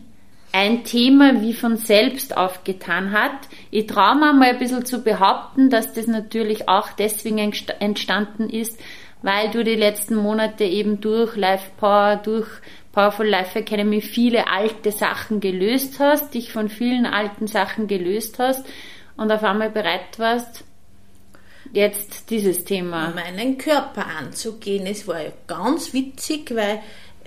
ein 0.50 0.84
Thema 0.84 1.40
wie 1.40 1.52
von 1.52 1.76
selbst 1.76 2.36
aufgetan 2.36 3.12
hat. 3.12 3.32
Ich 3.70 3.86
traue 3.86 4.16
mir 4.16 4.32
mal 4.32 4.50
ein 4.50 4.58
bisschen 4.58 4.84
zu 4.84 5.02
behaupten, 5.02 5.68
dass 5.68 5.92
das 5.92 6.06
natürlich 6.06 6.68
auch 6.68 6.90
deswegen 6.92 7.38
entstanden 7.38 8.48
ist, 8.48 8.80
weil 9.22 9.50
du 9.50 9.64
die 9.64 9.74
letzten 9.74 10.16
Monate 10.16 10.64
eben 10.64 11.00
durch 11.00 11.36
Life 11.36 11.70
Power, 11.76 12.16
durch 12.16 12.48
Powerful 12.92 13.26
Life 13.26 13.58
Academy 13.58 14.00
viele 14.00 14.48
alte 14.48 14.92
Sachen 14.92 15.40
gelöst 15.40 15.98
hast, 15.98 16.34
dich 16.34 16.52
von 16.52 16.68
vielen 16.68 17.06
alten 17.06 17.48
Sachen 17.48 17.88
gelöst 17.88 18.38
hast 18.38 18.64
und 19.16 19.32
auf 19.32 19.42
einmal 19.42 19.70
bereit 19.70 20.18
warst, 20.18 20.64
jetzt 21.72 22.30
dieses 22.30 22.64
Thema. 22.64 23.12
Meinen 23.12 23.58
Körper 23.58 24.06
anzugehen. 24.06 24.86
Es 24.86 25.08
war 25.08 25.20
ja 25.20 25.32
ganz 25.48 25.92
witzig, 25.92 26.54
weil 26.54 26.80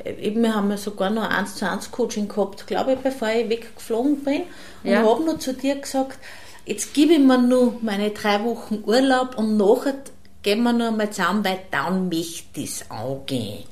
eben, 0.05 0.43
wir 0.43 0.55
haben 0.55 0.69
ja 0.69 0.77
sogar 0.77 1.09
noch 1.09 1.23
ein 1.23 1.31
1 1.31 1.55
zu 1.55 1.69
1 1.69 1.91
Coaching 1.91 2.27
gehabt, 2.27 2.67
glaube 2.67 2.93
ich, 2.93 2.99
bevor 2.99 3.29
ich 3.29 3.49
weggeflogen 3.49 4.23
bin. 4.23 4.43
Und 4.83 4.91
ja. 4.91 5.03
habe 5.03 5.23
noch 5.23 5.39
zu 5.39 5.53
dir 5.53 5.75
gesagt, 5.75 6.19
jetzt 6.65 6.93
gebe 6.93 7.13
ich 7.13 7.19
mir 7.19 7.37
nur 7.37 7.77
meine 7.81 8.11
drei 8.11 8.43
Wochen 8.43 8.83
Urlaub 8.85 9.37
und 9.37 9.57
nachher 9.57 9.95
gehen 10.43 10.63
wir 10.63 10.73
noch 10.73 10.87
einmal 10.87 11.09
zusammen, 11.09 11.43
weil 11.43 11.59
dann 11.71 12.09
möchte 12.09 12.61
ich 12.61 12.69
es 12.69 12.91
angehen. 12.91 13.63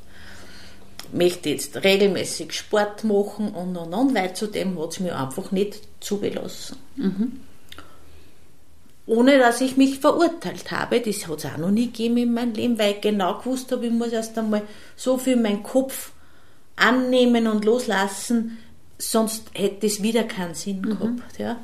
Ich 1.08 1.14
möchte 1.14 1.50
jetzt 1.50 1.84
regelmäßig 1.84 2.52
Sport 2.52 3.04
machen 3.04 3.50
und 3.50 3.78
und 3.78 3.94
und, 3.94 4.16
weil 4.16 4.34
zudem 4.34 4.80
hat 4.82 4.92
es 4.92 5.00
mir 5.00 5.18
einfach 5.18 5.52
nicht 5.52 5.82
zugelassen. 6.00 6.78
Mhm. 6.96 7.40
Ohne 9.08 9.38
dass 9.38 9.62
ich 9.62 9.78
mich 9.78 10.00
verurteilt 10.00 10.72
habe, 10.72 11.00
das 11.00 11.28
hat 11.28 11.38
es 11.38 11.46
auch 11.46 11.58
noch 11.58 11.70
nie 11.70 11.88
gegeben 11.88 12.18
in 12.18 12.34
meinem 12.34 12.54
Leben, 12.54 12.80
weil 12.80 12.94
ich 12.94 13.02
genau 13.02 13.38
gewusst 13.38 13.72
habe, 13.72 13.86
ich 13.86 13.92
muss 13.92 14.12
erst 14.12 14.36
einmal 14.38 14.64
so 14.96 15.18
viel 15.18 15.34
in 15.34 15.44
meinen 15.44 15.64
Kopf 15.64 16.12
annehmen 16.76 17.48
und 17.48 17.66
loslassen, 17.66 18.58
sonst 18.98 19.50
hätte 19.54 19.88
es 19.88 20.02
wieder 20.02 20.24
keinen 20.24 20.56
Sinn 20.56 20.82
mhm. 20.82 20.90
gehabt. 20.90 21.40
Ja. 21.40 21.58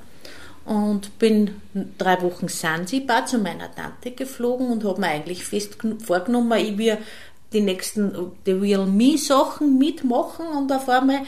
Und 0.65 1.17
bin 1.17 1.55
drei 1.97 2.21
Wochen 2.21 2.47
Sansibar 2.47 3.25
zu 3.25 3.39
meiner 3.39 3.73
Tante 3.73 4.11
geflogen 4.11 4.69
und 4.69 4.83
habe 4.83 5.01
mir 5.01 5.07
eigentlich 5.07 5.43
fest 5.43 5.77
vorgenommen, 6.03 6.59
ich 6.59 6.77
will 6.77 6.97
die 7.51 7.61
nächsten 7.61 8.13
The 8.45 8.53
Real 8.53 8.85
Me 8.85 9.17
Sachen 9.17 9.77
mitmachen 9.77 10.45
und 10.47 10.71
auf 10.71 10.87
einmal 10.87 11.21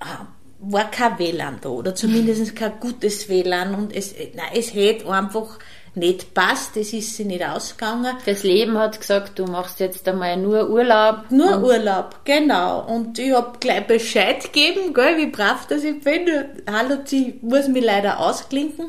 ah, 0.00 0.26
war 0.60 0.90
kein 0.90 1.18
WLAN 1.18 1.58
da 1.60 1.68
oder 1.68 1.94
zumindest 1.94 2.56
kein 2.56 2.80
gutes 2.80 3.28
WLAN 3.28 3.74
und 3.74 3.94
es, 3.94 4.14
nein, 4.34 4.50
es 4.54 4.74
hätte 4.74 5.08
einfach 5.10 5.58
nicht 5.98 6.34
passt, 6.34 6.76
das 6.76 6.92
ist 6.92 7.16
sie 7.16 7.24
nicht 7.24 7.44
ausgegangen. 7.44 8.16
Das 8.24 8.42
Leben 8.42 8.78
hat 8.78 9.00
gesagt, 9.00 9.38
du 9.38 9.44
machst 9.44 9.80
jetzt 9.80 10.06
einmal 10.08 10.36
nur 10.36 10.70
Urlaub. 10.70 11.30
Nur 11.30 11.62
Urlaub, 11.62 12.20
genau. 12.24 12.86
Und 12.86 13.18
ich 13.18 13.32
habe 13.32 13.58
gleich 13.58 13.86
Bescheid 13.86 14.42
gegeben, 14.44 14.94
gell, 14.94 15.16
wie 15.16 15.26
brav 15.26 15.66
das 15.66 15.84
ich 15.84 16.00
bin. 16.00 16.26
Hallo, 16.70 16.98
sie 17.04 17.38
muss 17.42 17.68
mich 17.68 17.84
leider 17.84 18.20
ausklinken. 18.20 18.86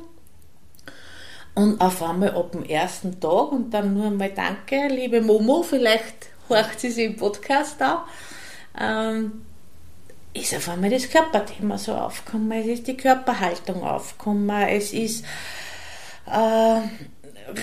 Und 1.56 1.82
auf 1.82 2.02
einmal 2.02 2.36
ab 2.36 2.54
dem 2.54 2.64
ersten 2.64 3.20
Tag 3.20 3.52
und 3.52 3.74
dann 3.74 3.94
nur 3.94 4.06
einmal 4.06 4.32
Danke, 4.32 4.88
liebe 4.88 5.22
Momo, 5.22 5.64
vielleicht 5.64 6.30
horcht 6.50 6.80
sie 6.80 6.92
sich 6.92 7.06
im 7.06 7.18
Podcast 7.18 7.82
auch. 7.84 8.04
Ähm, 8.80 9.42
ist 10.34 10.56
auf 10.56 10.70
einmal 10.70 10.90
das 10.90 11.10
Körperthema 11.10 11.78
so 11.78 11.94
aufgekommen, 11.94 12.52
es 12.52 12.68
ist 12.68 12.88
die 12.88 12.96
Körperhaltung 12.96 13.84
aufgekommen, 13.84 14.50
es 14.70 14.94
ist 14.94 15.26
äh, 16.32 16.82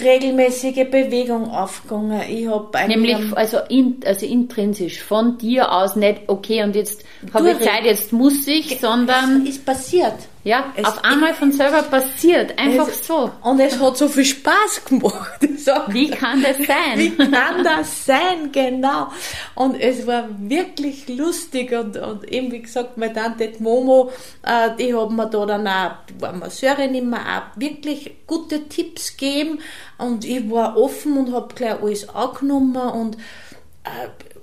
regelmäßige 0.03 0.91
Bewegung 0.91 1.51
aufgegangen. 1.51 2.23
Ich 2.29 2.49
habe 2.49 2.89
Nämlich 2.89 3.17
also, 3.37 3.59
in, 3.69 4.01
also 4.05 4.27
intrinsisch 4.27 5.03
von 5.03 5.39
dir 5.39 5.73
aus 5.73 5.97
nicht, 5.97 6.23
okay, 6.29 6.63
und 6.63 6.75
jetzt 6.75 7.05
habe 7.33 7.53
ich 7.53 7.59
Zeit, 7.61 7.85
jetzt 7.85 8.13
muss 8.13 8.47
ich, 8.47 8.81
sondern. 8.81 9.43
Es 9.43 9.57
ist 9.57 9.67
passiert. 9.67 10.15
Ja, 10.47 10.73
es 10.77 10.85
auf 10.85 11.03
einmal 11.03 11.35
von 11.35 11.51
selber 11.51 11.83
passiert. 11.83 12.57
Einfach 12.57 12.87
es, 12.87 13.05
so. 13.05 13.33
Und 13.43 13.59
es 13.59 13.81
hat 13.81 13.97
so 13.97 14.07
viel 14.07 14.25
Spaß 14.25 14.85
gemacht. 14.85 15.41
Wie 15.89 16.09
kann 16.09 16.41
das 16.41 16.59
sein? 16.59 16.97
Wie 16.99 17.11
kann 17.17 17.65
das 17.65 18.07
sein, 18.07 18.53
genau. 18.53 19.09
Und 19.57 19.75
es 19.75 20.07
war 20.07 20.29
wirklich 20.39 21.09
lustig 21.09 21.73
und, 21.73 21.97
und 21.97 22.31
eben, 22.31 22.53
wie 22.53 22.63
gesagt, 22.63 22.97
meine 22.97 23.13
Tante 23.13 23.55
Momo, 23.59 24.13
äh, 24.45 24.71
die 24.79 24.95
haben 24.95 25.17
mir 25.17 25.27
da 25.27 25.47
dann 25.47 25.67
auch, 25.67 25.91
die 26.09 26.21
war 26.21 26.33
Masseurin 26.33 26.95
immer 26.95 27.19
auch 27.19 27.59
wirklich 27.61 28.15
gute 28.29 28.69
Tipps 28.69 29.17
gegeben 29.17 29.59
und 29.99 30.25
ich 30.25 30.49
war 30.49 30.77
offen 30.77 31.17
und 31.17 31.35
habe 31.35 31.53
gleich 31.57 31.83
alles 31.83 32.09
angenommen 32.09 32.77
und 32.77 33.17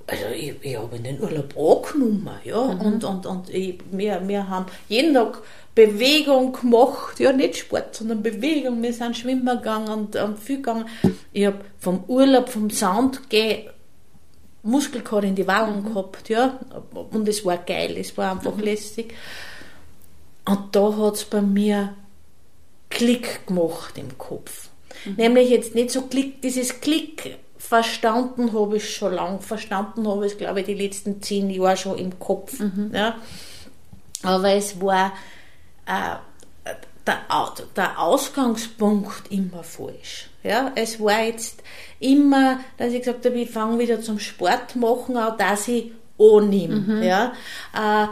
also 0.08 0.26
ich, 0.36 0.54
ich 0.62 0.78
habe 0.78 0.96
in 0.96 1.04
den 1.04 1.22
Urlaub 1.22 1.56
angenommen, 1.58 2.30
ja, 2.44 2.62
mhm. 2.62 2.82
und, 2.82 3.04
und, 3.04 3.26
und 3.26 3.50
ich, 3.50 3.80
wir, 3.92 4.28
wir 4.28 4.50
haben 4.50 4.66
jeden 4.90 5.14
Tag 5.14 5.42
Bewegung 5.76 6.54
gemacht, 6.54 7.20
ja 7.20 7.32
nicht 7.32 7.58
Sport, 7.58 7.96
sondern 7.96 8.22
Bewegung. 8.22 8.82
Wir 8.84 8.94
sind 8.94 9.18
schwimmen 9.18 9.58
gegangen 9.58 9.90
und, 9.90 10.16
und 10.16 10.38
viel 10.38 10.58
gegangen. 10.58 10.86
Ich 11.32 11.46
habe 11.46 11.62
vom 11.80 12.04
Urlaub, 12.08 12.50
vom 12.50 12.70
Sound 12.70 13.22
geh, 13.30 13.70
Muskelkater 14.62 15.28
in 15.28 15.36
die 15.36 15.48
Wangen 15.48 15.84
mhm. 15.84 15.94
gehabt, 15.94 16.30
ja, 16.30 16.60
und 16.94 17.28
es 17.28 17.44
war 17.44 17.58
geil, 17.58 17.98
es 17.98 18.16
war 18.18 18.32
einfach 18.32 18.56
mhm. 18.56 18.64
lästig. 18.64 19.14
Und 20.46 20.76
da 20.76 20.96
hat 20.98 21.16
es 21.16 21.26
bei 21.26 21.42
mir 21.42 21.96
Klick 22.90 23.48
gemacht 23.48 23.98
im 23.98 24.18
Kopf. 24.18 24.70
Mhm. 25.06 25.16
Nämlich 25.16 25.50
jetzt 25.50 25.74
nicht 25.74 25.92
so 25.92 26.04
Klick, 26.04 26.42
dieses 26.42 26.82
Klick 26.82 27.38
verstanden 27.68 28.54
habe 28.54 28.78
ich 28.78 28.94
schon 28.94 29.14
lang, 29.14 29.40
verstanden 29.40 30.08
habe 30.08 30.28
ich, 30.28 30.38
glaube 30.38 30.60
ich, 30.60 30.66
die 30.66 30.74
letzten 30.74 31.22
zehn 31.22 31.50
Jahre 31.50 31.78
schon 31.78 31.98
im 31.98 32.20
Kopf. 32.20 32.60
Mhm. 32.60 32.92
Ja. 32.94 33.16
Aber 34.22 34.52
es 34.52 34.80
war 34.82 35.14
äh, 35.86 36.74
der, 37.08 37.18
der 37.76 38.00
Ausgangspunkt 38.00 39.32
immer 39.32 39.64
falsch. 39.64 40.30
Ja, 40.44 40.72
es 40.76 41.00
war 41.00 41.24
jetzt 41.24 41.64
immer, 42.00 42.60
dass 42.78 42.92
ich 42.92 43.00
gesagt 43.00 43.26
habe, 43.26 43.40
ich 43.40 43.50
fange 43.50 43.80
wieder 43.80 44.02
zum 44.02 44.20
Sport 44.20 44.76
machen, 44.76 45.18
auch 45.18 45.38
dass 45.38 45.68
ich 45.70 45.92
annehme. 46.20 46.76
Mhm. 46.76 47.02
Ja, 47.02 47.34
äh, 47.74 48.08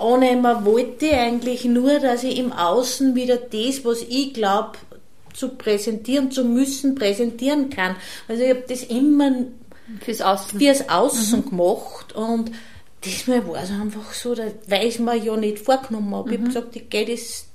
annehmen 0.00 0.64
wollte 0.64 1.06
ich 1.06 1.14
eigentlich 1.14 1.64
nur, 1.64 1.98
dass 1.98 2.22
ich 2.22 2.38
im 2.38 2.52
Außen 2.52 3.14
wieder 3.16 3.36
das, 3.36 3.84
was 3.84 4.02
ich 4.02 4.32
glaube, 4.32 4.78
zu 5.32 5.50
präsentieren 5.50 6.30
zu 6.30 6.44
müssen, 6.44 6.94
präsentieren 6.94 7.70
kann. 7.70 7.96
Also 8.28 8.42
ich 8.42 8.50
habe 8.50 8.64
das 8.68 8.82
immer 8.84 9.32
fürs 10.00 10.20
Außen, 10.20 10.58
fürs 10.58 10.88
Außen 10.88 11.40
mhm. 11.40 11.50
gemacht 11.50 12.12
und 12.14 12.52
diesmal 13.04 13.46
war 13.46 13.62
es 13.62 13.70
einfach 13.70 14.12
so, 14.12 14.34
da, 14.34 14.44
weil 14.66 14.86
ich 14.86 14.98
mir 14.98 15.16
ja 15.16 15.36
nicht 15.36 15.58
vorgenommen 15.58 16.14
habe. 16.14 16.28
Mhm. 16.28 16.34
Ich 16.34 16.40
habe 16.40 16.48
gesagt, 16.48 16.76
ich 16.76 16.90
gehe 16.90 17.06
das 17.06 17.46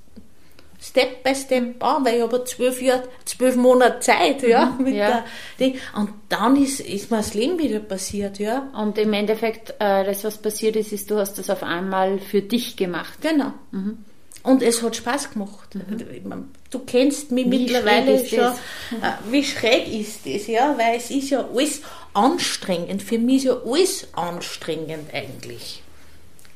Step 0.80 1.24
by 1.24 1.34
Step 1.34 1.82
an, 1.82 2.04
weil 2.04 2.16
ich 2.16 2.22
habe 2.22 2.44
zwölf 2.44 2.80
Jahre, 2.80 3.02
zwölf 3.24 3.56
Monate 3.56 3.98
Zeit, 4.00 4.42
ja, 4.42 4.66
mhm. 4.66 4.84
mit 4.84 4.94
ja. 4.94 5.24
der. 5.58 5.72
Und 5.96 6.10
dann 6.28 6.62
ist, 6.62 6.80
ist 6.80 7.10
mir 7.10 7.16
das 7.16 7.34
Leben 7.34 7.58
wieder 7.58 7.80
passiert, 7.80 8.38
ja. 8.38 8.70
Und 8.74 8.96
im 8.96 9.12
Endeffekt, 9.12 9.70
äh, 9.80 10.04
das, 10.04 10.22
was 10.22 10.38
passiert 10.38 10.76
ist, 10.76 10.92
ist, 10.92 11.10
du 11.10 11.18
hast 11.18 11.36
das 11.38 11.50
auf 11.50 11.64
einmal 11.64 12.20
für 12.20 12.42
dich 12.42 12.76
gemacht. 12.76 13.20
Genau. 13.20 13.52
Mhm. 13.72 13.98
Und 14.44 14.62
es 14.62 14.82
hat 14.82 14.94
Spaß 14.94 15.32
gemacht. 15.32 15.74
Mhm. 15.74 16.50
Du 16.70 16.80
kennst 16.80 17.30
mich 17.30 17.46
wie 17.46 17.60
mittlerweile 17.60 18.24
schon. 18.26 18.38
Das? 18.38 18.58
Äh, 18.58 19.30
wie 19.30 19.44
schräg 19.44 19.88
ist 19.88 20.26
das, 20.26 20.46
ja? 20.46 20.76
Weil 20.76 20.96
es 20.96 21.10
ist 21.10 21.30
ja 21.30 21.46
alles 21.54 21.82
anstrengend. 22.12 23.02
Für 23.02 23.18
mich 23.18 23.36
ist 23.36 23.44
ja 23.44 23.56
alles 23.64 24.08
anstrengend 24.12 25.12
eigentlich 25.14 25.82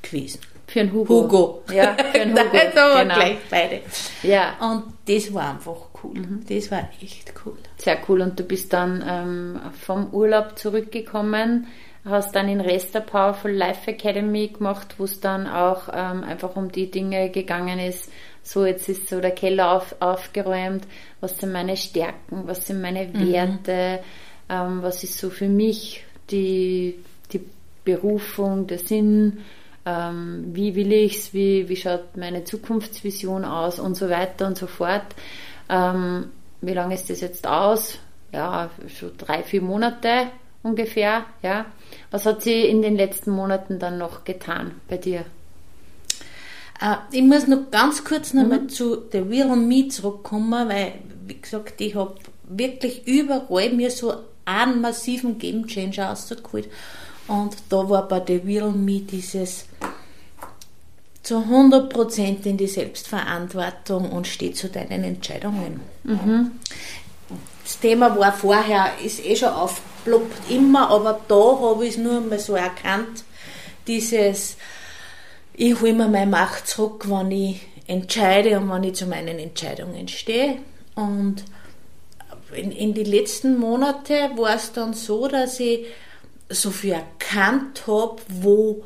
gewesen. 0.03 0.41
Für 0.67 0.81
einen 0.81 0.93
Hugo. 0.93 1.23
Hugo. 1.23 1.63
Ja, 1.73 1.97
für 2.13 2.21
einen 2.21 2.39
Hugo. 2.39 2.59
da 2.75 3.03
genau. 3.03 3.15
gleich 3.15 3.39
beide. 3.51 3.81
Ja. 4.23 4.57
Und 4.61 4.95
das 5.07 5.33
war 5.33 5.51
einfach 5.51 5.89
cool. 6.03 6.19
Mhm. 6.19 6.45
Das 6.49 6.71
war 6.71 6.89
echt 7.03 7.33
cool. 7.45 7.57
Sehr 7.79 7.99
cool. 8.09 8.21
Und 8.21 8.39
du 8.39 8.45
bist 8.45 8.73
dann 8.73 9.05
ähm, 9.07 9.61
vom 9.81 10.13
Urlaub 10.13 10.59
zurückgekommen 10.59 11.67
hast 12.05 12.35
dann 12.35 12.49
in 12.49 12.61
Rest 12.61 12.95
der 12.95 13.01
Powerful 13.01 13.53
Life 13.53 13.91
Academy 13.91 14.49
gemacht, 14.49 14.97
wo 14.99 15.05
es 15.05 15.21
dann 15.21 15.47
auch 15.47 15.89
ähm, 15.93 16.25
einfach 16.25 16.57
um 16.57 16.73
die 16.73 16.91
Dinge 16.91 17.31
gegangen 17.31 17.79
ist, 17.79 18.11
so 18.43 18.67
jetzt 18.67 18.89
ist 18.89 19.09
so 19.09 19.21
der 19.21 19.31
Keller 19.31 19.73
auf, 19.73 19.95
aufgeräumt, 20.01 20.85
was 21.21 21.39
sind 21.39 21.53
meine 21.53 21.77
Stärken, 21.77 22.47
was 22.47 22.67
sind 22.67 22.81
meine 22.81 23.07
mhm. 23.07 23.33
Werte, 23.33 24.01
mhm. 24.49 24.55
ähm, 24.55 24.83
was 24.83 25.05
ist 25.05 25.19
so 25.19 25.31
für 25.31 25.49
mich 25.49 26.05
die, 26.31 26.99
die 27.33 27.45
Berufung, 27.85 28.67
der 28.67 28.79
Sinn, 28.79 29.39
ähm, 29.85 30.51
wie 30.53 30.75
will 30.75 30.93
ich's, 30.93 31.35
wie, 31.35 31.69
wie 31.69 31.77
schaut 31.77 32.17
meine 32.17 32.45
Zukunftsvision 32.45 33.45
aus 33.45 33.79
und 33.79 33.97
so 33.97 34.09
weiter 34.09 34.47
und 34.47 34.57
so 34.57 34.67
fort. 34.67 35.15
Ähm, 35.69 36.31
wie 36.61 36.75
lange 36.75 36.95
ist 36.95 37.11
das 37.11 37.21
jetzt 37.21 37.47
aus? 37.47 37.99
Ja, 38.33 38.71
schon 38.89 39.17
drei, 39.19 39.43
vier 39.43 39.63
Monate 39.63 40.29
ungefähr, 40.63 41.25
ja. 41.43 41.67
Was 42.11 42.25
hat 42.25 42.43
sie 42.43 42.63
in 42.63 42.83
den 42.83 42.97
letzten 42.97 43.33
Monaten 43.33 43.79
dann 43.79 43.99
noch 43.99 44.25
getan 44.25 44.81
bei 44.89 44.97
dir? 44.97 45.25
Uh, 46.83 46.97
ich 47.13 47.23
muss 47.23 47.47
noch 47.47 47.71
ganz 47.71 48.03
kurz 48.03 48.35
nochmal 48.35 48.63
mhm. 48.63 48.69
zu 48.69 49.05
The 49.13 49.19
Real 49.19 49.55
Me 49.55 49.87
zurückkommen, 49.87 50.69
weil, 50.69 50.95
wie 51.27 51.41
gesagt, 51.41 51.81
ich 51.81 51.95
habe 51.95 52.17
wirklich 52.49 53.07
überall 53.07 53.71
mir 53.71 53.91
so 53.91 54.15
einen 54.45 54.81
massiven 54.81 55.39
Game 55.39 55.67
Changer 55.69 56.11
ausgeholt. 56.11 56.69
Und 57.29 57.55
da 57.69 57.89
war 57.89 58.09
bei 58.09 58.21
The 58.27 58.43
Real 58.45 58.73
Me 58.73 59.01
dieses 59.01 59.67
zu 61.23 61.37
100% 61.37 62.47
in 62.47 62.57
die 62.57 62.67
Selbstverantwortung 62.67 64.11
und 64.11 64.27
steh 64.27 64.53
zu 64.53 64.69
deinen 64.69 65.05
Entscheidungen. 65.05 65.81
Mhm. 66.03 66.53
Das 67.63 67.79
Thema 67.79 68.19
war 68.19 68.33
vorher, 68.33 68.91
ist 69.05 69.25
eh 69.25 69.37
schon 69.37 69.51
aufgeploppt, 69.51 70.51
immer, 70.51 70.91
aber 70.91 71.21
da 71.29 71.61
habe 71.61 71.87
ich 71.87 71.93
es 71.93 71.99
nur 71.99 72.17
einmal 72.17 72.41
so 72.41 72.55
erkannt, 72.55 73.23
dieses, 73.87 74.57
ich 75.55 75.81
hole 75.81 75.93
mir 75.93 76.09
meine 76.09 76.31
Macht 76.31 76.67
zurück, 76.67 77.09
wenn 77.09 77.31
ich 77.31 77.61
entscheide 77.87 78.59
und 78.59 78.71
wenn 78.71 78.85
ich 78.85 78.95
zu 78.95 79.07
meinen 79.07 79.39
Entscheidungen 79.39 80.09
stehe. 80.09 80.59
Und 80.95 81.45
in, 82.55 82.73
in 82.73 82.95
die 82.95 83.05
letzten 83.05 83.59
Monate 83.59 84.31
war 84.37 84.57
es 84.57 84.73
dann 84.73 84.95
so, 84.95 85.29
dass 85.29 85.61
ich 85.61 85.87
so 86.49 86.71
viel 86.71 86.93
erkannt 86.93 87.87
habe, 87.87 88.17
wo 88.29 88.85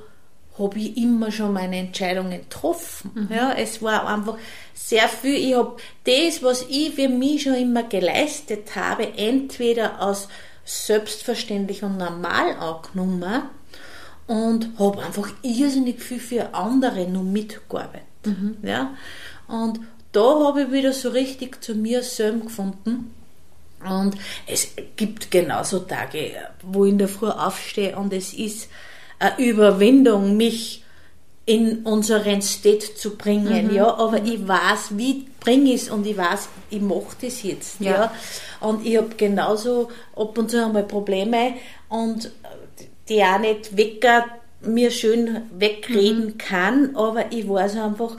habe 0.58 0.78
ich 0.78 0.96
immer 0.96 1.30
schon 1.30 1.52
meine 1.52 1.76
Entscheidungen 1.76 2.40
getroffen. 2.40 3.10
Mhm. 3.14 3.34
Ja, 3.34 3.52
es 3.52 3.82
war 3.82 4.06
einfach 4.06 4.38
sehr 4.72 5.08
viel. 5.08 5.34
Ich 5.34 5.54
habe 5.54 5.76
das, 6.04 6.42
was 6.42 6.64
ich 6.68 6.94
für 6.94 7.08
mich 7.08 7.42
schon 7.42 7.54
immer 7.54 7.82
geleistet 7.82 8.74
habe, 8.74 9.12
entweder 9.16 10.00
als 10.00 10.28
selbstverständlich 10.64 11.82
und 11.82 11.98
normal 11.98 12.52
angenommen 12.58 13.42
und 14.26 14.70
habe 14.78 15.02
einfach 15.02 15.28
irrsinnig 15.42 16.00
viel 16.00 16.20
für 16.20 16.54
andere 16.54 17.06
nur 17.06 17.22
mitgearbeitet. 17.22 18.02
Mhm. 18.24 18.56
Ja, 18.62 18.94
und 19.48 19.80
da 20.12 20.44
habe 20.44 20.62
ich 20.62 20.72
wieder 20.72 20.92
so 20.92 21.10
richtig 21.10 21.62
zu 21.62 21.74
mir 21.74 22.02
selbst 22.02 22.46
gefunden. 22.46 23.12
Und 23.84 24.16
es 24.46 24.68
gibt 24.96 25.30
genauso 25.30 25.80
Tage, 25.80 26.32
wo 26.62 26.84
ich 26.84 26.92
in 26.92 26.98
der 26.98 27.08
Früh 27.08 27.28
aufstehe 27.28 27.96
und 27.96 28.12
es 28.12 28.32
ist 28.32 28.68
eine 29.18 29.38
Überwindung, 29.38 30.36
mich 30.36 30.82
in 31.44 31.84
unseren 31.84 32.42
State 32.42 32.96
zu 32.96 33.16
bringen, 33.16 33.68
mhm. 33.68 33.74
ja, 33.74 33.94
aber 33.94 34.20
ich 34.24 34.46
weiß, 34.46 34.96
wie 34.96 35.28
bringe 35.38 35.72
ich 35.72 35.82
es 35.82 35.90
und 35.90 36.04
ich 36.04 36.16
weiß, 36.16 36.48
ich 36.70 36.80
mache 36.80 37.16
das 37.20 37.44
jetzt, 37.44 37.80
ja. 37.80 37.92
ja. 37.92 38.12
Und 38.60 38.84
ich 38.84 38.96
habe 38.96 39.10
genauso 39.16 39.88
ab 40.16 40.36
und 40.36 40.50
zu 40.50 40.64
einmal 40.64 40.82
Probleme 40.82 41.54
und 41.88 42.32
die 43.09 43.22
auch 43.22 43.38
nicht 43.38 43.76
wecker 43.76 44.26
mir 44.62 44.90
schön 44.90 45.42
wegreden 45.57 46.26
mhm. 46.26 46.38
kann, 46.38 46.96
aber 46.96 47.32
ich 47.32 47.48
weiß 47.48 47.76
einfach, 47.76 48.16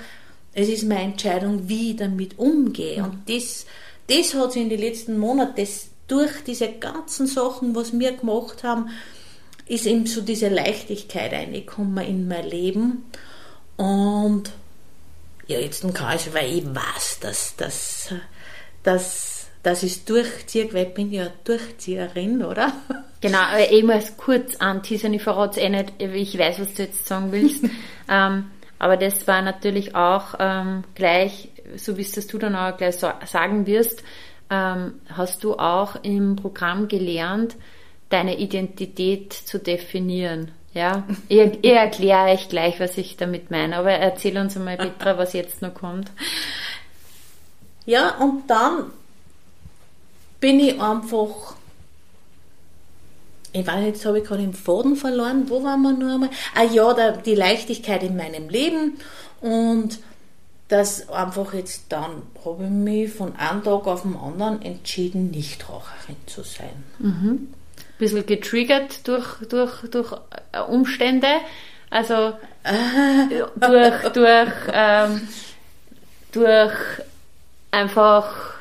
es 0.54 0.70
ist 0.70 0.84
meine 0.84 1.12
Entscheidung, 1.12 1.68
wie 1.68 1.92
ich 1.92 1.98
damit 1.98 2.40
umgehe. 2.40 3.00
Mhm. 3.00 3.04
Und 3.06 3.30
das, 3.30 3.66
das 4.08 4.34
hat 4.34 4.54
sich 4.54 4.62
in 4.62 4.70
den 4.70 4.80
letzten 4.80 5.18
Monaten, 5.18 5.68
durch 6.08 6.42
diese 6.46 6.72
ganzen 6.72 7.28
Sachen, 7.28 7.76
was 7.76 7.98
wir 7.98 8.14
gemacht 8.14 8.64
haben, 8.64 8.90
ist 9.68 9.86
eben 9.86 10.06
so 10.06 10.22
diese 10.22 10.48
Leichtigkeit 10.48 11.34
reingekommen 11.34 12.06
in 12.06 12.28
mein 12.28 12.48
Leben. 12.48 13.06
Und 13.76 14.52
ja, 15.48 15.60
jetzt 15.60 15.82
kann 15.94 16.16
ich, 16.16 16.34
weil 16.34 16.58
ich 16.58 16.66
weiß, 16.66 17.20
dass, 17.22 17.56
dass, 17.58 18.10
dass, 18.84 19.37
dass 19.68 19.84
ich 19.84 19.92
es 19.92 20.06
durchziehe, 20.06 20.74
weil 20.74 20.88
ich 20.88 20.94
bin 20.94 21.12
ja 21.12 21.28
Durchzieherin, 21.44 22.44
oder? 22.44 22.72
Genau, 23.20 23.40
aber 23.40 23.72
ich 23.72 23.84
muss 23.84 24.16
kurz 24.16 24.58
anteasern, 24.58 25.12
ich 25.12 25.24
verrate 25.24 25.60
es 25.60 25.66
eh 25.66 25.70
nicht, 25.70 25.94
ich 25.98 26.38
weiß, 26.38 26.60
was 26.60 26.76
du 26.76 26.84
jetzt 26.84 27.08
sagen 27.08 27.32
willst. 27.32 27.64
ähm, 28.10 28.52
aber 28.78 28.96
das 28.96 29.28
war 29.28 29.42
natürlich 29.42 29.96
auch 29.96 30.36
ähm, 30.38 30.84
gleich, 30.94 31.50
so 31.78 31.98
wie 31.98 32.04
es 32.04 32.12
das 32.12 32.28
du 32.28 32.38
dann 32.38 32.56
auch 32.56 32.78
gleich 32.78 32.98
so, 32.98 33.10
sagen 33.26 33.66
wirst, 33.66 34.04
ähm, 34.52 35.02
hast 35.12 35.44
du 35.44 35.56
auch 35.56 35.96
im 36.04 36.36
Programm 36.36 36.88
gelernt, 36.88 37.56
deine 38.10 38.38
Identität 38.38 39.34
zu 39.34 39.58
definieren. 39.58 40.52
Ja, 40.76 41.04
ich, 41.28 41.40
ich 41.64 41.72
erkläre 41.74 42.34
euch 42.34 42.50
gleich, 42.50 42.80
was 42.80 43.00
ich 43.00 43.18
damit 43.18 43.50
meine, 43.50 43.78
aber 43.78 43.94
erzähl 43.94 44.38
uns 44.38 44.56
einmal, 44.56 44.78
Petra, 44.78 45.18
was 45.18 45.34
jetzt 45.34 45.64
noch 45.64 45.74
kommt. 45.74 46.12
Ja, 47.88 48.16
und 48.20 48.48
dann 48.48 48.92
bin 50.40 50.60
ich 50.60 50.80
einfach 50.80 51.56
ich 53.54 53.66
weiß 53.66 53.76
nicht, 53.78 53.88
jetzt 53.88 54.06
habe 54.06 54.20
ich 54.20 54.26
gerade 54.26 54.42
den 54.42 54.54
Faden 54.54 54.96
verloren. 54.96 55.50
Wo 55.50 55.64
waren 55.64 55.82
wir 55.82 55.94
nur 55.94 56.14
einmal? 56.14 56.30
Ah 56.54 56.64
ja, 56.64 56.94
der, 56.94 57.14
die 57.14 57.34
Leichtigkeit 57.34 58.04
in 58.04 58.16
meinem 58.16 58.50
Leben 58.50 59.00
und 59.42 60.00
das 60.68 61.10
einfach 61.10 61.54
jetzt 61.54 61.86
dann 61.90 62.24
habe 62.44 62.66
ich 62.66 62.70
mich 62.70 63.14
von 63.14 63.36
einem 63.38 63.64
Tag 63.64 63.88
auf 63.88 64.02
den 64.02 64.18
anderen 64.18 64.62
entschieden, 64.62 65.32
Nichtraucherin 65.32 66.18
zu 66.26 66.44
sein. 66.44 66.84
Mhm. 67.00 67.30
Ein 67.30 67.54
bisschen 67.98 68.26
getriggert 68.26 69.08
durch, 69.08 69.40
durch, 69.48 69.90
durch 69.90 70.12
äh, 70.52 70.60
Umstände, 70.60 71.28
also 71.90 72.34
durch, 73.56 74.10
durch, 74.14 74.52
ähm, 74.74 75.28
durch 76.34 76.74
einfach 77.72 78.57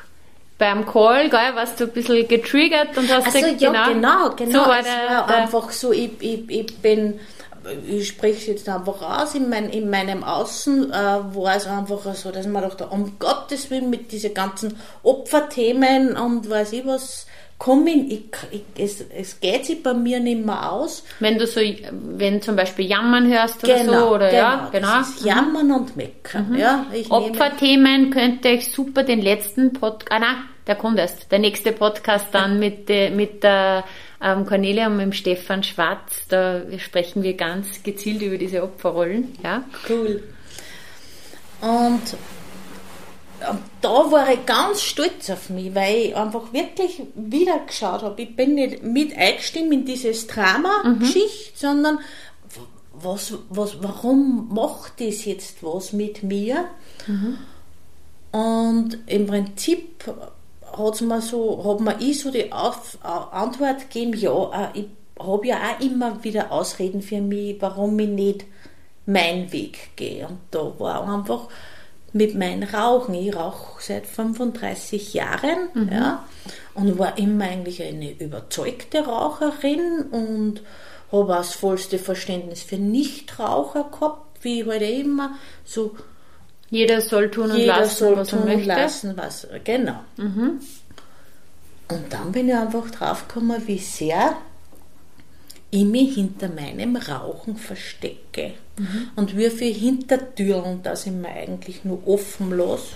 beim 0.57 0.85
Call, 0.85 1.29
gell, 1.29 1.55
warst 1.55 1.79
du 1.79 1.85
ein 1.85 1.91
bisschen 1.91 2.27
getriggert 2.27 2.97
und 2.97 3.11
hast 3.11 3.27
also, 3.27 3.39
gesagt, 3.39 3.61
ja, 3.61 3.87
genau, 3.87 4.29
genau. 4.29 4.35
genau. 4.35 4.63
So 4.63 4.69
war 4.69 4.81
der, 4.81 5.27
war 5.27 5.29
einfach 5.29 5.71
so, 5.71 5.91
ich, 5.91 6.11
ich, 6.19 6.49
ich 6.49 6.77
bin, 6.77 7.19
ich 7.87 8.07
spreche 8.07 8.37
es 8.37 8.47
jetzt 8.47 8.69
einfach 8.69 9.01
aus, 9.01 9.35
in, 9.35 9.49
mein, 9.49 9.69
in 9.69 9.89
meinem 9.89 10.23
Außen 10.23 10.91
äh, 10.91 10.95
war 10.95 11.55
es 11.55 11.67
einfach 11.67 12.15
so, 12.15 12.31
dass 12.31 12.47
man 12.47 12.63
dachte, 12.63 12.87
um 12.87 13.19
Gottes 13.19 13.69
Willen 13.69 13.89
mit 13.89 14.11
diesen 14.11 14.33
ganzen 14.33 14.79
Opferthemen 15.03 16.17
und 16.17 16.49
weiß 16.49 16.73
ich 16.73 16.85
was, 16.85 17.27
komm 17.59 17.87
ich, 17.87 18.23
ich, 18.51 18.61
es, 18.77 19.01
es 19.09 19.39
geht 19.39 19.65
sich 19.65 19.81
bei 19.81 19.93
mir 19.93 20.19
nicht 20.19 20.45
mehr 20.45 20.71
aus. 20.71 21.03
Wenn 21.19 21.37
du 21.39 21.47
so, 21.47 21.59
wenn 21.91 22.41
zum 22.41 22.55
Beispiel 22.55 22.85
Jammern 22.85 23.27
hörst 23.31 23.63
oder 23.63 23.77
Genau, 23.79 23.99
so, 24.09 24.15
oder 24.15 24.29
genau, 24.29 24.41
ja, 24.41 24.69
genau. 24.71 24.87
Das 24.99 25.09
ist 25.09 25.25
Jammern 25.25 25.71
und 25.71 25.97
Meckern. 25.97 26.55
Ja, 26.55 26.85
ich 26.93 27.09
nehme, 27.09 27.25
Opferthemen 27.25 28.09
könnte 28.11 28.49
ich 28.49 28.71
super 28.71 29.03
den 29.03 29.21
letzten 29.21 29.73
Podcast, 29.73 30.11
ah 30.11 30.19
nein, 30.19 30.35
der 30.67 30.75
kommt 30.75 30.99
erst, 30.99 31.31
der 31.31 31.39
nächste 31.39 31.71
Podcast 31.71 32.27
dann 32.31 32.59
mit, 32.59 32.89
der- 32.89 33.09
mit 33.11 33.41
der 33.43 33.83
ähm, 34.21 34.45
Cornelia 34.45 34.87
und 34.87 34.97
mit 34.97 35.05
dem 35.05 35.13
Stefan 35.13 35.63
Schwarz, 35.63 36.27
da 36.29 36.61
sprechen 36.77 37.23
wir 37.23 37.33
ganz 37.35 37.81
gezielt 37.83 38.21
über 38.21 38.37
diese 38.37 38.61
Opferrollen, 38.63 39.35
ja. 39.43 39.63
Cool. 39.89 40.21
Und, 41.61 42.01
und 43.49 43.59
da 43.81 44.11
war 44.11 44.31
ich 44.31 44.45
ganz 44.45 44.81
stolz 44.81 45.29
auf 45.29 45.49
mich, 45.49 45.73
weil 45.75 45.95
ich 45.97 46.15
einfach 46.15 46.51
wirklich 46.53 47.01
wieder 47.15 47.59
geschaut 47.59 48.01
habe. 48.01 48.21
Ich 48.21 48.35
bin 48.35 48.55
nicht 48.55 48.83
mit 48.83 49.15
eingestimmt 49.17 49.71
in 49.73 49.85
dieses 49.85 50.27
Drama-Geschichte, 50.27 51.51
sondern 51.55 51.99
was, 52.93 53.33
was, 53.49 53.81
warum 53.83 54.49
macht 54.53 54.99
das 54.99 55.25
jetzt 55.25 55.61
was 55.63 55.93
mit 55.93 56.23
mir? 56.23 56.65
Und 58.31 58.97
im 59.07 59.27
Prinzip 59.27 60.03
hat's 60.75 61.01
mir 61.01 61.21
so, 61.21 61.63
hat 61.63 61.79
mir 61.79 61.95
ich 62.01 62.19
so 62.19 62.31
die 62.31 62.51
Auf, 62.51 62.97
Au- 63.03 63.29
Antwort 63.31 63.89
gegeben, 63.89 64.13
ja, 64.19 64.71
äh, 64.73 64.79
ich 64.79 64.85
habe 65.19 65.47
ja 65.47 65.57
auch 65.57 65.79
immer 65.83 66.23
wieder 66.23 66.51
Ausreden 66.51 67.01
für 67.01 67.21
mich, 67.21 67.57
warum 67.59 67.97
ich 67.99 68.09
nicht 68.09 68.45
meinen 69.05 69.51
Weg 69.51 69.95
gehe. 69.95 70.27
Und 70.27 70.39
da 70.51 70.71
war 70.79 71.07
einfach 71.07 71.47
mit 72.17 72.35
meinem 72.35 72.67
Rauchen, 72.67 73.13
ich 73.15 73.35
rauche 73.35 73.81
seit 73.81 74.05
35 74.07 75.13
Jahren, 75.13 75.89
ja, 75.91 76.25
und 76.73 76.97
war 76.99 77.17
immer 77.17 77.45
eigentlich 77.45 77.81
eine 77.81 78.11
überzeugte 78.11 79.05
Raucherin 79.05 80.05
und 80.11 80.61
habe 81.11 81.33
das 81.33 81.53
vollste 81.55 81.99
Verständnis 81.99 82.63
für 82.63 82.77
Nichtraucher 82.77 83.85
gehabt, 83.91 84.43
wie 84.43 84.61
ich 84.61 84.67
halt 84.67 84.81
immer 84.81 85.35
so 85.63 85.95
Jeder 86.69 86.99
soll 87.01 87.31
tun 87.31 87.51
und 87.51 87.57
jeder 87.57 87.79
lassen, 87.79 87.95
soll 87.95 88.17
was 88.17 88.33
er 88.33 88.39
tun 88.39 88.49
und 88.49 88.55
möchte. 88.55 88.67
lassen, 88.67 89.13
was 89.15 89.47
genau. 89.63 89.99
Und 91.89 92.11
dann 92.13 92.31
bin 92.33 92.49
ich 92.49 92.55
einfach 92.55 92.91
draufgekommen, 92.91 93.65
wie 93.67 93.79
sehr 93.79 94.35
ich 95.71 95.83
mich 95.83 96.15
hinter 96.15 96.49
meinem 96.49 96.95
Rauchen 96.95 97.57
verstecke. 97.57 98.53
Und 99.15 99.35
wie 99.35 99.49
viele 99.49 99.73
Hintertüren, 99.73 100.83
dass 100.83 101.05
ich 101.05 101.11
mir 101.11 101.29
eigentlich 101.29 101.83
nur 101.83 102.07
offen 102.07 102.55
lasse. 102.57 102.95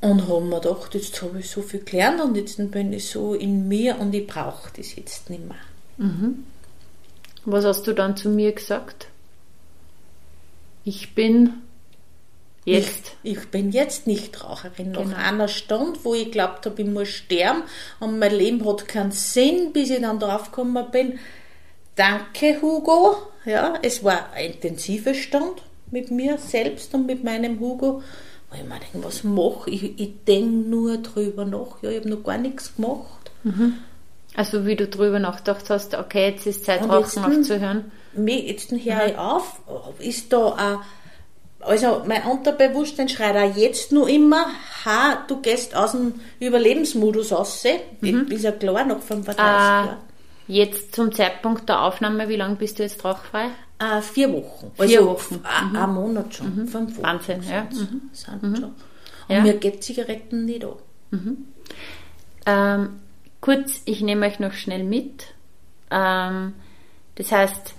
Und 0.00 0.28
habe 0.28 0.44
mir 0.44 0.60
gedacht, 0.60 0.94
jetzt 0.94 1.20
habe 1.22 1.40
ich 1.40 1.50
so 1.50 1.62
viel 1.62 1.80
gelernt 1.80 2.20
und 2.20 2.36
jetzt 2.36 2.58
bin 2.70 2.92
ich 2.92 3.08
so 3.08 3.34
in 3.34 3.68
mir 3.68 3.98
und 3.98 4.14
ich 4.14 4.26
brauche 4.26 4.70
das 4.76 4.94
jetzt 4.96 5.30
nicht 5.30 5.46
mehr. 5.46 5.56
Was 7.44 7.64
hast 7.64 7.86
du 7.86 7.92
dann 7.92 8.16
zu 8.16 8.28
mir 8.28 8.52
gesagt? 8.52 9.08
Ich 10.84 11.14
bin 11.14 11.54
jetzt. 12.66 13.12
Ich, 13.22 13.38
ich 13.38 13.48
bin 13.48 13.70
jetzt 13.72 14.06
nicht 14.06 14.44
Raucherin. 14.44 14.92
Nach 14.92 15.02
Genau. 15.02 15.16
einer 15.16 15.48
Stunde, 15.48 15.98
wo 16.02 16.14
ich 16.14 16.30
glaubt 16.30 16.66
habe, 16.66 16.82
ich 16.82 16.88
muss 16.88 17.08
sterben 17.08 17.62
und 18.00 18.18
mein 18.18 18.34
Leben 18.34 18.66
hat 18.68 18.86
keinen 18.86 19.12
Sinn, 19.12 19.72
bis 19.72 19.88
ich 19.90 20.00
dann 20.02 20.18
draufgekommen 20.18 20.90
bin. 20.90 21.18
Danke, 21.94 22.60
Hugo. 22.60 23.16
Ja, 23.44 23.74
es 23.82 24.02
war 24.04 24.32
eine 24.34 24.48
intensive 24.48 25.14
Stunde 25.14 25.62
mit 25.90 26.10
mir 26.10 26.36
selbst 26.38 26.92
und 26.94 27.06
mit 27.06 27.24
meinem 27.24 27.58
Hugo. 27.60 28.02
Wo 28.50 28.56
ich 28.56 28.64
mir 28.64 28.78
denke, 28.78 29.06
was 29.06 29.24
mache 29.24 29.70
ich? 29.70 29.98
Ich 29.98 30.24
denke 30.26 30.68
nur 30.68 30.98
drüber 30.98 31.44
nach. 31.44 31.82
Ja, 31.82 31.90
ich 31.90 31.98
habe 32.00 32.08
noch 32.10 32.22
gar 32.24 32.38
nichts 32.38 32.74
gemacht. 32.76 33.30
Also 34.34 34.66
wie 34.66 34.76
du 34.76 34.86
drüber 34.88 35.18
nachgedacht 35.18 35.70
hast, 35.70 35.94
okay, 35.94 36.30
jetzt 36.30 36.46
ist 36.46 36.64
Zeit, 36.64 36.82
Rauchen 36.82 37.00
jetzt- 37.00 37.18
aufzuhören. 37.18 37.90
Jetzt 38.16 38.70
höre 38.72 39.06
ich 39.06 39.16
auf, 39.16 39.60
ist 39.98 40.32
da 40.32 40.52
ein, 40.54 40.78
also 41.66 42.02
mein 42.06 42.22
Unterbewusstsein 42.24 43.08
schreit 43.08 43.36
auch 43.36 43.56
jetzt 43.56 43.92
nur 43.92 44.08
immer, 44.08 44.46
ha, 44.84 45.24
du 45.28 45.40
gehst 45.40 45.74
aus 45.74 45.92
dem 45.92 46.14
Überlebensmodus 46.40 47.32
raus. 47.32 47.64
Ist 47.64 48.44
ja 48.44 48.52
klar, 48.52 48.84
nach 48.84 49.00
35 49.00 49.38
Äh, 49.38 49.46
Jahren. 49.46 49.96
jetzt 50.48 50.94
zum 50.94 51.12
Zeitpunkt 51.12 51.68
der 51.68 51.82
Aufnahme, 51.82 52.28
wie 52.28 52.36
lange 52.36 52.56
bist 52.56 52.78
du 52.78 52.82
jetzt 52.82 53.04
rauchfrei? 53.04 53.46
Äh, 53.78 54.00
vier 54.00 54.32
Wochen. 54.32 54.70
Vier 54.74 55.00
also, 55.00 55.06
Wochen. 55.10 55.40
Ein, 55.44 55.76
ein 55.76 55.90
Monat 55.94 56.34
schon. 56.34 56.66
Fünf 56.68 56.96
Wochen. 56.96 57.02
Wahnsinn, 57.04 57.42
ja. 57.42 57.66
sind's- 57.70 58.22
Sind 58.22 58.58
schon. 58.58 58.64
Und 58.64 58.74
Ja. 59.28 59.42
mir 59.42 59.54
geht 59.54 59.82
Zigaretten 59.84 60.44
nicht 60.46 60.64
an. 60.64 60.74
Ähm, 62.46 63.00
kurz, 63.40 63.82
ich 63.84 64.00
nehme 64.00 64.26
euch 64.26 64.38
noch 64.38 64.52
schnell 64.52 64.84
mit. 64.84 65.26
Ähm, 65.90 66.54
das 67.16 67.32
heißt, 67.32 67.74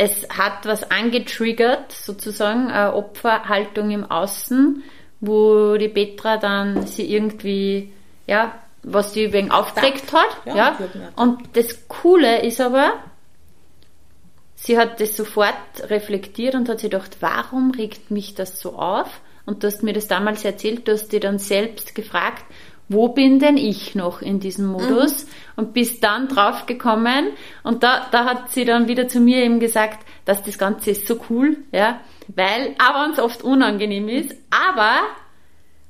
es 0.00 0.26
hat 0.30 0.64
was 0.64 0.90
angetriggert, 0.90 1.92
sozusagen, 1.92 2.68
eine 2.68 2.94
Opferhaltung 2.94 3.90
im 3.90 4.10
Außen, 4.10 4.82
wo 5.20 5.76
die 5.76 5.90
Petra 5.90 6.38
dann 6.38 6.86
sie 6.86 7.12
irgendwie, 7.14 7.92
ja, 8.26 8.54
was 8.82 9.12
sie 9.12 9.34
wegen 9.34 9.50
aufgeregt 9.50 10.10
hat. 10.14 10.46
Ja, 10.46 10.54
Ja. 10.94 11.10
Und 11.16 11.54
das 11.54 11.86
Coole 11.86 12.40
ist 12.40 12.62
aber, 12.62 12.94
sie 14.54 14.78
hat 14.78 15.00
das 15.00 15.18
sofort 15.18 15.54
reflektiert 15.90 16.54
und 16.54 16.70
hat 16.70 16.80
sich 16.80 16.90
gedacht, 16.90 17.18
warum 17.20 17.70
regt 17.72 18.10
mich 18.10 18.34
das 18.34 18.58
so 18.58 18.76
auf? 18.76 19.20
Und 19.44 19.62
du 19.62 19.66
hast 19.66 19.82
mir 19.82 19.92
das 19.92 20.08
damals 20.08 20.46
erzählt, 20.46 20.88
du 20.88 20.92
hast 20.92 21.12
dir 21.12 21.20
dann 21.20 21.38
selbst 21.38 21.94
gefragt, 21.94 22.44
wo 22.90 23.08
bin 23.08 23.38
denn 23.38 23.56
ich 23.56 23.94
noch 23.94 24.20
in 24.20 24.40
diesem 24.40 24.66
Modus? 24.66 25.26
Und 25.54 25.72
bist 25.74 26.02
dann 26.02 26.26
drauf 26.26 26.66
gekommen 26.66 27.28
und 27.62 27.82
da, 27.82 28.06
da 28.10 28.24
hat 28.24 28.50
sie 28.50 28.64
dann 28.64 28.88
wieder 28.88 29.08
zu 29.08 29.20
mir 29.20 29.44
eben 29.44 29.60
gesagt, 29.60 30.04
dass 30.24 30.42
das 30.42 30.58
Ganze 30.58 30.90
ist 30.90 31.06
so 31.06 31.20
cool, 31.28 31.58
ja, 31.70 32.00
weil, 32.28 32.74
aber 32.78 33.04
uns 33.04 33.18
oft 33.18 33.42
unangenehm 33.42 34.08
ist, 34.08 34.34
aber 34.50 35.02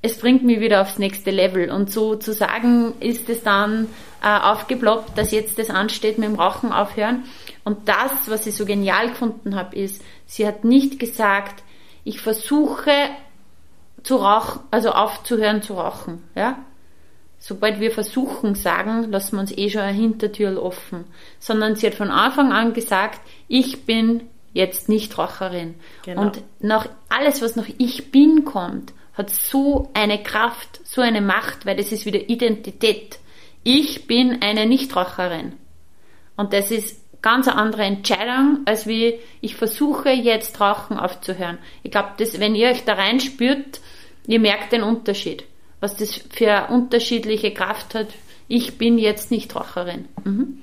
es 0.03 0.19
bringt 0.19 0.45
mich 0.45 0.61
wieder 0.61 0.83
aufs 0.83 0.99
nächste 0.99 1.31
Level. 1.31 1.71
Und 1.71 1.91
sozusagen 1.91 2.95
ist 3.01 3.29
es 3.29 3.43
dann 3.43 3.89
äh, 4.23 4.29
aufgeploppt, 4.29 5.17
dass 5.17 5.31
jetzt 5.31 5.59
das 5.59 5.71
ansteht 5.71 6.19
mit 6.19 6.29
dem 6.29 6.37
Rauchen 6.37 6.73
aufhören. 6.73 7.25
Und 7.65 7.89
das, 7.89 8.29
was 8.29 8.47
ich 8.47 8.55
so 8.55 8.67
genial 8.67 9.09
gefunden 9.09 9.57
habe, 9.57 9.77
ist, 9.77 10.03
sie 10.27 10.47
hat 10.47 10.65
nicht 10.65 10.99
gesagt, 10.99 11.63
ich 12.05 12.21
versuche 12.21 12.93
zu 14.03 14.17
rauchen, 14.17 14.61
also 14.71 14.91
aufzuhören 14.91 15.63
zu 15.63 15.75
rauchen, 15.75 16.25
ja. 16.35 16.59
Sobald 17.43 17.81
wir 17.81 17.91
versuchen 17.91 18.55
sagen, 18.55 19.11
lassen 19.11 19.37
wir 19.37 19.41
uns 19.41 19.57
eh 19.57 19.71
schon 19.71 19.81
eine 19.81 19.97
Hintertür 19.97 20.63
offen. 20.63 21.07
Sondern 21.39 21.75
sie 21.75 21.87
hat 21.87 21.95
von 21.95 22.11
Anfang 22.11 22.53
an 22.53 22.75
gesagt, 22.75 23.21
ich 23.49 23.87
bin 23.87 24.29
jetzt 24.53 24.91
nicht 24.91 25.17
Raucherin. 25.17 25.75
Genau. 26.05 26.21
Und 26.21 26.43
nach 26.61 26.87
alles, 27.09 27.41
was 27.41 27.57
nach 27.57 27.69
ich 27.79 28.13
bin 28.13 28.45
kommt, 28.45 28.93
hat 29.15 29.31
so 29.31 29.91
eine 29.95 30.23
Kraft, 30.23 30.81
so 30.85 31.01
eine 31.01 31.23
Macht, 31.23 31.65
weil 31.65 31.77
das 31.77 31.93
ist 31.93 32.05
wieder 32.05 32.29
Identität. 32.29 33.19
Ich 33.65 34.07
bin 34.07 34.43
eine 34.43 34.67
Nichtraucherin. 34.67 35.55
Und 36.37 36.53
das 36.53 36.71
ist 36.71 37.01
ganz 37.23 37.49
eine 37.49 37.57
andere 37.57 37.83
Entscheidung, 37.85 38.61
als 38.67 38.87
wie 38.87 39.19
ich 39.41 39.57
versuche 39.57 40.11
jetzt 40.11 40.61
Rauchen 40.61 40.99
aufzuhören. 40.99 41.59
Ich 41.83 41.91
glaube, 41.91 42.11
wenn 42.19 42.55
ihr 42.55 42.69
euch 42.69 42.85
da 42.85 42.95
reinspürt, 42.95 43.81
ihr 44.27 44.41
merkt 44.41 44.73
den 44.73 44.83
Unterschied, 44.83 45.45
was 45.81 45.97
das 45.97 46.21
für 46.31 46.69
unterschiedliche 46.71 47.53
Kraft 47.53 47.95
hat. 47.95 48.09
Ich 48.49 48.79
bin 48.79 48.99
jetzt 48.99 49.31
Nichtraucherin. 49.31 50.07
Mhm. 50.25 50.61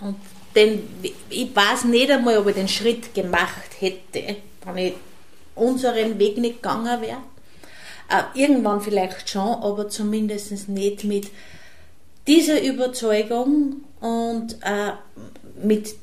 Und 0.00 0.16
den, 0.54 0.82
ich 1.30 1.54
weiß 1.54 1.84
nicht 1.84 2.10
einmal, 2.10 2.38
ob 2.38 2.48
ich 2.48 2.54
den 2.54 2.68
Schritt 2.68 3.14
gemacht 3.14 3.70
hätte, 3.80 4.36
wenn 4.64 4.76
ich 4.76 4.94
unseren 5.54 6.18
Weg 6.18 6.38
nicht 6.38 6.62
gegangen 6.62 7.00
wäre. 7.00 7.18
Äh, 8.08 8.40
irgendwann 8.40 8.80
vielleicht 8.80 9.30
schon, 9.30 9.62
aber 9.62 9.88
zumindest 9.88 10.68
nicht 10.68 11.04
mit 11.04 11.28
dieser 12.26 12.62
Überzeugung 12.62 13.82
und 14.00 14.56
äh, 14.62 14.92
mit, 15.62 15.94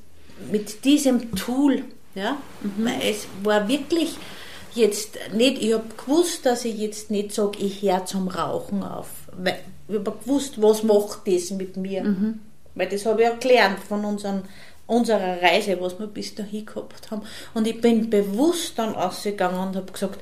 mit 0.52 0.84
diesem 0.86 1.36
Tool. 1.36 1.84
Ja? 2.16 2.38
Mhm. 2.62 2.88
Es 3.02 3.28
war 3.43 3.68
wirklich 3.68 4.18
jetzt 4.76 5.17
nicht, 5.34 5.61
ich 5.61 5.74
habe 5.74 5.84
gewusst, 5.97 6.45
dass 6.45 6.65
ich 6.65 6.78
jetzt 6.78 7.11
nicht 7.11 7.34
sage, 7.34 7.59
ich 7.59 7.82
höre 7.82 8.05
zum 8.05 8.28
Rauchen 8.28 8.84
auf. 8.84 9.09
Weil 9.38 9.59
ich 9.88 9.95
habe 9.95 10.13
gewusst, 10.24 10.61
was 10.61 10.84
macht 10.84 11.22
das 11.26 11.51
mit 11.51 11.78
mir. 11.78 12.03
Mhm. 12.03 12.39
Weil 12.76 12.89
das 12.89 13.05
habe 13.05 13.22
ich 13.22 13.28
ja 13.28 13.36
gelernt 13.36 13.80
von 13.80 14.05
unseren, 14.05 14.43
unserer 14.88 15.41
Reise, 15.41 15.80
was 15.82 15.99
wir 15.99 16.07
bis 16.07 16.36
dahin 16.36 16.65
gehabt 16.65 17.11
haben. 17.11 17.24
Und 17.53 17.67
ich 17.67 17.82
bin 17.82 18.09
bewusst 18.09 18.78
dann 18.78 18.95
ausgegangen 18.95 19.59
und 19.59 19.76
habe 19.76 19.91
gesagt, 19.91 20.20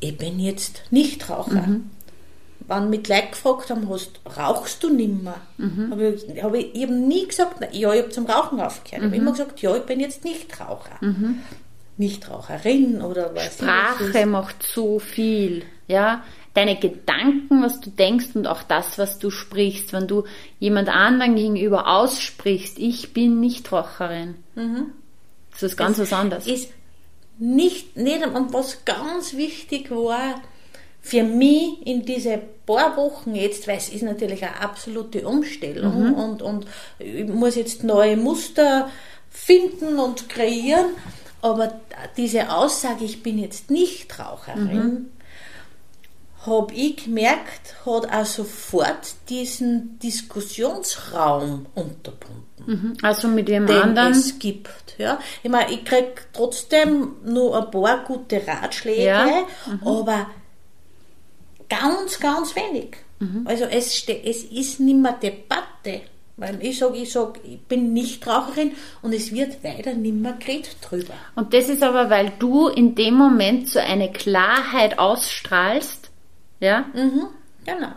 ich 0.00 0.16
bin 0.16 0.38
jetzt 0.38 0.82
Nichtraucher. 0.90 1.66
Mhm. 1.66 1.90
Wenn 2.68 2.90
mich 2.90 3.06
Leute 3.06 3.28
gefragt 3.30 3.70
haben, 3.70 3.88
hast, 3.88 4.20
rauchst 4.36 4.82
du 4.82 4.90
nimmer? 4.90 5.36
Mhm. 5.56 5.90
Habe 5.90 6.08
ich, 6.08 6.42
hab 6.42 6.54
ich, 6.54 6.74
ich 6.74 6.82
hab 6.82 6.90
nie 6.90 7.26
gesagt, 7.26 7.74
ja, 7.74 7.92
ich 7.94 8.02
habe 8.02 8.10
zum 8.10 8.26
Rauchen 8.26 8.60
aufgehört. 8.60 9.02
Mhm. 9.02 9.08
Ich 9.08 9.12
habe 9.12 9.16
immer 9.16 9.32
gesagt, 9.32 9.60
ja, 9.62 9.76
ich 9.76 9.82
bin 9.84 10.00
jetzt 10.00 10.24
Nichtraucher. 10.24 10.98
Mhm. 11.00 11.40
Nichtraucherin 11.98 13.00
oder 13.00 13.34
was. 13.34 13.54
Sprache 13.54 14.26
macht 14.26 14.62
so 14.62 14.98
viel, 14.98 15.64
ja. 15.88 16.22
Deine 16.54 16.76
Gedanken, 16.76 17.62
was 17.62 17.80
du 17.80 17.90
denkst 17.90 18.28
und 18.34 18.46
auch 18.46 18.62
das, 18.62 18.98
was 18.98 19.18
du 19.18 19.30
sprichst, 19.30 19.92
wenn 19.92 20.08
du 20.08 20.24
jemand 20.58 20.88
anderen 20.88 21.36
gegenüber 21.36 21.86
aussprichst, 21.86 22.78
ich 22.78 23.12
bin 23.12 23.40
Nichtraucherin. 23.40 24.36
Mhm. 24.54 24.92
Das 25.50 25.62
ist 25.62 25.76
ganz 25.76 25.98
es 25.98 26.10
was 26.10 26.18
anderes. 26.18 26.46
Ist 26.46 26.70
nicht, 27.38 27.96
nicht, 27.96 28.26
und 28.26 28.54
was 28.54 28.84
ganz 28.86 29.34
wichtig 29.36 29.90
war, 29.90 30.40
für 31.02 31.22
mich 31.22 31.86
in 31.86 32.04
diese 32.04 32.40
paar 32.66 32.96
Wochen 32.96 33.34
jetzt, 33.34 33.68
weil 33.68 33.76
es 33.76 33.90
ist 33.90 34.02
natürlich 34.02 34.42
eine 34.42 34.60
absolute 34.60 35.26
Umstellung 35.26 36.08
mhm. 36.08 36.14
und, 36.14 36.42
und 36.42 36.66
ich 36.98 37.28
muss 37.28 37.54
jetzt 37.54 37.84
neue 37.84 38.16
Muster 38.16 38.90
finden 39.30 39.98
und 39.98 40.28
kreieren, 40.28 40.86
aber 41.46 41.80
diese 42.16 42.50
Aussage, 42.50 43.04
ich 43.04 43.22
bin 43.22 43.38
jetzt 43.38 43.70
nicht 43.70 44.18
Raucherin, 44.18 44.66
mhm. 44.66 45.06
habe 46.44 46.74
ich 46.74 47.04
gemerkt, 47.04 47.76
hat 47.84 48.12
auch 48.12 48.26
sofort 48.26 49.14
diesen 49.28 49.98
Diskussionsraum 50.00 51.66
unterbunden. 51.74 52.44
Mhm. 52.66 52.96
Also 53.02 53.28
mit 53.28 53.46
dem 53.48 53.66
den 53.66 53.80
anderen. 53.80 54.12
es 54.12 54.38
gibt. 54.38 54.96
Ja. 54.98 55.20
Ich 55.42 55.50
meine, 55.50 55.72
ich 55.72 55.84
kriege 55.84 56.14
trotzdem 56.32 57.12
nur 57.24 57.56
ein 57.56 57.70
paar 57.70 58.04
gute 58.04 58.44
Ratschläge, 58.44 59.04
ja. 59.04 59.46
mhm. 59.66 59.86
aber 59.86 60.26
ganz, 61.68 62.18
ganz 62.18 62.56
wenig. 62.56 62.96
Mhm. 63.20 63.46
Also 63.46 63.64
es, 63.64 64.04
es 64.08 64.42
ist 64.44 64.80
nicht 64.80 64.98
mehr 64.98 65.12
Debatte. 65.12 66.02
Weil 66.38 66.58
ich 66.62 66.78
sage, 66.78 66.98
ich 66.98 67.10
sage, 67.10 67.40
ich 67.44 67.60
bin 67.62 67.94
nicht 67.94 68.26
Raucherin 68.26 68.72
und 69.00 69.14
es 69.14 69.32
wird 69.32 69.64
weiter 69.64 69.94
nimmer 69.94 70.34
geredet 70.34 70.76
drüber. 70.82 71.14
Und 71.34 71.54
das 71.54 71.70
ist 71.70 71.82
aber, 71.82 72.10
weil 72.10 72.32
du 72.38 72.68
in 72.68 72.94
dem 72.94 73.14
Moment 73.14 73.68
so 73.68 73.78
eine 73.78 74.12
Klarheit 74.12 74.98
ausstrahlst, 74.98 76.10
ja? 76.60 76.84
Mhm, 76.92 77.28
genau. 77.64 77.92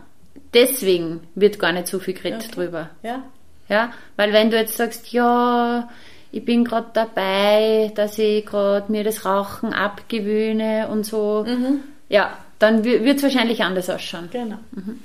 Deswegen 0.53 1.21
wird 1.35 1.59
gar 1.59 1.73
nicht 1.73 1.87
so 1.87 1.99
viel 1.99 2.13
geredet 2.13 2.45
okay. 2.45 2.51
drüber. 2.55 2.89
Ja. 3.03 3.23
Ja, 3.67 3.93
weil 4.15 4.33
wenn 4.33 4.49
du 4.49 4.57
jetzt 4.57 4.77
sagst, 4.77 5.11
ja, 5.11 5.89
ich 6.31 6.43
bin 6.43 6.63
gerade 6.63 6.87
dabei, 6.93 7.91
dass 7.93 8.17
ich 8.17 8.45
gerade 8.45 8.91
mir 8.91 9.03
das 9.03 9.25
Rauchen 9.25 9.73
abgewöhne 9.73 10.87
und 10.87 11.05
so, 11.05 11.45
mhm. 11.47 11.81
ja, 12.07 12.37
dann 12.57 12.83
wird 12.83 13.17
es 13.17 13.23
wahrscheinlich 13.23 13.63
anders 13.63 13.89
ausschauen. 13.89 14.29
Genau. 14.31 14.57
Mhm. 14.71 14.99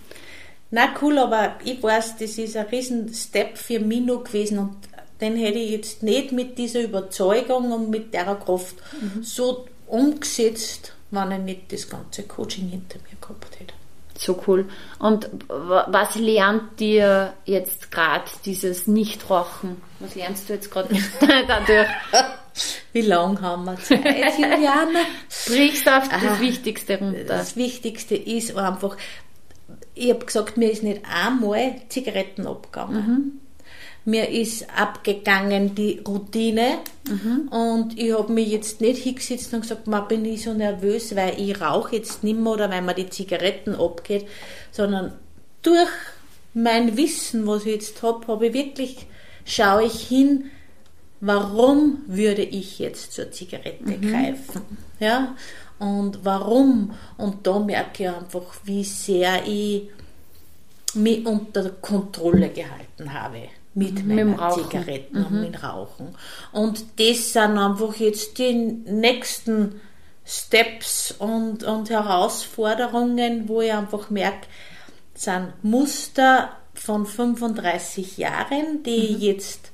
Na 0.70 0.94
cool, 1.00 1.18
aber 1.18 1.56
ich 1.64 1.82
weiß, 1.82 2.16
das 2.18 2.38
ist 2.38 2.56
ein 2.56 2.66
riesen 2.66 3.12
Step 3.14 3.58
für 3.58 3.78
mich 3.78 4.00
noch 4.00 4.24
gewesen 4.24 4.58
und 4.58 4.76
den 5.20 5.36
hätte 5.36 5.58
ich 5.58 5.70
jetzt 5.70 6.02
nicht 6.02 6.32
mit 6.32 6.58
dieser 6.58 6.82
Überzeugung 6.82 7.72
und 7.72 7.90
mit 7.90 8.12
der 8.12 8.24
Kraft 8.34 8.76
mhm. 9.00 9.22
so 9.22 9.66
umgesetzt, 9.86 10.92
wenn 11.10 11.32
ich 11.32 11.38
nicht 11.38 11.72
das 11.72 11.88
ganze 11.88 12.24
Coaching 12.24 12.68
hinter 12.68 12.98
mir 12.98 13.16
gehabt 13.20 13.60
hätte. 13.60 13.74
So 14.16 14.40
cool. 14.46 14.68
Und 14.98 15.28
was 15.48 16.14
lernt 16.14 16.78
dir 16.78 17.34
jetzt 17.44 17.90
gerade 17.90 18.24
dieses 18.44 18.86
Nichtrauchen? 18.86 19.80
Was 20.00 20.14
lernst 20.14 20.48
du 20.48 20.54
jetzt 20.54 20.70
gerade 20.70 20.94
dadurch? 21.48 21.88
Wie 22.92 23.00
lange 23.00 23.40
haben 23.40 23.64
wir 23.64 23.76
Zeit, 23.76 24.04
Juliane? 24.38 25.00
Brichst 25.46 25.88
auf 25.88 26.08
das 26.08 26.22
ah, 26.22 26.40
Wichtigste 26.40 26.98
runter. 26.98 27.24
Das 27.24 27.56
Wichtigste 27.56 28.14
ist 28.14 28.56
einfach, 28.56 28.96
ich 29.94 30.10
habe 30.10 30.24
gesagt, 30.24 30.56
mir 30.56 30.70
ist 30.70 30.82
nicht 30.82 31.02
einmal 31.04 31.76
Zigaretten 31.88 32.46
abgegangen. 32.46 33.06
Mhm. 33.06 33.40
Mir 34.06 34.28
ist 34.28 34.66
abgegangen 34.76 35.74
die 35.74 36.02
Routine 36.06 36.78
mhm. 37.08 37.48
und 37.48 37.98
ich 37.98 38.12
habe 38.12 38.30
mich 38.30 38.50
jetzt 38.50 38.82
nicht 38.82 39.02
hingesetzt 39.02 39.54
und 39.54 39.62
gesagt, 39.62 39.86
man 39.86 40.06
bin 40.08 40.26
ich 40.26 40.42
so 40.42 40.52
nervös, 40.52 41.16
weil 41.16 41.40
ich 41.40 41.58
rauche 41.58 41.96
jetzt 41.96 42.22
nicht 42.22 42.38
mehr 42.38 42.52
oder 42.52 42.70
weil 42.70 42.82
mir 42.82 42.92
die 42.92 43.08
Zigaretten 43.08 43.74
abgeht, 43.74 44.26
sondern 44.72 45.14
durch 45.62 45.88
mein 46.52 46.98
Wissen, 46.98 47.46
was 47.46 47.64
ich 47.64 47.74
jetzt 47.74 48.02
habe, 48.02 48.26
habe 48.26 48.48
ich 48.48 48.52
wirklich, 48.52 49.06
schaue 49.46 49.84
ich 49.84 50.06
hin, 50.06 50.50
warum 51.20 52.02
würde 52.06 52.42
ich 52.42 52.78
jetzt 52.78 53.12
zur 53.12 53.30
Zigarette 53.32 53.84
mhm. 53.84 54.00
greifen? 54.02 54.62
Ja? 55.00 55.34
Und 55.78 56.24
warum. 56.24 56.92
Und 57.16 57.46
da 57.46 57.58
merke 57.58 58.04
ich 58.04 58.08
einfach, 58.08 58.54
wie 58.64 58.84
sehr 58.84 59.46
ich 59.46 59.88
mich 60.94 61.26
unter 61.26 61.70
Kontrolle 61.70 62.50
gehalten 62.50 63.12
habe 63.12 63.48
mit 63.74 64.04
mhm, 64.04 64.14
meinen 64.14 64.50
Zigaretten 64.52 65.18
mhm. 65.18 65.26
und 65.26 65.40
mit 65.40 65.62
Rauchen. 65.62 66.14
Und 66.52 66.84
das 66.98 67.32
sind 67.32 67.58
einfach 67.58 67.94
jetzt 67.96 68.38
die 68.38 68.52
nächsten 68.54 69.80
Steps 70.24 71.14
und, 71.18 71.64
und 71.64 71.90
Herausforderungen, 71.90 73.48
wo 73.48 73.60
ich 73.60 73.72
einfach 73.72 74.10
merke, 74.10 74.46
sind 75.14 75.52
Muster 75.62 76.50
von 76.74 77.06
35 77.06 78.16
Jahren, 78.18 78.82
die 78.84 78.98
mhm. 78.98 79.16
ich 79.16 79.18
jetzt 79.22 79.72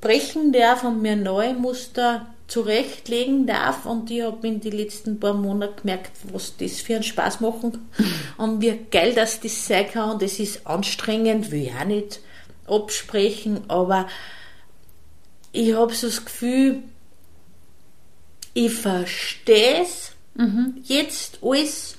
brechen 0.00 0.52
darf 0.52 0.84
und 0.84 1.00
mir 1.00 1.16
neue 1.16 1.54
Muster 1.54 2.26
zurechtlegen 2.52 3.46
darf. 3.46 3.86
Und 3.86 4.10
ich 4.10 4.22
habe 4.22 4.46
in 4.46 4.60
den 4.60 4.72
letzten 4.72 5.18
paar 5.18 5.32
Monaten 5.32 5.80
gemerkt, 5.80 6.12
was 6.30 6.56
das 6.58 6.82
für 6.82 6.94
einen 6.94 7.02
Spaß 7.02 7.40
machen 7.40 7.88
und 8.36 8.60
wie 8.60 8.78
geil 8.90 9.14
dass 9.14 9.40
das 9.40 9.66
sein 9.66 9.88
kann. 9.90 10.10
Und 10.10 10.22
es 10.22 10.38
ist 10.38 10.66
anstrengend, 10.66 11.50
will 11.50 11.62
ich 11.62 11.74
auch 11.74 11.84
nicht 11.84 12.20
absprechen, 12.66 13.62
aber 13.68 14.06
ich 15.52 15.74
habe 15.74 15.94
so 15.94 16.06
das 16.06 16.24
Gefühl, 16.24 16.82
ich 18.54 18.72
verstehe 18.72 19.82
es 19.82 20.12
mhm. 20.34 20.82
jetzt 20.84 21.38
alles. 21.42 21.96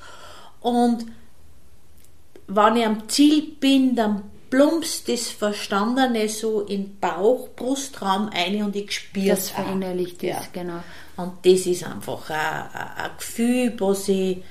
Und 0.62 1.06
wenn 2.48 2.76
ich 2.78 2.86
am 2.86 3.10
Ziel 3.10 3.56
bin, 3.60 3.96
dann 3.96 4.22
plumpst 4.54 5.10
das 5.10 5.30
Verstandene 5.30 6.30
so 6.30 6.62
in 6.62 7.00
Bauch, 7.00 7.50
Brustraum 7.56 8.30
ein 8.32 8.62
und 8.62 8.76
ich 8.76 8.92
spüre 8.92 9.30
das. 9.30 9.50
verinnerlicht 9.50 10.22
ist, 10.22 10.30
ja. 10.30 10.42
genau. 10.54 10.84
Und 11.18 11.44
das 11.44 11.66
ist 11.66 11.84
einfach 11.84 12.30
ein, 12.30 13.04
ein 13.04 13.12
Gefühl, 13.18 13.74
was 13.80 14.08
ich 14.10 14.44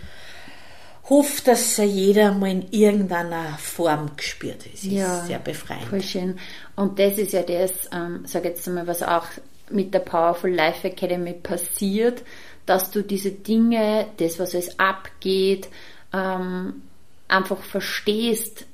hoffe, 1.08 1.42
dass 1.44 1.76
jeder 1.76 2.32
mal 2.32 2.50
in 2.50 2.72
irgendeiner 2.72 3.56
Form 3.58 4.10
gespürt 4.16 4.66
ist. 4.66 4.82
Ja, 4.82 5.20
ist 5.20 5.28
sehr 5.28 5.38
befreiend. 5.38 5.84
Voll 5.84 6.02
schön. 6.02 6.36
Und 6.74 6.98
das 6.98 7.18
ist 7.18 7.32
ja 7.32 7.42
das, 7.44 7.70
ähm, 7.92 8.24
sag 8.26 8.44
jetzt 8.44 8.66
mal, 8.66 8.88
was 8.88 9.04
auch 9.04 9.26
mit 9.70 9.94
der 9.94 10.00
Powerful 10.00 10.50
Life 10.50 10.84
Academy 10.84 11.32
passiert, 11.32 12.24
dass 12.66 12.90
du 12.90 13.02
diese 13.02 13.30
Dinge, 13.30 14.08
das, 14.16 14.40
was 14.40 14.54
es 14.54 14.80
abgeht, 14.80 15.68
ähm, 16.12 16.82
einfach 17.28 17.62
verstehst, 17.62 18.66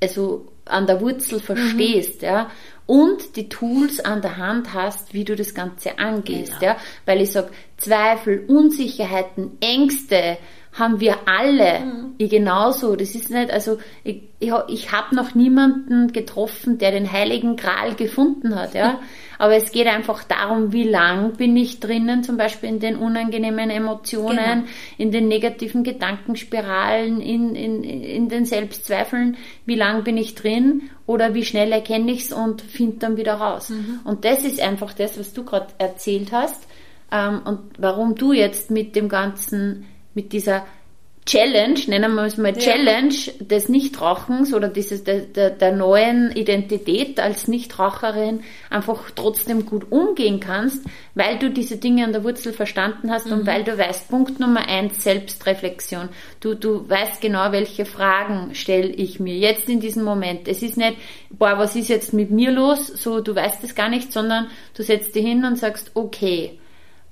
also 0.00 0.52
an 0.68 0.86
der 0.86 1.00
Wurzel 1.00 1.40
verstehst, 1.40 2.22
mhm. 2.22 2.26
ja, 2.26 2.50
und 2.86 3.36
die 3.36 3.48
Tools 3.48 4.00
an 4.00 4.22
der 4.22 4.38
Hand 4.38 4.72
hast, 4.72 5.12
wie 5.12 5.24
du 5.24 5.36
das 5.36 5.54
Ganze 5.54 5.98
angehst, 5.98 6.60
genau. 6.60 6.72
ja, 6.72 6.76
weil 7.04 7.20
ich 7.20 7.32
sag 7.32 7.50
Zweifel, 7.76 8.44
Unsicherheiten, 8.48 9.58
Ängste, 9.60 10.38
haben 10.78 11.00
wir 11.00 11.16
alle. 11.26 11.80
Mhm. 11.80 12.14
Ich 12.18 12.30
genauso. 12.30 12.96
Das 12.96 13.14
ist 13.14 13.30
nicht, 13.30 13.50
also 13.50 13.78
ich, 14.04 14.22
ich, 14.38 14.52
ich 14.68 14.92
habe 14.92 15.14
noch 15.14 15.34
niemanden 15.34 16.12
getroffen, 16.12 16.78
der 16.78 16.90
den 16.90 17.10
heiligen 17.10 17.56
Gral 17.56 17.94
gefunden 17.94 18.54
hat. 18.54 18.74
Ja? 18.74 19.00
Aber 19.38 19.54
es 19.54 19.70
geht 19.70 19.86
einfach 19.86 20.24
darum, 20.24 20.72
wie 20.72 20.82
lang 20.82 21.34
bin 21.34 21.56
ich 21.56 21.78
drinnen, 21.78 22.24
zum 22.24 22.36
Beispiel 22.36 22.68
in 22.68 22.80
den 22.80 22.96
unangenehmen 22.96 23.70
Emotionen, 23.70 24.36
genau. 24.36 24.64
in 24.98 25.12
den 25.12 25.28
negativen 25.28 25.84
Gedankenspiralen, 25.84 27.20
in, 27.20 27.54
in, 27.54 27.84
in 27.84 28.28
den 28.28 28.44
Selbstzweifeln, 28.44 29.36
wie 29.64 29.76
lang 29.76 30.02
bin 30.02 30.16
ich 30.16 30.34
drin 30.34 30.90
oder 31.06 31.34
wie 31.34 31.44
schnell 31.44 31.70
erkenne 31.70 32.10
ich 32.10 32.24
es 32.24 32.32
und 32.32 32.62
finde 32.62 32.96
dann 32.98 33.16
wieder 33.16 33.34
raus. 33.34 33.70
Mhm. 33.70 34.00
Und 34.04 34.24
das 34.24 34.44
ist 34.44 34.60
einfach 34.60 34.92
das, 34.92 35.18
was 35.18 35.32
du 35.32 35.44
gerade 35.44 35.68
erzählt 35.78 36.32
hast 36.32 36.66
ähm, 37.12 37.40
und 37.44 37.60
warum 37.78 38.16
du 38.16 38.32
jetzt 38.32 38.72
mit 38.72 38.96
dem 38.96 39.08
ganzen 39.08 39.86
mit 40.18 40.32
dieser 40.32 40.66
Challenge, 41.26 41.78
nennen 41.86 42.14
wir 42.14 42.24
es 42.24 42.38
mal 42.38 42.56
ja. 42.56 42.58
Challenge 42.58 43.14
des 43.38 43.68
Nichtrauchens 43.68 44.52
oder 44.52 44.68
dieses 44.68 45.04
der, 45.04 45.20
der, 45.20 45.50
der 45.50 45.72
neuen 45.72 46.32
Identität 46.32 47.20
als 47.20 47.46
Nichtraucherin 47.46 48.40
einfach 48.68 49.10
trotzdem 49.14 49.64
gut 49.64 49.92
umgehen 49.92 50.40
kannst, 50.40 50.82
weil 51.14 51.38
du 51.38 51.50
diese 51.50 51.76
Dinge 51.76 52.04
an 52.04 52.12
der 52.12 52.24
Wurzel 52.24 52.52
verstanden 52.52 53.12
hast 53.12 53.26
mhm. 53.26 53.32
und 53.34 53.46
weil 53.46 53.62
du 53.62 53.76
weißt, 53.76 54.08
Punkt 54.08 54.40
Nummer 54.40 54.66
eins, 54.66 55.04
Selbstreflexion. 55.04 56.08
Du, 56.40 56.54
du 56.54 56.88
weißt 56.88 57.20
genau, 57.20 57.52
welche 57.52 57.84
Fragen 57.84 58.54
stelle 58.54 58.88
ich 58.88 59.20
mir 59.20 59.36
jetzt 59.36 59.68
in 59.68 59.78
diesem 59.78 60.02
Moment. 60.02 60.48
Es 60.48 60.62
ist 60.62 60.78
nicht, 60.78 60.96
boah, 61.30 61.58
was 61.58 61.76
ist 61.76 61.88
jetzt 61.88 62.12
mit 62.12 62.30
mir 62.30 62.50
los? 62.50 62.88
So, 62.88 63.20
du 63.20 63.36
weißt 63.36 63.62
es 63.62 63.74
gar 63.74 63.90
nicht, 63.90 64.12
sondern 64.14 64.48
du 64.74 64.82
setzt 64.82 65.14
dich 65.14 65.26
hin 65.26 65.44
und 65.44 65.58
sagst, 65.58 65.90
okay, 65.92 66.58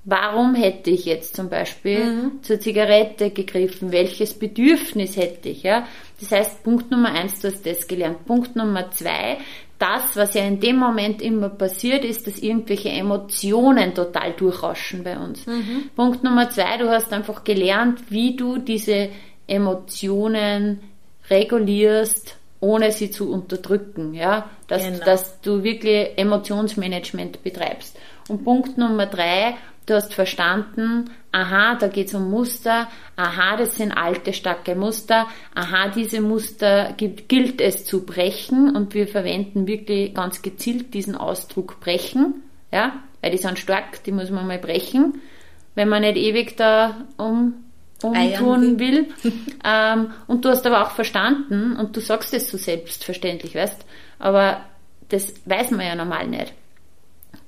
Warum 0.09 0.55
hätte 0.55 0.91
ich 0.91 1.05
jetzt 1.05 1.35
zum 1.35 1.49
Beispiel 1.49 2.05
mhm. 2.05 2.43
zur 2.43 2.61
Zigarette 2.61 3.31
gegriffen? 3.31 3.91
Welches 3.91 4.39
Bedürfnis 4.39 5.17
hätte 5.17 5.49
ich? 5.49 5.65
Ja? 5.65 5.85
Das 6.21 6.31
heißt, 6.31 6.63
Punkt 6.63 6.93
Nummer 6.93 7.11
eins, 7.11 7.41
du 7.41 7.49
hast 7.49 7.67
das 7.67 7.89
gelernt. 7.89 8.25
Punkt 8.25 8.55
Nummer 8.55 8.89
zwei, 8.93 9.39
das, 9.81 10.17
was 10.17 10.35
ja 10.35 10.45
in 10.45 10.61
dem 10.61 10.77
Moment 10.77 11.21
immer 11.21 11.49
passiert, 11.49 12.05
ist, 12.05 12.25
dass 12.29 12.39
irgendwelche 12.39 12.91
Emotionen 12.91 13.95
total 13.95 14.33
durchrauschen 14.35 15.03
bei 15.03 15.19
uns. 15.19 15.45
Mhm. 15.45 15.91
Punkt 15.97 16.23
Nummer 16.23 16.51
zwei, 16.51 16.77
du 16.79 16.89
hast 16.89 17.13
einfach 17.13 17.43
gelernt, 17.43 18.05
wie 18.09 18.37
du 18.37 18.59
diese 18.59 19.09
Emotionen 19.49 20.83
regulierst, 21.29 22.37
ohne 22.61 22.93
sie 22.93 23.11
zu 23.11 23.33
unterdrücken, 23.33 24.15
ja, 24.15 24.49
dass, 24.69 24.85
genau. 24.85 25.05
dass 25.05 25.41
du 25.41 25.65
wirklich 25.65 26.11
Emotionsmanagement 26.17 27.43
betreibst. 27.43 27.99
Und 28.29 28.45
Punkt 28.45 28.79
Nummer 28.79 29.07
drei, 29.07 29.57
Du 29.87 29.95
hast 29.95 30.15
verstanden, 30.15 31.11
aha, 31.31 31.77
da 31.77 31.87
geht 31.87 32.09
es 32.09 32.15
um 32.15 32.29
Muster, 32.29 32.89
aha, 33.15 33.57
das 33.57 33.77
sind 33.77 33.93
alte, 33.93 34.33
starke 34.33 34.75
Muster, 34.75 35.29
aha, 35.55 35.89
diese 35.95 36.21
Muster 36.21 36.93
gibt, 36.97 37.29
gilt 37.29 37.61
es 37.61 37.85
zu 37.85 38.05
brechen 38.05 38.75
und 38.75 38.95
wir 38.95 39.07
verwenden 39.07 39.69
wirklich 39.69 40.13
ganz 40.13 40.43
gezielt 40.43 40.93
diesen 40.93 41.15
Ausdruck 41.15 41.79
brechen, 41.79 42.43
ja, 42.73 42.95
weil 43.23 43.31
die 43.31 43.39
sind 43.39 43.61
stark, 43.61 44.03
die 44.03 44.11
muss 44.11 44.31
man 44.31 44.49
mal 44.49 44.59
brechen, 44.59 45.21
wenn 45.77 45.89
man 45.89 46.03
nicht 46.03 46.17
ewig 46.17 46.57
da 46.57 47.07
um, 47.17 47.55
umtun 48.03 48.81
will. 48.81 49.07
ähm, 49.65 50.11
und 50.27 50.45
du 50.45 50.49
hast 50.49 50.67
aber 50.67 50.83
auch 50.83 50.91
verstanden 50.91 51.77
und 51.77 51.97
du 51.97 52.01
sagst 52.01 52.35
es 52.35 52.51
so 52.51 52.57
selbstverständlich, 52.59 53.55
weißt, 53.55 53.87
aber 54.19 54.63
das 55.11 55.33
weiß 55.45 55.71
man 55.71 55.87
ja 55.87 55.95
normal 55.95 56.27
nicht. 56.27 56.53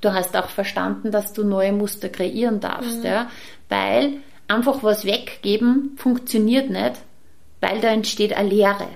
Du 0.00 0.12
hast 0.12 0.36
auch 0.36 0.48
verstanden, 0.48 1.10
dass 1.10 1.32
du 1.32 1.44
neue 1.44 1.72
Muster 1.72 2.08
kreieren 2.08 2.60
darfst, 2.60 2.98
mhm. 2.98 3.06
ja, 3.06 3.30
weil 3.68 4.14
einfach 4.46 4.82
was 4.82 5.04
weggeben 5.04 5.96
funktioniert 5.96 6.70
nicht, 6.70 6.92
weil 7.60 7.80
da 7.80 7.88
entsteht 7.88 8.32
eine 8.32 8.48
Leere. 8.48 8.88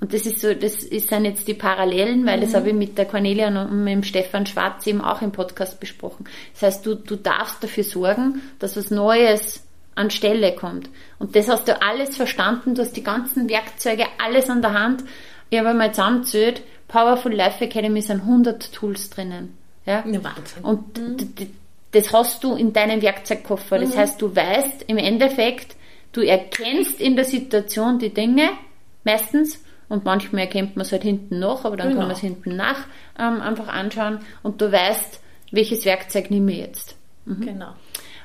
Und 0.00 0.12
das 0.12 0.26
ist 0.26 0.40
so, 0.40 0.52
das 0.52 0.80
sind 0.80 1.24
jetzt 1.24 1.46
die 1.46 1.54
Parallelen, 1.54 2.26
weil 2.26 2.38
mhm. 2.38 2.40
das 2.42 2.54
habe 2.54 2.70
ich 2.70 2.74
mit 2.74 2.98
der 2.98 3.04
Cornelia 3.04 3.46
und 3.46 3.84
mit 3.84 3.94
dem 3.94 4.02
Stefan 4.02 4.46
Schwarz 4.46 4.84
eben 4.88 5.00
auch 5.00 5.22
im 5.22 5.30
Podcast 5.30 5.78
besprochen. 5.78 6.24
Das 6.54 6.62
heißt, 6.62 6.86
du, 6.86 6.96
du 6.96 7.14
darfst 7.14 7.62
dafür 7.62 7.84
sorgen, 7.84 8.42
dass 8.58 8.76
was 8.76 8.90
Neues 8.90 9.64
an 9.94 10.10
Stelle 10.10 10.56
kommt. 10.56 10.90
Und 11.20 11.36
das 11.36 11.48
hast 11.48 11.68
du 11.68 11.80
alles 11.80 12.16
verstanden, 12.16 12.74
du 12.74 12.82
hast 12.82 12.96
die 12.96 13.04
ganzen 13.04 13.48
Werkzeuge, 13.48 14.06
alles 14.18 14.50
an 14.50 14.62
der 14.62 14.72
Hand. 14.72 15.04
Ich 15.50 15.58
habe 15.58 15.68
einmal 15.68 15.92
zusammengezählt, 15.92 16.62
Powerful 16.88 17.32
Life 17.32 17.64
Academy 17.64 18.02
sind 18.02 18.22
100 18.22 18.72
Tools 18.72 19.08
drinnen. 19.08 19.56
Ja? 19.86 20.04
ja 20.06 20.24
Wahnsinn. 20.24 20.62
Und 20.62 20.98
mhm. 20.98 21.16
das 21.92 22.12
hast 22.12 22.42
du 22.44 22.54
in 22.54 22.72
deinem 22.72 23.02
Werkzeugkoffer. 23.02 23.78
Das 23.78 23.94
mhm. 23.94 23.98
heißt, 23.98 24.22
du 24.22 24.34
weißt 24.34 24.84
im 24.86 24.98
Endeffekt, 24.98 25.76
du 26.12 26.20
erkennst 26.20 27.00
in 27.00 27.16
der 27.16 27.24
Situation 27.24 27.98
die 27.98 28.12
Dinge, 28.12 28.50
meistens, 29.04 29.62
und 29.88 30.06
manchmal 30.06 30.42
erkennt 30.42 30.74
man 30.76 30.86
es 30.86 30.92
halt 30.92 31.02
hinten 31.02 31.38
noch, 31.38 31.66
aber 31.66 31.76
dann 31.76 31.88
genau. 31.88 32.00
kann 32.00 32.08
man 32.08 32.16
es 32.16 32.22
hinten 32.22 32.56
nach 32.56 32.86
ähm, 33.18 33.42
einfach 33.42 33.68
anschauen 33.68 34.20
und 34.42 34.58
du 34.60 34.72
weißt, 34.72 35.20
welches 35.50 35.84
Werkzeug 35.84 36.30
nehme 36.30 36.52
ich 36.52 36.58
jetzt. 36.58 36.96
Mhm. 37.26 37.40
Genau. 37.42 37.74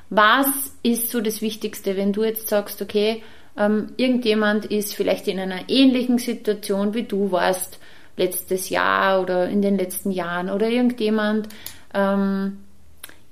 Was 0.09 0.47
ist 0.81 1.09
so 1.09 1.19
das 1.19 1.41
Wichtigste, 1.41 1.97
wenn 1.97 2.13
du 2.13 2.23
jetzt 2.23 2.47
sagst, 2.47 2.81
okay, 2.81 3.21
ähm, 3.57 3.87
irgendjemand 3.97 4.65
ist 4.65 4.95
vielleicht 4.95 5.27
in 5.27 5.39
einer 5.39 5.67
ähnlichen 5.67 6.19
Situation 6.19 6.93
wie 6.93 7.03
du 7.03 7.31
warst, 7.31 7.79
letztes 8.17 8.69
Jahr 8.69 9.21
oder 9.21 9.47
in 9.47 9.61
den 9.61 9.77
letzten 9.77 10.11
Jahren 10.11 10.49
oder 10.49 10.69
irgendjemand 10.69 11.47
ähm, 11.93 12.59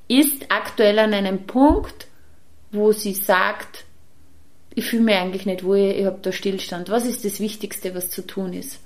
ist 0.08 0.46
aktuell 0.50 1.00
an 1.00 1.14
einem 1.14 1.46
Punkt, 1.46 2.08
wo 2.72 2.92
sie 2.92 3.14
sagt, 3.14 3.86
ich 4.76 4.86
fühle 4.86 5.04
mich 5.04 5.16
eigentlich 5.16 5.46
nicht 5.46 5.64
wohl, 5.64 5.78
ich 5.78 6.06
habe 6.06 6.20
da 6.22 6.32
Stillstand. 6.32 6.90
Was 6.90 7.06
ist 7.06 7.26
das 7.26 7.40
Wichtigste, 7.40 7.96
was 7.96 8.10
zu 8.10 8.22
tun 8.22 8.54
ist? 8.54 8.80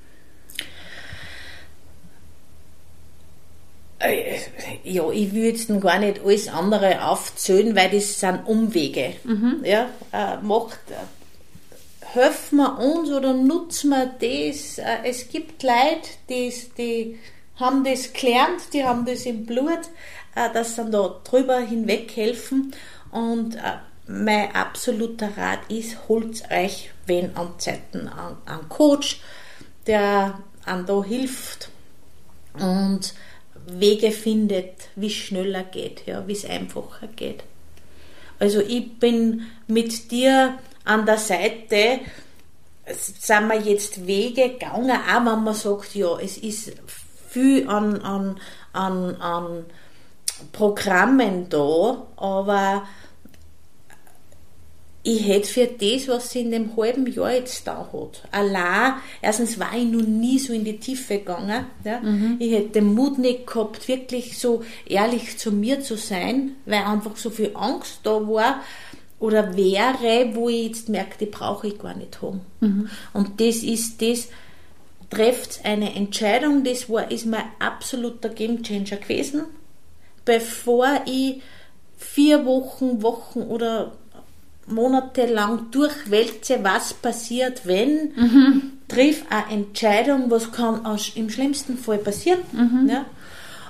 Äh, 3.99 4.37
ja, 4.83 5.11
ich 5.11 5.33
will 5.33 5.45
jetzt 5.45 5.67
gar 5.81 5.99
nicht 5.99 6.21
alles 6.23 6.47
andere 6.47 7.05
aufzählen, 7.05 7.75
weil 7.75 7.89
das 7.89 8.19
sind 8.19 8.45
Umwege. 8.45 9.15
Mhm. 9.25 9.61
Ja, 9.65 9.89
äh, 10.13 10.37
macht, 10.41 10.79
äh, 10.89 11.18
helfen 12.13 12.57
wir 12.57 12.79
uns 12.79 13.09
oder 13.11 13.33
nutzen 13.33 13.89
wir 13.91 14.05
das? 14.07 14.77
Äh, 14.77 14.97
es 15.03 15.29
gibt 15.29 15.63
Leute, 15.63 16.09
die, 16.29 16.53
die 16.77 17.19
haben 17.55 17.83
das 17.83 18.13
gelernt, 18.13 18.73
die 18.73 18.83
haben 18.83 19.05
das 19.05 19.25
im 19.25 19.45
Blut, 19.45 19.81
äh, 20.35 20.51
dass 20.53 20.75
sie 20.75 20.89
da 20.89 21.19
drüber 21.23 21.59
hinweg 21.59 22.15
helfen. 22.15 22.73
Und 23.11 23.55
äh, 23.55 23.77
mein 24.07 24.55
absoluter 24.55 25.37
Rat 25.37 25.59
ist, 25.69 26.07
holt 26.07 26.49
euch 26.51 26.91
wen 27.05 27.35
an 27.35 27.53
Zeiten 27.59 28.07
an, 28.07 28.37
Coach, 28.69 29.21
der 29.85 30.39
an 30.65 30.85
da 30.85 31.03
hilft 31.03 31.69
und 32.53 33.13
Wege 33.67 34.11
findet, 34.11 34.89
wie 34.95 35.09
schneller 35.11 35.63
geht, 35.63 36.07
ja, 36.07 36.27
wie 36.27 36.33
es 36.33 36.45
einfacher 36.45 37.07
geht. 37.15 37.43
Also 38.39 38.61
ich 38.61 38.97
bin 38.99 39.47
mit 39.67 40.11
dir 40.11 40.57
an 40.89 41.05
der 41.05 41.17
Seite 41.17 41.99
sind 42.91 43.47
wir 43.47 43.61
jetzt 43.61 44.07
Wege 44.07 44.49
gegangen, 44.49 44.89
auch 44.89 45.25
wenn 45.25 45.43
man 45.43 45.53
sagt, 45.53 45.93
ja, 45.93 46.17
es 46.19 46.37
ist 46.37 46.73
viel 47.29 47.69
an, 47.69 48.01
an, 48.01 48.39
an, 48.73 49.15
an 49.21 49.65
Programmen 50.51 51.47
da, 51.49 52.07
aber 52.17 52.87
ich 55.03 55.27
hätte 55.27 55.47
für 55.47 55.67
das, 55.67 56.07
was 56.07 56.31
sie 56.31 56.41
in 56.41 56.51
dem 56.51 56.75
halben 56.75 57.05
Jahr 57.07 57.33
jetzt 57.33 57.67
da 57.67 57.87
hat, 57.93 58.23
allein, 58.31 58.93
erstens 59.21 59.59
war 59.59 59.75
ich 59.77 59.85
noch 59.85 60.01
nie 60.01 60.39
so 60.39 60.53
in 60.53 60.63
die 60.63 60.79
Tiefe 60.79 61.19
gegangen, 61.19 61.67
ja? 61.83 61.99
Mhm. 61.99 62.37
ich 62.39 62.51
hätte 62.51 62.69
den 62.69 62.93
Mut 62.95 63.19
nicht 63.19 63.45
gehabt, 63.45 63.87
wirklich 63.87 64.39
so 64.39 64.63
ehrlich 64.87 65.37
zu 65.37 65.51
mir 65.51 65.81
zu 65.81 65.95
sein, 65.95 66.55
weil 66.65 66.83
einfach 66.83 67.15
so 67.15 67.29
viel 67.29 67.51
Angst 67.53 67.99
da 68.03 68.27
war, 68.27 68.61
oder 69.19 69.55
wäre, 69.55 70.33
wo 70.33 70.49
ich 70.49 70.67
jetzt 70.67 70.89
merke, 70.89 71.17
die 71.19 71.25
brauche 71.25 71.67
ich 71.67 71.79
gar 71.79 71.95
nicht 71.95 72.21
haben. 72.21 72.41
Mhm. 72.61 72.89
Und 73.13 73.41
das 73.41 73.57
ist 73.57 74.01
das, 74.01 74.29
trefft 75.09 75.61
eine 75.63 75.95
Entscheidung, 75.95 76.63
das 76.63 76.89
war, 76.89 77.11
ist 77.11 77.25
mein 77.25 77.43
absoluter 77.59 78.29
Gamechanger 78.29 78.97
gewesen, 78.97 79.43
bevor 80.23 81.01
ich 81.05 81.41
vier 81.97 82.45
Wochen, 82.45 83.01
Wochen 83.01 83.41
oder 83.41 83.93
Monate 84.67 85.25
lang 85.25 85.71
durchwälze, 85.71 86.59
was 86.61 86.93
passiert, 86.93 87.65
wenn, 87.65 88.13
mhm. 88.15 88.61
triff 88.87 89.25
eine 89.29 89.51
Entscheidung, 89.51 90.29
was 90.29 90.51
kann 90.51 90.85
im 91.15 91.29
schlimmsten 91.29 91.77
Fall 91.77 91.97
passieren. 91.97 92.39
Mhm. 92.51 92.87
Ja? 92.89 93.05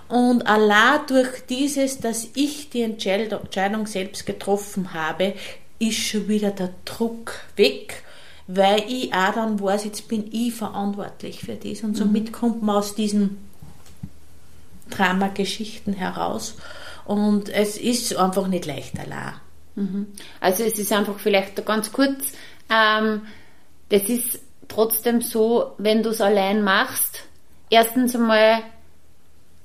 Und 0.09 0.47
allein 0.47 1.01
durch 1.07 1.45
dieses, 1.47 1.99
dass 1.99 2.29
ich 2.33 2.71
die 2.71 2.81
Entscheidung 2.81 3.85
selbst 3.85 4.25
getroffen 4.25 4.93
habe, 4.93 5.35
ist 5.77 5.99
schon 5.99 6.27
wieder 6.27 6.49
der 6.49 6.71
Druck 6.83 7.33
weg, 7.55 8.03
weil 8.47 8.83
ich 8.87 9.13
auch 9.13 9.33
dann 9.35 9.61
weiß, 9.61 9.85
jetzt 9.85 10.07
bin 10.07 10.27
ich 10.31 10.55
verantwortlich 10.55 11.41
für 11.41 11.55
das. 11.55 11.83
Und 11.83 11.95
somit 11.95 12.25
mhm. 12.25 12.31
kommt 12.31 12.63
man 12.63 12.77
aus 12.77 12.95
diesen 12.95 13.37
Dramageschichten 14.89 15.93
heraus. 15.93 16.55
Und 17.05 17.49
es 17.49 17.77
ist 17.77 18.15
einfach 18.15 18.47
nicht 18.47 18.65
leicht 18.65 18.99
allein. 18.99 19.33
Mhm. 19.75 20.07
Also 20.41 20.63
es 20.63 20.79
ist 20.79 20.91
einfach 20.91 21.19
vielleicht 21.19 21.63
ganz 21.65 21.91
kurz, 21.91 22.33
ähm, 22.71 23.21
das 23.89 24.03
ist 24.03 24.39
trotzdem 24.67 25.21
so, 25.21 25.73
wenn 25.77 26.01
du 26.01 26.09
es 26.09 26.21
allein 26.21 26.63
machst, 26.63 27.23
erstens 27.69 28.15
einmal 28.15 28.63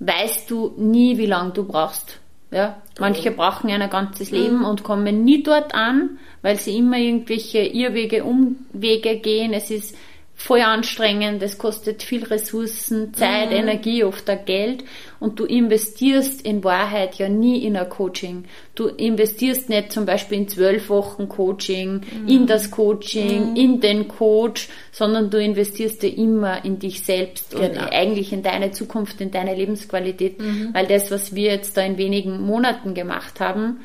weißt 0.07 0.51
du 0.51 0.75
nie, 0.77 1.19
wie 1.19 1.27
lange 1.27 1.53
du 1.53 1.65
brauchst. 1.65 2.19
Ja? 2.51 2.81
Manche 3.01 3.31
mhm. 3.31 3.37
brauchen 3.37 3.71
ein 3.71 3.91
ganzes 3.91 4.31
Leben 4.31 4.59
mhm. 4.59 4.65
und 4.65 4.85
kommen 4.85 5.25
nie 5.25 5.43
dort 5.43 5.75
an, 5.75 6.19
weil 6.43 6.57
sie 6.57 6.79
immer 6.79 6.99
irgendwelche 6.99 7.61
Irrwege, 7.61 8.25
Umwege 8.25 9.19
gehen. 9.19 9.53
Es 9.53 9.71
ist 9.71 9.97
voll 10.37 10.61
anstrengend, 10.61 11.43
es 11.43 11.59
kostet 11.59 12.03
viel 12.03 12.25
Ressourcen, 12.25 13.15
Zeit, 13.15 13.51
mhm. 13.51 13.57
Energie, 13.57 14.05
oft 14.05 14.29
auch 14.31 14.45
Geld 14.45 14.85
und 15.25 15.41
du 15.41 15.47
investierst 15.47 16.43
in 16.43 16.63
Wahrheit 16.65 17.15
ja 17.15 17.31
nie 17.31 17.65
in 17.65 17.79
ein 17.79 17.89
Coaching. 17.89 18.45
Du 18.75 18.89
investierst 18.89 19.71
nicht 19.71 19.91
zum 19.91 20.05
Beispiel 20.05 20.37
in 20.37 20.49
zwölf 20.49 20.91
Wochen 20.91 21.31
Coaching, 21.31 22.03
mhm. 22.03 22.29
in 22.29 22.47
das 22.47 22.71
Coaching, 22.71 23.53
mhm. 23.53 23.57
in 23.57 23.81
den 23.81 24.07
Coach, 24.07 24.69
sondern 24.93 25.31
du 25.31 25.41
investierst 25.41 26.03
ja 26.03 26.11
immer 26.11 26.63
in 26.63 26.79
dich 26.79 27.03
selbst 27.03 27.53
genau. 27.53 27.65
und 27.65 27.79
eigentlich 27.79 28.35
in 28.35 28.43
deine 28.43 28.73
Zukunft, 28.73 29.19
in 29.23 29.31
deine 29.31 29.55
Lebensqualität, 29.55 30.39
mhm. 30.39 30.75
weil 30.75 30.87
das, 30.87 31.11
was 31.11 31.35
wir 31.35 31.53
jetzt 31.53 31.79
da 31.79 31.81
in 31.81 31.97
wenigen 31.97 32.43
Monaten 32.43 32.93
gemacht 32.93 33.41
haben, 33.41 33.81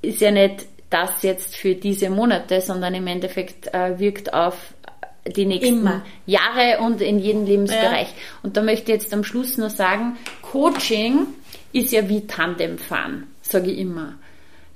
ist 0.00 0.20
ja 0.20 0.30
nicht 0.30 0.66
das 0.90 1.24
jetzt 1.24 1.56
für 1.56 1.74
diese 1.74 2.08
Monate, 2.08 2.60
sondern 2.60 2.94
im 2.94 3.08
Endeffekt 3.08 3.74
äh, 3.74 3.98
wirkt 3.98 4.32
auf 4.32 4.74
die 5.28 5.46
nächsten 5.46 5.80
Immer. 5.80 6.02
Jahre 6.26 6.78
und 6.80 7.00
in 7.00 7.18
jedem 7.18 7.44
Lebensbereich. 7.44 8.08
Ja. 8.08 8.14
Und 8.42 8.56
da 8.56 8.62
möchte 8.62 8.92
ich 8.92 9.00
jetzt 9.00 9.12
am 9.12 9.24
Schluss 9.24 9.58
noch 9.58 9.70
sagen, 9.70 10.16
Coaching 10.42 11.26
ist 11.72 11.92
ja 11.92 12.08
wie 12.08 12.26
Tandemfahren, 12.26 13.26
sage 13.42 13.70
ich 13.70 13.78
immer. 13.78 14.14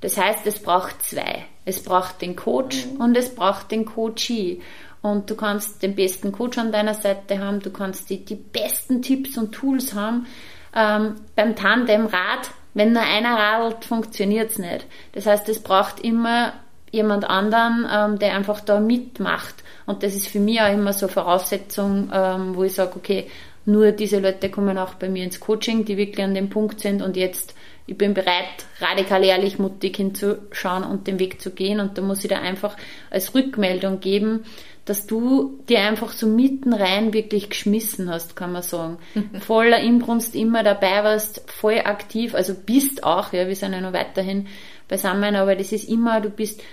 Das 0.01 0.17
heißt, 0.17 0.45
es 0.45 0.59
braucht 0.59 1.03
zwei. 1.03 1.45
Es 1.63 1.83
braucht 1.83 2.21
den 2.21 2.35
Coach 2.35 2.85
mhm. 2.85 3.01
und 3.01 3.17
es 3.17 3.33
braucht 3.35 3.71
den 3.71 3.85
Coachee. 3.85 4.61
Und 5.01 5.29
du 5.29 5.35
kannst 5.35 5.81
den 5.81 5.95
besten 5.95 6.31
Coach 6.31 6.57
an 6.57 6.71
deiner 6.71 6.93
Seite 6.93 7.39
haben, 7.39 7.59
du 7.59 7.71
kannst 7.71 8.09
die, 8.09 8.23
die 8.23 8.35
besten 8.35 9.01
Tipps 9.01 9.37
und 9.37 9.51
Tools 9.51 9.93
haben. 9.93 10.27
Ähm, 10.75 11.15
beim 11.35 11.55
Tandemrad, 11.55 12.51
wenn 12.73 12.93
nur 12.93 13.01
einer 13.01 13.35
radelt, 13.35 13.83
funktioniert 13.85 14.51
es 14.51 14.59
nicht. 14.59 14.85
Das 15.13 15.25
heißt, 15.25 15.49
es 15.49 15.61
braucht 15.61 15.99
immer 15.99 16.53
jemand 16.91 17.29
anderen, 17.29 17.87
ähm, 17.91 18.19
der 18.19 18.35
einfach 18.35 18.61
da 18.61 18.79
mitmacht. 18.79 19.60
Und 19.85 20.03
das 20.03 20.15
ist 20.15 20.27
für 20.27 20.39
mich 20.39 20.61
auch 20.61 20.71
immer 20.71 20.93
so 20.93 21.05
eine 21.05 21.13
Voraussetzung, 21.13 22.09
ähm, 22.13 22.55
wo 22.55 22.63
ich 22.63 22.73
sage, 22.73 22.95
okay, 22.95 23.27
nur 23.65 23.91
diese 23.91 24.19
Leute 24.19 24.49
kommen 24.49 24.77
auch 24.77 24.95
bei 24.95 25.07
mir 25.09 25.23
ins 25.23 25.39
Coaching, 25.39 25.85
die 25.85 25.97
wirklich 25.97 26.25
an 26.25 26.33
dem 26.33 26.49
Punkt 26.49 26.79
sind 26.79 27.01
und 27.01 27.15
jetzt, 27.15 27.55
ich 27.85 27.97
bin 27.97 28.13
bereit, 28.13 28.65
radikal 28.79 29.23
ehrlich, 29.23 29.59
mutig 29.59 29.97
hinzuschauen 29.97 30.83
und 30.83 31.07
den 31.07 31.19
Weg 31.19 31.41
zu 31.41 31.51
gehen. 31.51 31.79
Und 31.79 31.97
da 31.97 32.01
muss 32.01 32.23
ich 32.23 32.29
da 32.29 32.39
einfach 32.39 32.75
als 33.11 33.35
Rückmeldung 33.35 33.99
geben, 33.99 34.45
dass 34.85 35.05
du 35.05 35.59
dir 35.69 35.81
einfach 35.81 36.11
so 36.11 36.25
mitten 36.25 36.73
rein 36.73 37.13
wirklich 37.13 37.49
geschmissen 37.49 38.09
hast, 38.09 38.35
kann 38.35 38.51
man 38.51 38.63
sagen. 38.63 38.97
Voller 39.39 39.79
Inbrunst 39.79 40.35
immer 40.35 40.63
dabei 40.63 41.03
warst, 41.03 41.43
voll 41.51 41.81
aktiv, 41.83 42.33
also 42.33 42.55
bist 42.55 43.03
auch, 43.03 43.31
ja, 43.31 43.47
wir 43.47 43.55
sind 43.55 43.73
ja 43.73 43.81
noch 43.81 43.93
weiterhin 43.93 44.47
beisammen, 44.87 45.35
aber 45.35 45.55
das 45.55 45.71
ist 45.71 45.87
immer, 45.87 46.19
du 46.19 46.29
bist 46.29 46.63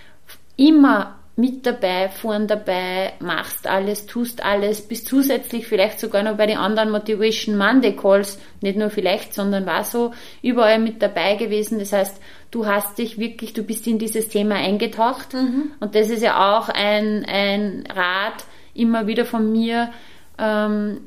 immer 0.56 1.18
mit 1.38 1.64
dabei, 1.64 2.08
vorn 2.08 2.48
dabei, 2.48 3.12
machst 3.20 3.68
alles, 3.68 4.06
tust 4.06 4.44
alles, 4.44 4.82
bist 4.82 5.06
zusätzlich 5.06 5.68
vielleicht 5.68 6.00
sogar 6.00 6.24
noch 6.24 6.36
bei 6.36 6.46
den 6.46 6.58
anderen 6.58 6.90
Motivation 6.90 7.56
Monday 7.56 7.94
Calls, 7.94 8.40
nicht 8.60 8.76
nur 8.76 8.90
vielleicht, 8.90 9.34
sondern 9.34 9.64
war 9.64 9.84
so 9.84 10.12
überall 10.42 10.80
mit 10.80 11.00
dabei 11.00 11.36
gewesen. 11.36 11.78
Das 11.78 11.92
heißt, 11.92 12.20
du 12.50 12.66
hast 12.66 12.98
dich 12.98 13.18
wirklich, 13.18 13.52
du 13.52 13.62
bist 13.62 13.86
in 13.86 14.00
dieses 14.00 14.28
Thema 14.28 14.56
eingetaucht 14.56 15.34
mhm. 15.34 15.70
und 15.78 15.94
das 15.94 16.10
ist 16.10 16.24
ja 16.24 16.58
auch 16.58 16.70
ein, 16.70 17.24
ein 17.24 17.84
Rat 17.88 18.44
immer 18.74 19.06
wieder 19.06 19.24
von 19.24 19.52
mir, 19.52 19.92
ähm, 20.38 21.02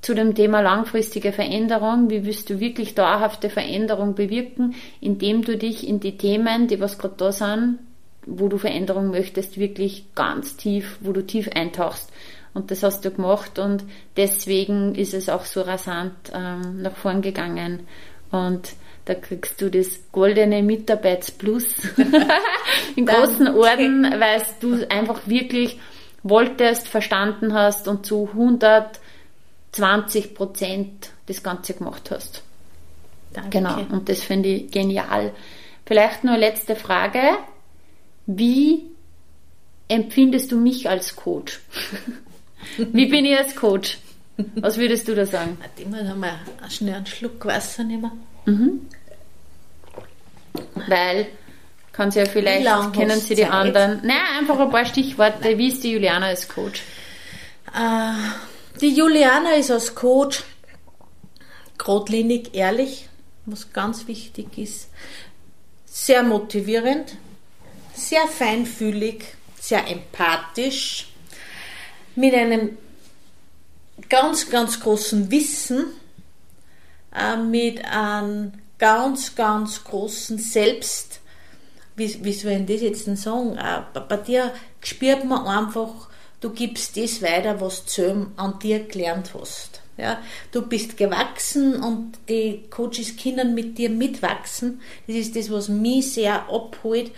zu 0.00 0.14
dem 0.14 0.34
Thema 0.34 0.62
langfristige 0.62 1.32
Veränderung. 1.32 2.08
Wie 2.08 2.24
willst 2.24 2.48
du 2.48 2.58
wirklich 2.58 2.94
dauerhafte 2.94 3.50
Veränderung 3.50 4.14
bewirken, 4.14 4.76
indem 5.02 5.42
du 5.42 5.58
dich 5.58 5.86
in 5.86 6.00
die 6.00 6.16
Themen, 6.16 6.68
die 6.68 6.80
was 6.80 6.98
gerade 6.98 7.16
da 7.18 7.32
sind, 7.32 7.80
wo 8.26 8.48
du 8.48 8.58
Veränderung 8.58 9.10
möchtest, 9.10 9.58
wirklich 9.58 10.06
ganz 10.14 10.56
tief, 10.56 10.98
wo 11.00 11.12
du 11.12 11.24
tief 11.24 11.48
eintauchst. 11.54 12.10
Und 12.54 12.70
das 12.70 12.82
hast 12.82 13.04
du 13.04 13.10
gemacht 13.10 13.58
und 13.58 13.84
deswegen 14.16 14.94
ist 14.94 15.12
es 15.12 15.28
auch 15.28 15.44
so 15.44 15.62
rasant 15.62 16.14
ähm, 16.32 16.82
nach 16.82 16.94
vorn 16.94 17.20
gegangen. 17.20 17.80
Und 18.30 18.74
da 19.06 19.14
kriegst 19.14 19.60
du 19.60 19.70
das 19.70 20.00
goldene 20.12 20.62
Mitarbeitsplus 20.62 21.64
im 22.96 23.06
großen 23.06 23.48
Orden, 23.48 24.04
weil 24.04 24.42
du 24.60 24.88
einfach 24.88 25.26
wirklich 25.26 25.78
wolltest, 26.22 26.88
verstanden 26.88 27.54
hast 27.54 27.88
und 27.88 28.06
zu 28.06 28.28
120 28.32 30.34
Prozent 30.34 31.10
das 31.26 31.42
Ganze 31.42 31.74
gemacht 31.74 32.10
hast. 32.10 32.42
Danke. 33.32 33.58
Genau, 33.58 33.80
und 33.90 34.08
das 34.08 34.20
finde 34.20 34.48
ich 34.48 34.70
genial. 34.70 35.32
Vielleicht 35.84 36.24
nur 36.24 36.36
letzte 36.36 36.76
Frage. 36.76 37.20
Wie 38.26 38.84
empfindest 39.88 40.52
du 40.52 40.56
mich 40.56 40.88
als 40.88 41.16
Coach? 41.16 41.60
Wie 42.76 43.06
bin 43.06 43.24
ich 43.24 43.36
als 43.36 43.54
Coach? 43.54 43.98
Was 44.56 44.78
würdest 44.78 45.06
du 45.06 45.14
da 45.14 45.26
sagen? 45.26 45.58
Immer 45.76 46.08
haben 46.08 46.20
wir 46.20 46.38
schnell 46.68 46.94
einen 46.94 47.06
Schluck 47.06 47.44
Wasser 47.44 47.84
nehmen. 47.84 48.10
Mhm. 48.46 48.80
Weil, 50.88 51.26
kann 51.92 52.10
sie 52.10 52.20
ja 52.20 52.26
vielleicht, 52.26 52.92
kennen 52.92 53.20
sie 53.20 53.34
die 53.34 53.44
anderen. 53.44 54.00
Nein, 54.04 54.16
einfach 54.38 54.58
ein 54.58 54.70
paar 54.70 54.86
Stichworte. 54.86 55.38
Nein. 55.42 55.58
Wie 55.58 55.68
ist 55.68 55.84
die 55.84 55.92
Juliana 55.92 56.26
als 56.26 56.48
Coach? 56.48 56.82
Äh, 57.72 58.80
die 58.80 58.94
Juliana 58.94 59.54
ist 59.54 59.70
als 59.70 59.94
Coach 59.94 60.42
geradlinig, 61.78 62.54
ehrlich, 62.54 63.08
was 63.46 63.72
ganz 63.72 64.08
wichtig 64.08 64.58
ist. 64.58 64.88
Sehr 65.86 66.22
motivierend, 66.22 67.16
sehr 67.94 68.26
feinfühlig, 68.26 69.24
sehr 69.60 69.86
empathisch, 69.88 71.08
mit 72.16 72.34
einem 72.34 72.76
ganz, 74.08 74.50
ganz 74.50 74.80
großen 74.80 75.30
Wissen, 75.30 75.86
äh, 77.14 77.36
mit 77.36 77.84
einem 77.84 78.52
ganz, 78.78 79.34
ganz 79.34 79.84
großen 79.84 80.38
Selbst, 80.38 81.20
wie, 81.96 82.32
soll 82.32 82.52
ich 82.52 82.66
das 82.66 82.80
jetzt 82.80 83.06
denn 83.06 83.16
sagen? 83.16 83.56
Äh, 83.56 83.82
bei 84.08 84.16
dir 84.16 84.52
spürt 84.80 85.24
man 85.24 85.46
einfach, 85.46 86.08
du 86.40 86.50
gibst 86.50 86.96
das 86.96 87.22
weiter, 87.22 87.60
was 87.60 87.84
du 87.84 88.26
an 88.36 88.58
dir 88.58 88.80
gelernt 88.80 89.30
hast. 89.38 89.80
Ja, 89.96 90.20
du 90.50 90.62
bist 90.62 90.96
gewachsen 90.96 91.80
und 91.80 92.18
die 92.28 92.64
Coaches 92.68 93.16
können 93.16 93.54
mit 93.54 93.78
dir 93.78 93.90
mitwachsen. 93.90 94.80
Das 95.06 95.14
ist 95.14 95.36
das, 95.36 95.52
was 95.52 95.68
mich 95.68 96.14
sehr 96.14 96.48
abholt 96.48 97.12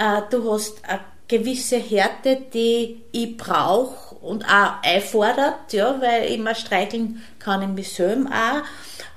äh, 0.00 0.22
du 0.30 0.50
hast 0.50 0.82
eine 0.84 1.00
gewisse 1.28 1.76
Härte, 1.76 2.38
die 2.52 3.02
ich 3.12 3.36
brauche 3.36 4.14
und 4.16 4.44
auch 4.44 4.82
einfordert, 4.82 5.72
ja, 5.72 6.00
weil 6.00 6.32
immer 6.32 6.54
streicheln 6.54 7.22
kann 7.38 7.62
ich 7.62 7.68
mich 7.68 7.92
selber 7.92 8.30
auch. 8.30 8.62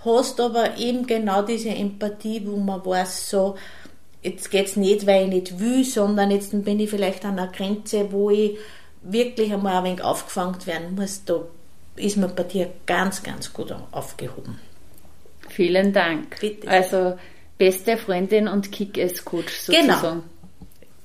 Hast 0.05 0.39
aber 0.39 0.77
eben 0.77 1.07
genau 1.07 1.41
diese 1.41 1.69
Empathie, 1.69 2.45
wo 2.45 2.57
man 2.57 2.85
weiß, 2.85 3.29
so, 3.29 3.55
jetzt 4.21 4.51
geht's 4.51 4.75
nicht, 4.75 5.07
weil 5.07 5.23
ich 5.23 5.29
nicht 5.29 5.59
will, 5.59 5.85
sondern 5.85 6.31
jetzt 6.31 6.51
bin 6.63 6.79
ich 6.79 6.89
vielleicht 6.89 7.23
an 7.25 7.39
einer 7.39 7.51
Grenze, 7.51 8.11
wo 8.11 8.29
ich 8.29 8.57
wirklich 9.01 9.53
einmal 9.53 9.77
ein 9.77 9.83
wenig 9.85 10.03
aufgefangen 10.03 10.65
werden 10.65 10.95
muss. 10.95 11.23
Da 11.25 11.41
ist 11.95 12.17
man 12.17 12.35
bei 12.35 12.43
dir 12.43 12.69
ganz, 12.85 13.23
ganz 13.23 13.51
gut 13.53 13.73
aufgehoben. 13.91 14.59
Vielen 15.49 15.93
Dank. 15.93 16.39
Bitte. 16.39 16.67
Also 16.67 17.17
beste 17.57 17.97
Freundin 17.97 18.47
und 18.47 18.71
Kick-Ass-Coach 18.71 19.67
genau. 19.67 19.93
sozusagen. 19.93 20.21
Genau 20.21 20.32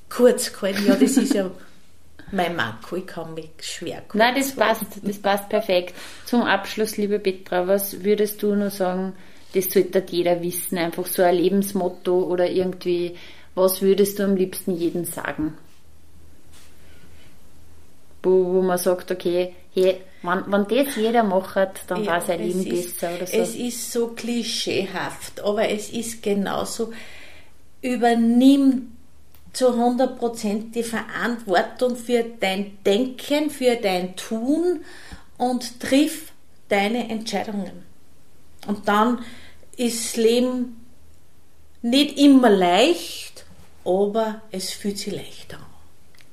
kurz 0.08 0.52
gehalten. 0.52 0.86
Ja, 0.86 0.94
das 0.94 1.16
ist 1.16 1.34
ja 1.34 1.50
mein 2.32 2.56
Marco, 2.56 2.96
ich 2.96 3.06
kann 3.06 3.34
mich 3.34 3.50
schwer 3.60 4.02
kurz 4.02 4.14
Nein, 4.14 4.34
das 4.36 4.52
passt, 4.52 4.84
das 5.02 5.18
passt 5.18 5.48
perfekt. 5.48 5.94
Zum 6.26 6.42
Abschluss, 6.42 6.96
liebe 6.96 7.18
Petra, 7.18 7.66
was 7.66 8.04
würdest 8.04 8.42
du 8.42 8.54
nur 8.54 8.70
sagen, 8.70 9.14
das 9.54 9.70
sollte 9.70 10.04
jeder 10.10 10.42
wissen, 10.42 10.78
einfach 10.78 11.06
so 11.06 11.22
ein 11.22 11.34
Lebensmotto 11.34 12.22
oder 12.24 12.50
irgendwie, 12.50 13.16
was 13.54 13.80
würdest 13.80 14.18
du 14.18 14.24
am 14.24 14.36
liebsten 14.36 14.76
jedem 14.76 15.04
sagen? 15.04 15.56
Wo, 18.22 18.52
wo 18.52 18.62
man 18.62 18.78
sagt, 18.78 19.10
okay, 19.10 19.54
hey, 19.72 20.00
wenn, 20.22 20.44
wenn 20.48 20.66
das 20.66 20.96
jeder 20.96 21.22
macht, 21.22 21.56
dann 21.86 22.04
ja, 22.04 22.12
war 22.12 22.20
sein 22.20 22.40
Leben 22.40 22.66
ist, 22.66 23.00
besser 23.00 23.14
oder 23.16 23.26
so. 23.26 23.36
Es 23.36 23.54
ist 23.54 23.92
so 23.92 24.08
klischeehaft, 24.08 25.40
aber 25.40 25.68
es 25.70 25.90
ist 25.90 26.22
genauso. 26.22 26.92
Übernimm 27.80 28.97
zu 29.58 29.70
100% 29.70 30.70
die 30.70 30.84
Verantwortung 30.84 31.96
für 31.96 32.24
dein 32.38 32.78
Denken, 32.86 33.50
für 33.50 33.74
dein 33.74 34.14
Tun 34.14 34.84
und 35.36 35.80
triff 35.80 36.30
deine 36.68 37.08
Entscheidungen. 37.08 37.82
Und 38.68 38.86
dann 38.86 39.18
ist 39.76 40.04
das 40.04 40.16
Leben 40.16 40.86
nicht 41.82 42.18
immer 42.18 42.50
leicht, 42.50 43.46
aber 43.84 44.42
es 44.52 44.70
fühlt 44.70 44.98
sich 44.98 45.12
leicht 45.12 45.52
an. 45.54 45.66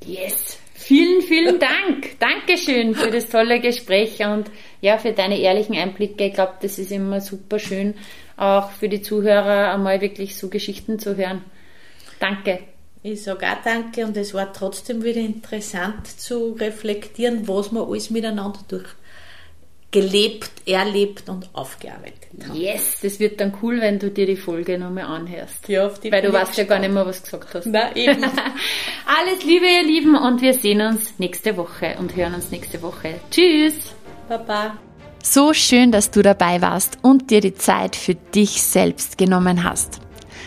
Yes! 0.05 0.59
Vielen, 0.75 1.23
vielen 1.23 1.59
Dank. 1.59 2.11
Dankeschön 2.19 2.93
für 2.93 3.09
das 3.09 3.29
tolle 3.29 3.59
Gespräch 3.59 4.23
und 4.23 4.51
ja, 4.81 4.99
für 4.99 5.13
deine 5.13 5.39
ehrlichen 5.39 5.75
Einblicke. 5.75 6.25
Ich 6.25 6.33
glaube, 6.35 6.53
das 6.61 6.77
ist 6.77 6.91
immer 6.91 7.21
super 7.21 7.57
schön, 7.57 7.95
auch 8.37 8.69
für 8.69 8.87
die 8.87 9.01
Zuhörer 9.01 9.73
einmal 9.73 9.99
wirklich 9.99 10.37
so 10.37 10.47
Geschichten 10.47 10.99
zu 10.99 11.17
hören. 11.17 11.43
Danke. 12.19 12.74
Ich 13.07 13.21
sage 13.21 13.45
auch 13.45 13.63
danke 13.63 14.03
und 14.03 14.17
es 14.17 14.33
war 14.33 14.51
trotzdem 14.51 15.03
wieder 15.03 15.21
interessant 15.21 16.07
zu 16.07 16.53
reflektieren, 16.53 17.47
was 17.47 17.71
wir 17.71 17.87
alles 17.87 18.09
miteinander 18.09 18.57
durch 18.67 18.87
gelebt, 19.91 20.49
erlebt 20.65 21.29
und 21.29 21.47
aufgearbeitet 21.53 22.47
haben. 22.49 22.59
Yes, 22.59 23.01
das 23.03 23.19
wird 23.19 23.39
dann 23.39 23.53
cool, 23.61 23.79
wenn 23.79 23.99
du 23.99 24.09
dir 24.09 24.25
die 24.25 24.35
Folge 24.35 24.79
nochmal 24.79 25.03
anhörst. 25.03 25.69
Ja, 25.69 25.85
auf 25.85 25.99
die 25.99 26.11
Weil 26.11 26.23
du 26.23 26.33
weißt 26.33 26.57
ja 26.57 26.63
gar 26.63 26.79
nicht 26.79 26.91
mehr, 26.91 27.05
was 27.05 27.21
du 27.21 27.37
gesagt 27.37 27.53
hast. 27.53 27.67
Nein, 27.67 27.95
eben. 27.95 28.23
Alles 29.05 29.43
Liebe, 29.43 29.67
ihr 29.67 29.83
Lieben, 29.83 30.15
und 30.15 30.41
wir 30.41 30.55
sehen 30.55 30.81
uns 30.81 31.19
nächste 31.19 31.55
Woche 31.57 31.97
und 31.99 32.15
hören 32.15 32.33
uns 32.33 32.49
nächste 32.49 32.81
Woche. 32.81 33.19
Tschüss! 33.29 33.93
Baba! 34.27 34.79
So 35.23 35.53
schön, 35.53 35.91
dass 35.91 36.09
du 36.09 36.23
dabei 36.23 36.59
warst 36.59 36.97
und 37.03 37.29
dir 37.29 37.41
die 37.41 37.53
Zeit 37.53 37.95
für 37.95 38.15
dich 38.15 38.63
selbst 38.63 39.19
genommen 39.19 39.63
hast. 39.63 40.01